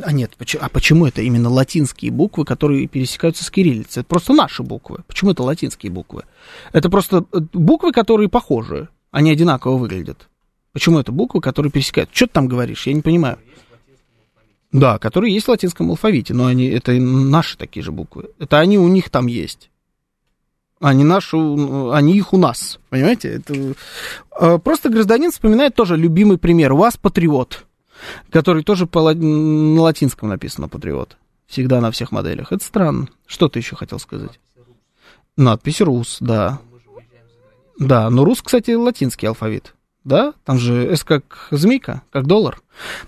[0.03, 4.01] а нет, а почему это именно латинские буквы, которые пересекаются с кириллицей?
[4.01, 4.99] Это просто наши буквы.
[5.07, 6.25] Почему это латинские буквы?
[6.73, 10.29] Это просто э, буквы, которые похожи, они одинаково выглядят.
[10.73, 12.11] Почему это буквы, которые пересекают?
[12.13, 12.87] Что ты там говоришь?
[12.87, 13.39] Я не понимаю.
[14.73, 18.31] Да, которые есть в латинском алфавите, но они, это наши такие же буквы.
[18.41, 19.71] Это они у них там есть.
[20.81, 23.29] Они наши, они их у нас, понимаете?
[23.37, 23.75] Это...
[24.39, 26.73] Э, просто гражданин вспоминает тоже любимый пример.
[26.73, 27.65] У вас патриот
[28.31, 31.17] который тоже по, на латинском написано «Патриот».
[31.47, 32.53] Всегда на всех моделях.
[32.53, 33.09] Это странно.
[33.27, 34.41] Что ты еще хотел сказать?
[35.37, 36.61] Надпись «Рус», да.
[37.79, 39.75] Да, но «Рус», кстати, латинский алфавит.
[40.05, 42.61] Да, там же «С» как змейка, как доллар.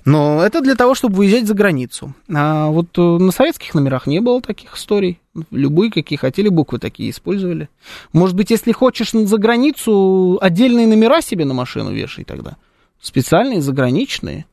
[0.06, 2.14] Но это для того, чтобы выезжать за границу.
[2.34, 5.20] А вот э, на советских номерах не было таких историй.
[5.50, 7.68] Любые, какие хотели, буквы такие использовали.
[8.14, 12.56] Может быть, если хочешь за границу, отдельные номера себе на машину вешай тогда.
[13.00, 14.46] Специальные, заграничные.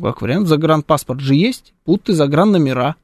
[0.00, 2.96] Как вариант, загранпаспорт же есть, будто загранномера.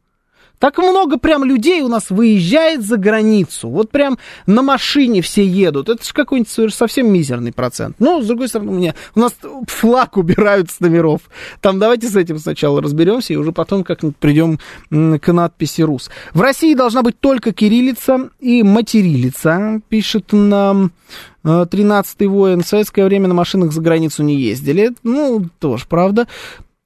[0.58, 3.68] Так много прям людей у нас выезжает за границу.
[3.68, 5.88] Вот прям на машине все едут.
[5.88, 7.96] Это же какой-нибудь совсем мизерный процент.
[8.00, 9.34] Но, с другой стороны, у, меня, у нас
[9.68, 11.20] флаг убирают с номеров.
[11.60, 14.58] Там давайте с этим сначала разберемся, и уже потом как-нибудь придем
[14.90, 16.10] к надписи «Рус».
[16.34, 20.90] В России должна быть только кириллица и материлица, пишет нам
[21.44, 22.62] 13-й воин.
[22.62, 24.92] В советское время на машинах за границу не ездили.
[25.04, 26.26] Ну, тоже правда.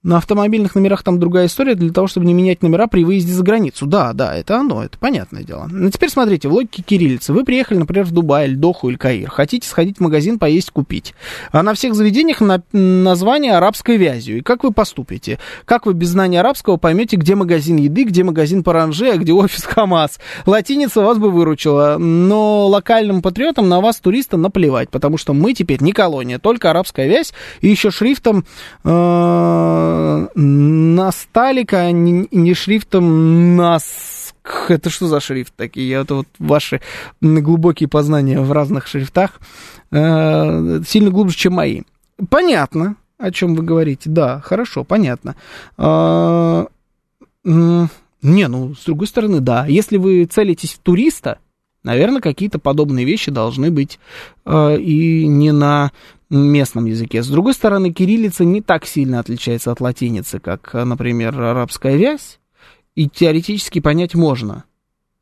[0.05, 3.45] На автомобильных номерах там другая история для того, чтобы не менять номера при выезде за
[3.45, 3.87] границу.
[3.87, 5.69] Да, да, это оно, это понятное дело.
[5.71, 7.33] Ну, теперь смотрите, в логике кириллицы.
[7.33, 9.31] Вы приехали, например, в Дубай, или Доху или Каир.
[9.31, 11.15] Хотите сходить в магазин, поесть, купить.
[11.53, 14.39] А на всех заведениях на название арабской вязью.
[14.39, 15.39] И как вы поступите?
[15.67, 19.63] Как вы без знания арабского поймете, где магазин еды, где магазин Паранже, а где офис
[19.63, 20.19] Хамас?
[20.47, 21.97] Латиница вас бы выручила.
[21.99, 24.91] Но локальным патриотам на вас, туриста, наплевать.
[24.91, 27.33] Потому что мы теперь не колония, только арабская вязь.
[27.61, 28.45] И еще шрифтом...
[28.83, 29.92] Э
[30.35, 34.35] на сталика, а не, шрифтом нас.
[34.69, 35.95] Это что за шрифт такие?
[35.95, 36.81] Это вот ваши
[37.21, 39.41] глубокие познания в разных шрифтах
[39.91, 41.83] э, сильно глубже, чем мои.
[42.29, 44.11] Понятно, о чем вы говорите.
[44.11, 45.37] Да, хорошо, понятно.
[45.79, 46.67] Э,
[47.45, 49.67] не, ну, с другой стороны, да.
[49.67, 51.39] Если вы целитесь в туриста,
[51.85, 53.99] наверное, какие-то подобные вещи должны быть
[54.45, 55.93] э, и не на
[56.31, 57.23] местном языке.
[57.23, 62.39] С другой стороны, кириллица не так сильно отличается от латиницы, как, например, арабская вязь,
[62.95, 64.65] и теоретически понять можно,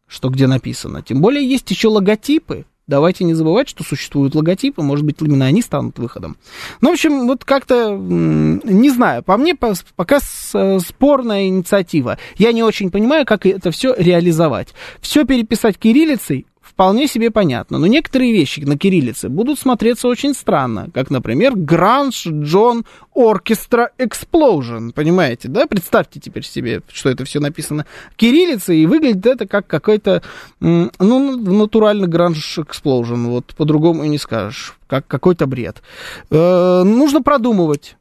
[0.06, 1.02] что где написано.
[1.02, 2.64] Тем более есть еще логотипы.
[2.90, 6.36] Давайте не забывать, что существуют логотипы, может быть, именно они станут выходом.
[6.80, 12.18] Ну, в общем, вот как-то, не знаю, по мне пока спорная инициатива.
[12.36, 14.74] Я не очень понимаю, как это все реализовать.
[15.00, 16.46] Все переписать кириллицей
[16.80, 17.78] вполне себе понятно.
[17.78, 24.92] Но некоторые вещи на кириллице будут смотреться очень странно, как, например, Гранж Джон Оркестра Explosion,
[24.94, 25.66] понимаете, да?
[25.66, 27.84] Представьте теперь себе, что это все написано
[28.16, 30.22] кириллицей, и выглядит это как какой-то,
[30.58, 35.82] ну, натуральный Гранж Explosion, вот по-другому и не скажешь, как какой-то бред.
[36.30, 37.98] Э, нужно продумывать,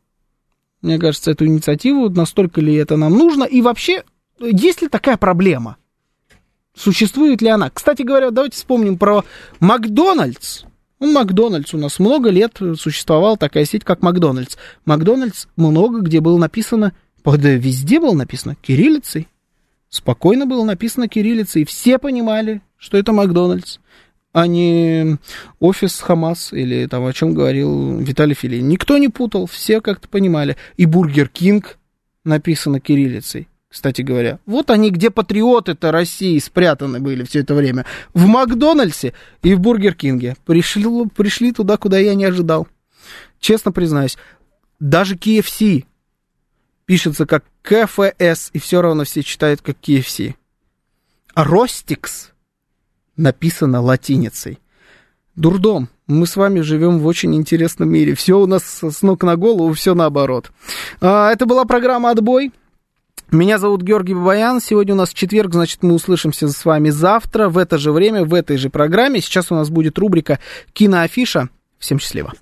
[0.81, 4.05] мне кажется, эту инициативу, настолько ли это нам нужно, и вообще,
[4.39, 5.75] есть ли такая проблема?
[6.79, 7.69] Существует ли она?
[7.69, 9.25] Кстати говоря, давайте вспомним про
[9.59, 10.63] Макдональдс.
[11.01, 14.55] Ну, Макдональдс у нас много лет существовала такая сеть, как Макдональдс.
[14.85, 16.93] Макдональдс много где было написано,
[17.25, 19.27] везде было написано кириллицей.
[19.89, 21.65] Спокойно было написано кириллицей.
[21.65, 23.79] Все понимали, что это Макдональдс,
[24.31, 25.17] а не
[25.59, 28.69] офис Хамас или там о чем говорил Виталий Филин.
[28.69, 30.55] Никто не путал, все как-то понимали.
[30.77, 31.77] И Бургер Кинг
[32.23, 34.39] написано кириллицей кстати говоря.
[34.45, 37.85] Вот они, где патриоты-то России спрятаны были все это время.
[38.13, 39.13] В Макдональдсе
[39.43, 40.35] и в Бургер Кинге.
[40.45, 40.85] Пришли,
[41.15, 42.67] пришли туда, куда я не ожидал.
[43.39, 44.17] Честно признаюсь,
[44.79, 45.85] даже KFC
[46.85, 50.33] пишется как КФС, и все равно все читают как KFC.
[51.35, 52.31] А Ростикс
[53.15, 54.59] написано латиницей.
[55.35, 55.89] Дурдом.
[56.07, 58.15] Мы с вами живем в очень интересном мире.
[58.15, 60.51] Все у нас с ног на голову, все наоборот.
[61.01, 62.51] А, это была программа «Отбой».
[63.31, 64.59] Меня зовут Георгий Бабаян.
[64.59, 68.33] Сегодня у нас четверг, значит, мы услышимся с вами завтра в это же время, в
[68.33, 69.21] этой же программе.
[69.21, 70.39] Сейчас у нас будет рубрика
[70.73, 71.49] «Киноафиша».
[71.77, 72.33] Всем счастливо.